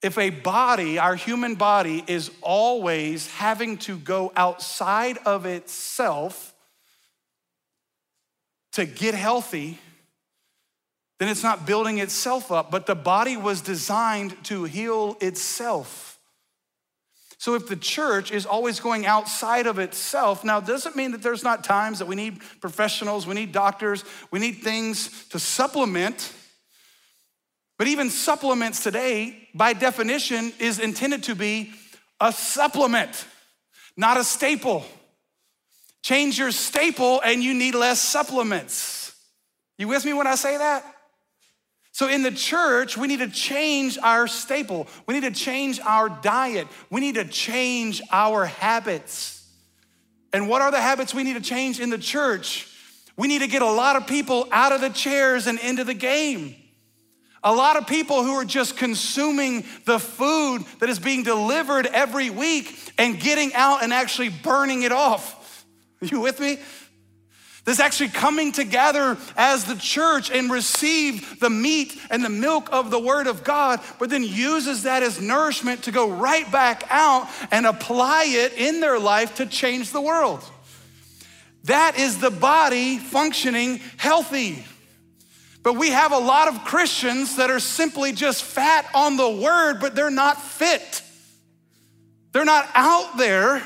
If 0.03 0.17
a 0.17 0.31
body, 0.31 0.99
our 0.99 1.17
human 1.17 1.57
body, 1.57 2.05
is 2.07 2.31
always 2.41 3.29
having 3.33 3.79
to 3.79 3.99
go 3.99 4.33
outside 4.37 5.19
of 5.27 5.45
itself 5.45 6.55
to 8.73 8.85
get 8.87 9.15
healthy, 9.15 9.79
then 11.19 11.29
it's 11.29 11.43
not 11.43 11.67
building 11.67 11.99
itself 11.99 12.53
up. 12.53 12.71
But 12.71 12.87
the 12.87 12.95
body 12.95 13.37
was 13.37 13.61
designed 13.61 14.43
to 14.45 14.65
heal 14.65 15.17
itself. 15.21 16.19
So 17.39 17.55
if 17.55 17.69
the 17.69 17.77
church 17.77 18.33
is 18.33 18.47
always 18.47 18.81
going 18.81 19.07
outside 19.07 19.69
of 19.69 19.79
itself, 19.79 20.43
now 20.43 20.59
doesn't 20.59 20.97
mean 20.97 21.13
that 21.13 21.23
there's 21.23 21.45
not 21.45 21.63
times 21.63 22.01
that 22.01 22.07
we 22.07 22.17
need 22.17 22.41
professionals, 22.61 23.29
we 23.29 23.35
need 23.35 23.53
doctors, 23.53 24.05
we 24.33 24.41
need 24.41 24.57
things 24.57 25.29
to 25.29 25.39
supplement. 25.39 26.33
But 27.79 27.87
even 27.87 28.11
supplements 28.11 28.83
today, 28.83 29.49
by 29.55 29.73
definition, 29.73 30.53
is 30.59 30.81
intended 30.81 31.23
to 31.25 31.37
be 31.37 31.73
a 32.21 32.33
supplement, 32.33 33.25
not 33.97 34.17
a 34.17 34.25
staple. 34.25 34.85
Change 36.03 36.39
your 36.39 36.51
staple 36.51 37.21
and 37.21 37.41
you 37.43 37.55
need 37.55 37.77
less 37.77 38.01
supplements. 38.01 39.15
You 39.79 39.87
with 39.87 40.05
me 40.05 40.13
when 40.13 40.27
I 40.27 40.35
say 40.35 40.59
that? 40.59 40.85
So, 41.99 42.07
in 42.07 42.23
the 42.23 42.31
church, 42.31 42.97
we 42.97 43.09
need 43.09 43.19
to 43.19 43.29
change 43.29 43.99
our 43.99 44.29
staple. 44.29 44.87
We 45.09 45.15
need 45.15 45.25
to 45.25 45.33
change 45.33 45.81
our 45.81 46.09
diet. 46.09 46.69
We 46.91 47.01
need 47.01 47.17
to 47.17 47.25
change 47.25 48.01
our 48.13 48.47
habits. 48.47 49.45
And 50.33 50.49
what 50.49 50.63
are 50.63 50.71
the 50.71 50.81
habits 50.81 51.13
we 51.13 51.25
need 51.25 51.33
to 51.33 51.41
change 51.41 51.81
in 51.81 51.91
the 51.91 51.99
church? 51.99 52.73
We 53.17 53.27
need 53.27 53.41
to 53.41 53.49
get 53.49 53.63
a 53.63 53.71
lot 53.73 53.97
of 53.97 54.07
people 54.07 54.47
out 54.53 54.71
of 54.71 54.81
the 54.81 54.91
chairs 54.91 55.49
and 55.49 55.59
into 55.59 55.83
the 55.83 55.93
game. 55.93 56.55
A 57.43 57.53
lot 57.53 57.77
of 57.77 57.89
people 57.89 58.23
who 58.23 58.35
are 58.35 58.45
just 58.45 58.77
consuming 58.77 59.65
the 59.85 59.99
food 59.99 60.63
that 60.79 60.89
is 60.89 61.01
being 61.01 61.25
delivered 61.25 61.87
every 61.87 62.31
week 62.31 62.93
and 62.97 63.19
getting 63.19 63.53
out 63.55 63.83
and 63.83 63.93
actually 63.93 64.29
burning 64.29 64.85
it 64.85 64.93
off. 64.93 65.67
Are 66.01 66.07
you 66.07 66.21
with 66.21 66.39
me? 66.39 66.59
This 67.69 67.81
actually 67.81 68.09
coming 68.09 68.51
together 68.51 69.19
as 69.37 69.67
the 69.67 69.75
church 69.75 70.31
and 70.31 70.51
receive 70.51 71.39
the 71.39 71.51
meat 71.51 72.01
and 72.09 72.25
the 72.25 72.31
milk 72.31 72.71
of 72.73 72.91
the 72.91 72.99
Word 72.99 73.27
of 73.27 73.45
God, 73.45 73.81
but 73.99 74.09
then 74.09 74.25
uses 74.25 74.85
that 74.85 75.03
as 75.03 75.21
nourishment 75.21 75.83
to 75.83 75.93
go 75.93 76.09
right 76.09 76.51
back 76.51 76.85
out 76.89 77.29
and 77.51 77.67
apply 77.67 78.25
it 78.27 78.55
in 78.55 78.81
their 78.81 78.99
life 78.99 79.35
to 79.35 79.45
change 79.45 79.91
the 79.91 80.01
world. 80.01 80.43
That 81.65 81.99
is 81.99 82.17
the 82.17 82.31
body 82.31 82.97
functioning 82.97 83.83
healthy. 83.99 84.65
But 85.63 85.75
we 85.75 85.91
have 85.91 86.13
a 86.13 86.19
lot 86.19 86.49
of 86.49 86.65
Christians 86.65 87.37
that 87.37 87.51
are 87.51 87.61
simply 87.61 88.13
just 88.13 88.45
fat 88.45 88.87
on 88.95 89.19
the 89.19 89.29
Word, 89.29 89.79
but 89.79 89.95
they're 89.95 90.09
not 90.11 90.41
fit. 90.41 91.03
They're 92.33 92.47
not 92.47 92.67
out 92.75 93.19
there 93.19 93.63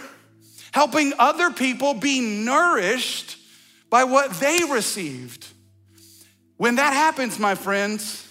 helping 0.73 1.13
other 1.21 1.53
people 1.53 1.95
be 1.95 2.21
nourished 2.45 3.39
by 3.93 4.05
what 4.05 4.31
they 4.41 4.65
received. 4.65 5.47
When 6.57 6.77
that 6.77 6.95
happens, 6.95 7.39
my 7.39 7.55
friends, 7.55 8.27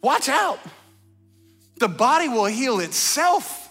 watch 0.00 0.28
out. 0.28 0.60
The 1.78 1.88
body 1.88 2.28
will 2.28 2.44
heal 2.44 2.78
itself, 2.78 3.68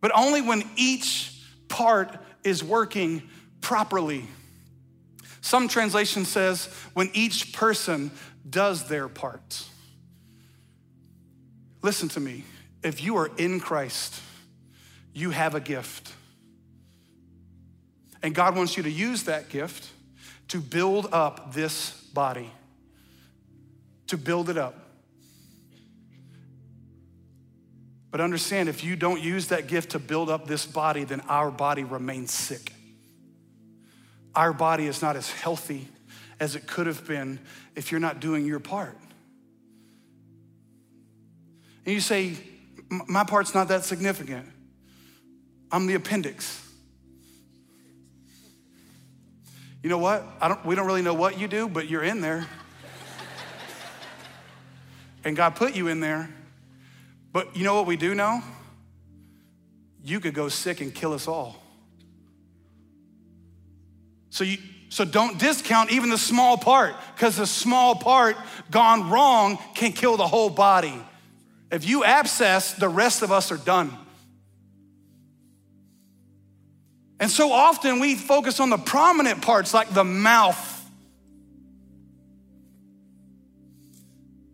but 0.00 0.12
only 0.14 0.42
when 0.42 0.62
each 0.76 1.32
part 1.66 2.16
is 2.44 2.62
working 2.62 3.28
properly. 3.60 4.28
Some 5.40 5.66
translation 5.66 6.24
says 6.24 6.66
when 6.94 7.10
each 7.12 7.52
person 7.52 8.12
does 8.48 8.86
their 8.86 9.08
part. 9.08 9.64
Listen 11.82 12.08
to 12.10 12.20
me. 12.20 12.44
If 12.84 13.02
you 13.02 13.16
are 13.16 13.30
in 13.38 13.58
Christ, 13.58 14.14
you 15.12 15.30
have 15.30 15.56
a 15.56 15.60
gift. 15.60 16.12
And 18.22 18.34
God 18.34 18.56
wants 18.56 18.76
you 18.76 18.82
to 18.82 18.90
use 18.90 19.24
that 19.24 19.48
gift 19.48 19.88
to 20.48 20.60
build 20.60 21.08
up 21.12 21.54
this 21.54 21.92
body, 22.12 22.50
to 24.08 24.16
build 24.16 24.50
it 24.50 24.58
up. 24.58 24.74
But 28.10 28.20
understand 28.20 28.68
if 28.68 28.82
you 28.82 28.96
don't 28.96 29.20
use 29.20 29.48
that 29.48 29.68
gift 29.68 29.90
to 29.90 29.98
build 29.98 30.28
up 30.28 30.46
this 30.46 30.66
body, 30.66 31.04
then 31.04 31.20
our 31.28 31.50
body 31.50 31.84
remains 31.84 32.32
sick. 32.32 32.72
Our 34.34 34.52
body 34.52 34.86
is 34.86 35.00
not 35.00 35.16
as 35.16 35.30
healthy 35.30 35.88
as 36.40 36.56
it 36.56 36.66
could 36.66 36.86
have 36.86 37.06
been 37.06 37.38
if 37.76 37.90
you're 37.90 38.00
not 38.00 38.20
doing 38.20 38.46
your 38.46 38.60
part. 38.60 38.96
And 41.86 41.94
you 41.94 42.00
say, 42.00 42.36
My 42.88 43.24
part's 43.24 43.54
not 43.54 43.68
that 43.68 43.84
significant. 43.84 44.46
I'm 45.70 45.86
the 45.86 45.94
appendix. 45.94 46.66
You 49.82 49.88
know 49.88 49.98
what? 49.98 50.24
I 50.40 50.48
don't, 50.48 50.64
we 50.64 50.74
don't 50.74 50.86
really 50.86 51.02
know 51.02 51.14
what 51.14 51.38
you 51.38 51.48
do, 51.48 51.68
but 51.68 51.88
you're 51.88 52.02
in 52.02 52.20
there. 52.20 52.46
and 55.24 55.36
God 55.36 55.56
put 55.56 55.74
you 55.74 55.88
in 55.88 56.00
there. 56.00 56.28
But 57.32 57.56
you 57.56 57.64
know 57.64 57.74
what 57.74 57.86
we 57.86 57.96
do 57.96 58.14
know? 58.14 58.42
You 60.04 60.20
could 60.20 60.34
go 60.34 60.48
sick 60.48 60.80
and 60.80 60.94
kill 60.94 61.12
us 61.12 61.28
all. 61.28 61.56
So 64.30 64.44
you 64.44 64.58
so 64.90 65.04
don't 65.04 65.38
discount 65.38 65.92
even 65.92 66.10
the 66.10 66.18
small 66.18 66.58
part, 66.58 66.96
because 67.14 67.36
the 67.36 67.46
small 67.46 67.94
part 67.94 68.36
gone 68.72 69.08
wrong 69.08 69.56
can 69.76 69.92
kill 69.92 70.16
the 70.16 70.26
whole 70.26 70.50
body. 70.50 71.00
If 71.70 71.88
you 71.88 72.02
abscess, 72.02 72.72
the 72.72 72.88
rest 72.88 73.22
of 73.22 73.30
us 73.30 73.52
are 73.52 73.56
done. 73.56 73.96
And 77.20 77.30
so 77.30 77.52
often 77.52 78.00
we 78.00 78.14
focus 78.14 78.60
on 78.60 78.70
the 78.70 78.78
prominent 78.78 79.42
parts 79.42 79.74
like 79.74 79.92
the 79.92 80.04
mouth. 80.04 80.66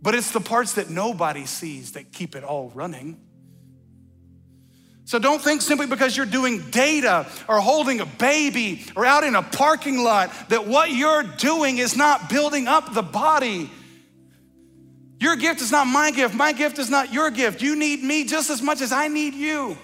But 0.02 0.16
it's 0.16 0.32
the 0.32 0.40
parts 0.40 0.74
that 0.74 0.90
nobody 0.90 1.46
sees 1.46 1.92
that 1.92 2.12
keep 2.12 2.34
it 2.34 2.42
all 2.42 2.70
running. 2.74 3.20
So 5.04 5.20
don't 5.20 5.40
think 5.40 5.62
simply 5.62 5.86
because 5.86 6.16
you're 6.16 6.26
doing 6.26 6.68
data 6.70 7.28
or 7.48 7.60
holding 7.60 8.00
a 8.00 8.06
baby 8.06 8.84
or 8.96 9.06
out 9.06 9.22
in 9.22 9.36
a 9.36 9.42
parking 9.42 10.02
lot 10.02 10.32
that 10.48 10.66
what 10.66 10.90
you're 10.90 11.22
doing 11.22 11.78
is 11.78 11.96
not 11.96 12.28
building 12.28 12.66
up 12.66 12.92
the 12.92 13.02
body. 13.02 13.70
Your 15.20 15.36
gift 15.36 15.60
is 15.60 15.70
not 15.70 15.86
my 15.86 16.10
gift. 16.10 16.34
My 16.34 16.52
gift 16.52 16.80
is 16.80 16.90
not 16.90 17.12
your 17.12 17.30
gift. 17.30 17.62
You 17.62 17.76
need 17.76 18.02
me 18.02 18.24
just 18.24 18.50
as 18.50 18.60
much 18.60 18.80
as 18.80 18.90
I 18.90 19.06
need 19.06 19.34
you. 19.34 19.78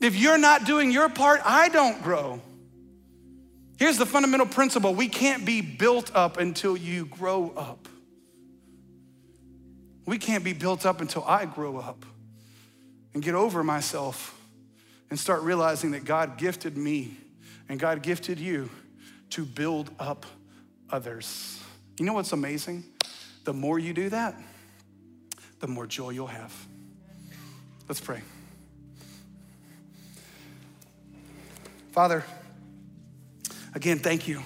If 0.00 0.16
you're 0.16 0.38
not 0.38 0.64
doing 0.64 0.90
your 0.90 1.08
part, 1.08 1.40
I 1.44 1.68
don't 1.68 2.02
grow. 2.02 2.40
Here's 3.78 3.98
the 3.98 4.06
fundamental 4.06 4.46
principle 4.46 4.94
we 4.94 5.08
can't 5.08 5.44
be 5.44 5.60
built 5.60 6.14
up 6.14 6.36
until 6.36 6.76
you 6.76 7.06
grow 7.06 7.52
up. 7.56 7.88
We 10.06 10.18
can't 10.18 10.44
be 10.44 10.52
built 10.52 10.84
up 10.84 11.00
until 11.00 11.24
I 11.24 11.46
grow 11.46 11.78
up 11.78 12.04
and 13.14 13.22
get 13.22 13.34
over 13.34 13.64
myself 13.64 14.38
and 15.08 15.18
start 15.18 15.42
realizing 15.42 15.92
that 15.92 16.04
God 16.04 16.36
gifted 16.36 16.76
me 16.76 17.16
and 17.68 17.80
God 17.80 18.02
gifted 18.02 18.38
you 18.38 18.68
to 19.30 19.44
build 19.44 19.90
up 19.98 20.26
others. 20.90 21.58
You 21.98 22.04
know 22.04 22.12
what's 22.12 22.32
amazing? 22.32 22.84
the 23.44 23.52
more 23.52 23.78
you 23.78 23.92
do 23.92 24.08
that, 24.08 24.34
the 25.60 25.68
more 25.68 25.86
joy 25.86 26.10
you'll 26.10 26.26
have. 26.26 26.52
Let's 27.88 28.00
pray. 28.00 28.22
Father, 31.94 32.24
again, 33.72 34.00
thank 34.00 34.26
you. 34.26 34.42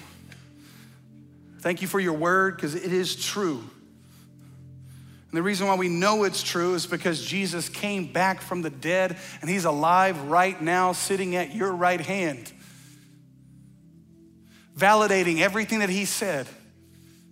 Thank 1.61 1.81
you 1.81 1.87
for 1.87 1.99
your 1.99 2.13
word 2.13 2.55
because 2.55 2.75
it 2.75 2.93
is 2.93 3.15
true. 3.15 3.57
And 3.57 5.31
the 5.33 5.41
reason 5.41 5.65
why 5.65 5.75
we 5.75 5.89
know 5.89 6.25
it's 6.25 6.43
true 6.43 6.75
is 6.75 6.85
because 6.85 7.25
Jesus 7.25 7.67
came 7.67 8.13
back 8.13 8.41
from 8.41 8.61
the 8.61 8.69
dead 8.69 9.17
and 9.41 9.49
he's 9.49 9.65
alive 9.65 10.21
right 10.25 10.61
now, 10.61 10.91
sitting 10.91 11.35
at 11.35 11.55
your 11.55 11.71
right 11.71 11.99
hand, 11.99 12.53
validating 14.77 15.39
everything 15.39 15.79
that 15.79 15.89
he 15.89 16.05
said 16.05 16.45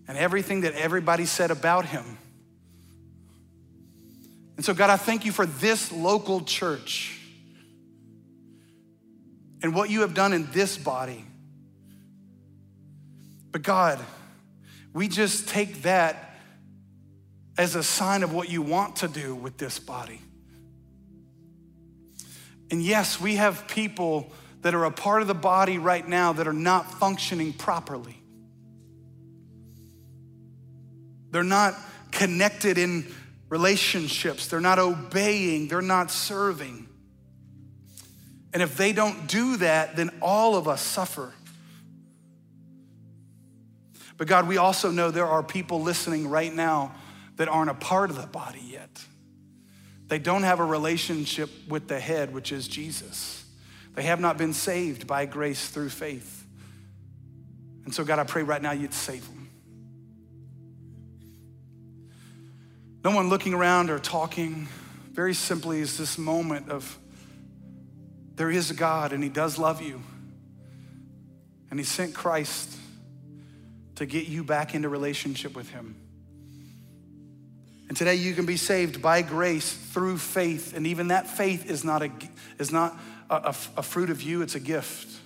and 0.07 0.17
everything 0.17 0.61
that 0.61 0.73
everybody 0.73 1.27
said 1.27 1.51
about 1.51 1.85
him. 1.85 2.17
And 4.55 4.65
so, 4.65 4.73
God, 4.73 4.89
I 4.89 4.97
thank 4.97 5.25
you 5.25 5.31
for 5.31 5.45
this 5.45 5.91
local 5.91 6.41
church 6.41 7.16
and 9.61 9.73
what 9.73 9.89
you 9.89 10.01
have 10.01 10.13
done 10.13 10.33
in 10.33 10.49
this 10.51 10.77
body. 10.77 11.25
But, 13.51 13.63
God, 13.63 13.99
we 14.93 15.07
just 15.07 15.47
take 15.47 15.83
that 15.83 16.35
as 17.57 17.75
a 17.75 17.83
sign 17.83 18.23
of 18.23 18.33
what 18.33 18.49
you 18.49 18.61
want 18.61 18.97
to 18.97 19.07
do 19.07 19.33
with 19.33 19.57
this 19.57 19.79
body. 19.79 20.21
And 22.69 22.83
yes, 22.83 23.19
we 23.19 23.35
have 23.35 23.67
people 23.67 24.31
that 24.61 24.75
are 24.75 24.85
a 24.85 24.91
part 24.91 25.21
of 25.21 25.27
the 25.27 25.33
body 25.33 25.77
right 25.77 26.07
now 26.07 26.33
that 26.33 26.47
are 26.47 26.53
not 26.53 26.91
functioning 26.99 27.53
properly. 27.53 28.21
They're 31.31 31.43
not 31.43 31.75
connected 32.11 32.77
in 32.77 33.13
relationships, 33.49 34.47
they're 34.47 34.59
not 34.59 34.79
obeying, 34.79 35.67
they're 35.67 35.81
not 35.81 36.11
serving. 36.11 36.86
And 38.53 38.61
if 38.61 38.77
they 38.77 38.93
don't 38.93 39.27
do 39.27 39.57
that, 39.57 39.95
then 39.95 40.09
all 40.21 40.55
of 40.55 40.67
us 40.67 40.81
suffer. 40.81 41.33
But 44.17 44.27
God, 44.27 44.47
we 44.47 44.57
also 44.57 44.89
know 44.89 45.11
there 45.11 45.27
are 45.27 45.43
people 45.43 45.81
listening 45.81 46.27
right 46.27 46.53
now 46.53 46.95
that 47.35 47.47
aren't 47.47 47.69
a 47.69 47.75
part 47.75 48.09
of 48.09 48.19
the 48.19 48.27
body 48.27 48.63
yet. 48.65 49.03
They 50.07 50.19
don't 50.19 50.43
have 50.43 50.59
a 50.59 50.65
relationship 50.65 51.49
with 51.67 51.87
the 51.87 51.99
head, 51.99 52.33
which 52.33 52.51
is 52.51 52.67
Jesus. 52.67 53.43
They 53.93 54.03
have 54.03 54.19
not 54.19 54.37
been 54.37 54.53
saved 54.53 55.05
by 55.05 55.25
grace 55.25 55.69
through 55.69 55.89
faith. 55.89 56.45
And 57.85 57.93
so, 57.93 58.03
God, 58.03 58.19
I 58.19 58.23
pray 58.23 58.43
right 58.43 58.61
now 58.61 58.71
you'd 58.71 58.93
save 58.93 59.25
them. 59.27 59.49
No 63.03 63.15
one 63.15 63.29
looking 63.29 63.53
around 63.53 63.89
or 63.89 63.99
talking. 63.99 64.67
Very 65.11 65.33
simply, 65.33 65.79
is 65.79 65.97
this 65.97 66.17
moment 66.17 66.69
of 66.69 66.97
there 68.37 68.49
is 68.51 68.71
a 68.71 68.73
God 68.73 69.11
and 69.11 69.21
He 69.21 69.29
does 69.29 69.57
love 69.57 69.81
you. 69.81 70.01
And 71.69 71.79
He 71.79 71.83
sent 71.83 72.13
Christ 72.13 72.71
to 73.95 74.05
get 74.05 74.27
you 74.27 74.43
back 74.43 74.73
into 74.73 74.87
relationship 74.89 75.55
with 75.55 75.69
Him. 75.69 75.95
And 77.87 77.97
today 77.97 78.15
you 78.15 78.33
can 78.33 78.45
be 78.45 78.57
saved 78.57 79.01
by 79.01 79.21
grace 79.21 79.73
through 79.73 80.19
faith. 80.19 80.75
And 80.75 80.87
even 80.87 81.09
that 81.09 81.27
faith 81.27 81.69
is 81.69 81.83
not 81.83 82.03
a, 82.03 82.11
is 82.59 82.71
not 82.71 82.97
a, 83.29 83.35
a, 83.35 83.55
a 83.77 83.83
fruit 83.83 84.09
of 84.09 84.21
you, 84.21 84.41
it's 84.41 84.55
a 84.55 84.59
gift. 84.59 85.19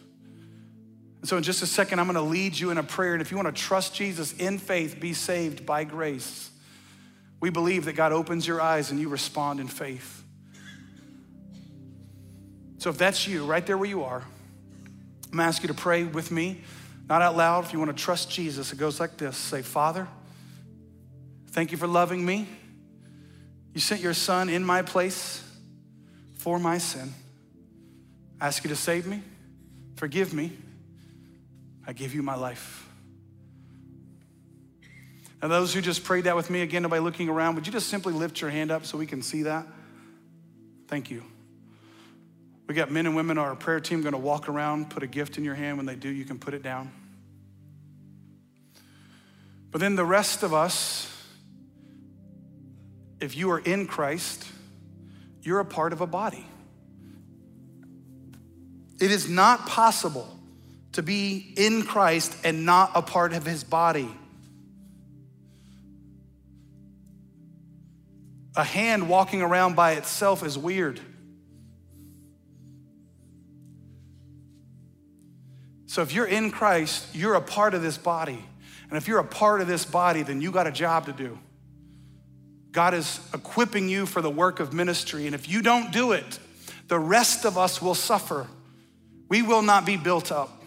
And 1.19 1.29
so, 1.29 1.37
in 1.37 1.43
just 1.43 1.61
a 1.61 1.67
second, 1.67 1.99
I'm 1.99 2.07
gonna 2.07 2.21
lead 2.21 2.57
you 2.57 2.71
in 2.71 2.77
a 2.77 2.83
prayer. 2.83 3.13
And 3.13 3.21
if 3.21 3.29
you 3.29 3.37
wanna 3.37 3.51
trust 3.51 3.93
Jesus 3.93 4.33
in 4.33 4.57
faith, 4.57 4.99
be 4.99 5.13
saved 5.13 5.65
by 5.65 5.83
grace, 5.83 6.49
we 7.39 7.49
believe 7.49 7.85
that 7.85 7.93
God 7.93 8.11
opens 8.11 8.47
your 8.47 8.61
eyes 8.61 8.89
and 8.89 8.99
you 8.99 9.09
respond 9.09 9.59
in 9.59 9.67
faith. 9.67 10.23
So, 12.81 12.89
if 12.89 12.97
that's 12.97 13.27
you, 13.27 13.45
right 13.45 13.65
there 13.65 13.77
where 13.77 13.87
you 13.87 14.03
are, 14.03 14.23
I'm 15.31 15.37
gonna 15.37 15.43
ask 15.43 15.61
you 15.61 15.67
to 15.67 15.73
pray 15.73 16.03
with 16.03 16.31
me, 16.31 16.61
not 17.07 17.21
out 17.21 17.37
loud. 17.37 17.63
If 17.63 17.73
you 17.73 17.79
wanna 17.79 17.93
trust 17.93 18.29
Jesus, 18.29 18.73
it 18.73 18.77
goes 18.77 18.99
like 18.99 19.17
this 19.17 19.37
Say, 19.37 19.61
Father, 19.61 20.07
Thank 21.51 21.71
you 21.71 21.77
for 21.77 21.87
loving 21.87 22.25
me. 22.25 22.47
You 23.73 23.81
sent 23.81 24.01
your 24.01 24.13
son 24.13 24.49
in 24.49 24.63
my 24.63 24.81
place 24.81 25.43
for 26.37 26.57
my 26.57 26.77
sin. 26.77 27.13
I 28.39 28.47
ask 28.47 28.63
you 28.63 28.69
to 28.69 28.75
save 28.75 29.05
me, 29.05 29.21
forgive 29.95 30.33
me. 30.33 30.51
I 31.85 31.93
give 31.93 32.13
you 32.13 32.23
my 32.23 32.35
life. 32.35 32.87
Now, 35.41 35.47
those 35.47 35.73
who 35.73 35.81
just 35.81 36.03
prayed 36.03 36.25
that 36.25 36.35
with 36.35 36.49
me, 36.49 36.61
again, 36.61 36.83
nobody 36.83 37.01
looking 37.01 37.27
around, 37.27 37.55
would 37.55 37.65
you 37.65 37.73
just 37.73 37.89
simply 37.89 38.13
lift 38.13 38.39
your 38.39 38.49
hand 38.49 38.71
up 38.71 38.85
so 38.85 38.97
we 38.97 39.07
can 39.07 39.21
see 39.21 39.43
that? 39.43 39.65
Thank 40.87 41.09
you. 41.09 41.23
We 42.71 42.75
got 42.75 42.89
men 42.89 43.05
and 43.05 43.17
women, 43.17 43.37
on 43.37 43.45
our 43.49 43.55
prayer 43.57 43.81
team, 43.81 44.01
going 44.01 44.13
to 44.13 44.17
walk 44.17 44.47
around, 44.47 44.91
put 44.91 45.03
a 45.03 45.07
gift 45.07 45.37
in 45.37 45.43
your 45.43 45.55
hand. 45.55 45.75
When 45.75 45.85
they 45.85 45.97
do, 45.97 46.07
you 46.07 46.23
can 46.23 46.39
put 46.39 46.53
it 46.53 46.63
down. 46.63 46.89
But 49.71 49.81
then 49.81 49.97
the 49.97 50.05
rest 50.05 50.41
of 50.41 50.53
us, 50.53 51.13
if 53.19 53.35
you 53.35 53.51
are 53.51 53.59
in 53.59 53.87
Christ, 53.87 54.47
you're 55.41 55.59
a 55.59 55.65
part 55.65 55.91
of 55.91 55.99
a 55.99 56.07
body. 56.07 56.45
It 59.01 59.11
is 59.11 59.27
not 59.27 59.67
possible 59.67 60.33
to 60.93 61.03
be 61.03 61.53
in 61.57 61.83
Christ 61.83 62.37
and 62.45 62.65
not 62.65 62.91
a 62.95 63.01
part 63.01 63.33
of 63.33 63.45
his 63.45 63.65
body. 63.65 64.09
A 68.55 68.63
hand 68.63 69.09
walking 69.09 69.41
around 69.41 69.75
by 69.75 69.91
itself 69.95 70.41
is 70.41 70.57
weird. 70.57 71.01
So 75.91 76.01
if 76.01 76.13
you're 76.13 76.25
in 76.25 76.51
Christ, 76.51 77.05
you're 77.13 77.33
a 77.33 77.41
part 77.41 77.73
of 77.73 77.81
this 77.81 77.97
body. 77.97 78.41
And 78.87 78.97
if 78.97 79.09
you're 79.09 79.19
a 79.19 79.25
part 79.25 79.59
of 79.59 79.67
this 79.67 79.83
body, 79.83 80.23
then 80.23 80.39
you 80.39 80.49
got 80.49 80.65
a 80.65 80.71
job 80.71 81.07
to 81.07 81.11
do. 81.11 81.37
God 82.71 82.93
is 82.93 83.19
equipping 83.33 83.89
you 83.89 84.05
for 84.05 84.21
the 84.21 84.29
work 84.29 84.61
of 84.61 84.71
ministry. 84.71 85.25
And 85.25 85.35
if 85.35 85.49
you 85.49 85.61
don't 85.61 85.91
do 85.91 86.13
it, 86.13 86.39
the 86.87 86.97
rest 86.97 87.43
of 87.43 87.57
us 87.57 87.81
will 87.81 87.93
suffer. 87.93 88.47
We 89.27 89.41
will 89.41 89.61
not 89.61 89.85
be 89.85 89.97
built 89.97 90.31
up, 90.31 90.63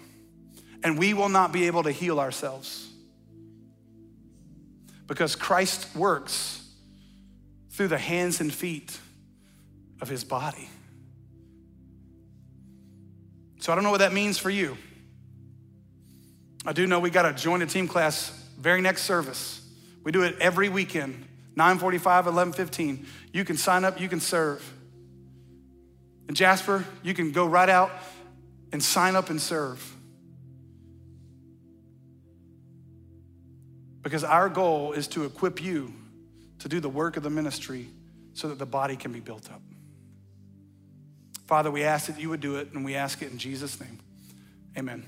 and 0.82 0.98
we 0.98 1.14
will 1.14 1.30
not 1.30 1.52
be 1.52 1.68
able 1.68 1.84
to 1.84 1.90
heal 1.90 2.20
ourselves. 2.20 2.86
Because 5.06 5.36
Christ 5.36 5.96
works 5.96 6.68
through 7.70 7.88
the 7.88 7.96
hands 7.96 8.42
and 8.42 8.52
feet 8.52 8.94
of 10.02 10.10
his 10.10 10.22
body. 10.22 10.68
So 13.60 13.72
I 13.72 13.74
don't 13.74 13.84
know 13.84 13.90
what 13.90 14.00
that 14.00 14.12
means 14.12 14.36
for 14.36 14.50
you. 14.50 14.76
I 16.66 16.72
do 16.72 16.86
know 16.86 16.98
we 16.98 17.10
got 17.10 17.22
to 17.22 17.32
join 17.32 17.62
a 17.62 17.66
team 17.66 17.88
class 17.88 18.30
very 18.58 18.80
next 18.80 19.02
service. 19.02 19.60
We 20.02 20.12
do 20.12 20.22
it 20.22 20.36
every 20.40 20.68
weekend. 20.68 21.26
945, 21.56 22.26
1115. 22.26 23.06
You 23.32 23.44
can 23.44 23.56
sign 23.56 23.84
up, 23.84 24.00
you 24.00 24.08
can 24.08 24.20
serve. 24.20 24.72
And 26.26 26.36
Jasper, 26.36 26.84
you 27.02 27.14
can 27.14 27.32
go 27.32 27.46
right 27.46 27.68
out 27.68 27.90
and 28.72 28.82
sign 28.82 29.14
up 29.14 29.30
and 29.30 29.40
serve. 29.40 29.94
Because 34.02 34.24
our 34.24 34.48
goal 34.48 34.92
is 34.92 35.06
to 35.08 35.24
equip 35.24 35.62
you 35.62 35.92
to 36.60 36.68
do 36.68 36.80
the 36.80 36.88
work 36.88 37.16
of 37.16 37.22
the 37.22 37.30
ministry 37.30 37.88
so 38.32 38.48
that 38.48 38.58
the 38.58 38.66
body 38.66 38.96
can 38.96 39.12
be 39.12 39.20
built 39.20 39.50
up. 39.50 39.62
Father, 41.46 41.70
we 41.70 41.84
ask 41.84 42.06
that 42.06 42.18
you 42.18 42.30
would 42.30 42.40
do 42.40 42.56
it, 42.56 42.72
and 42.72 42.84
we 42.84 42.94
ask 42.94 43.22
it 43.22 43.30
in 43.30 43.38
Jesus' 43.38 43.78
name. 43.80 44.00
Amen. 44.76 45.04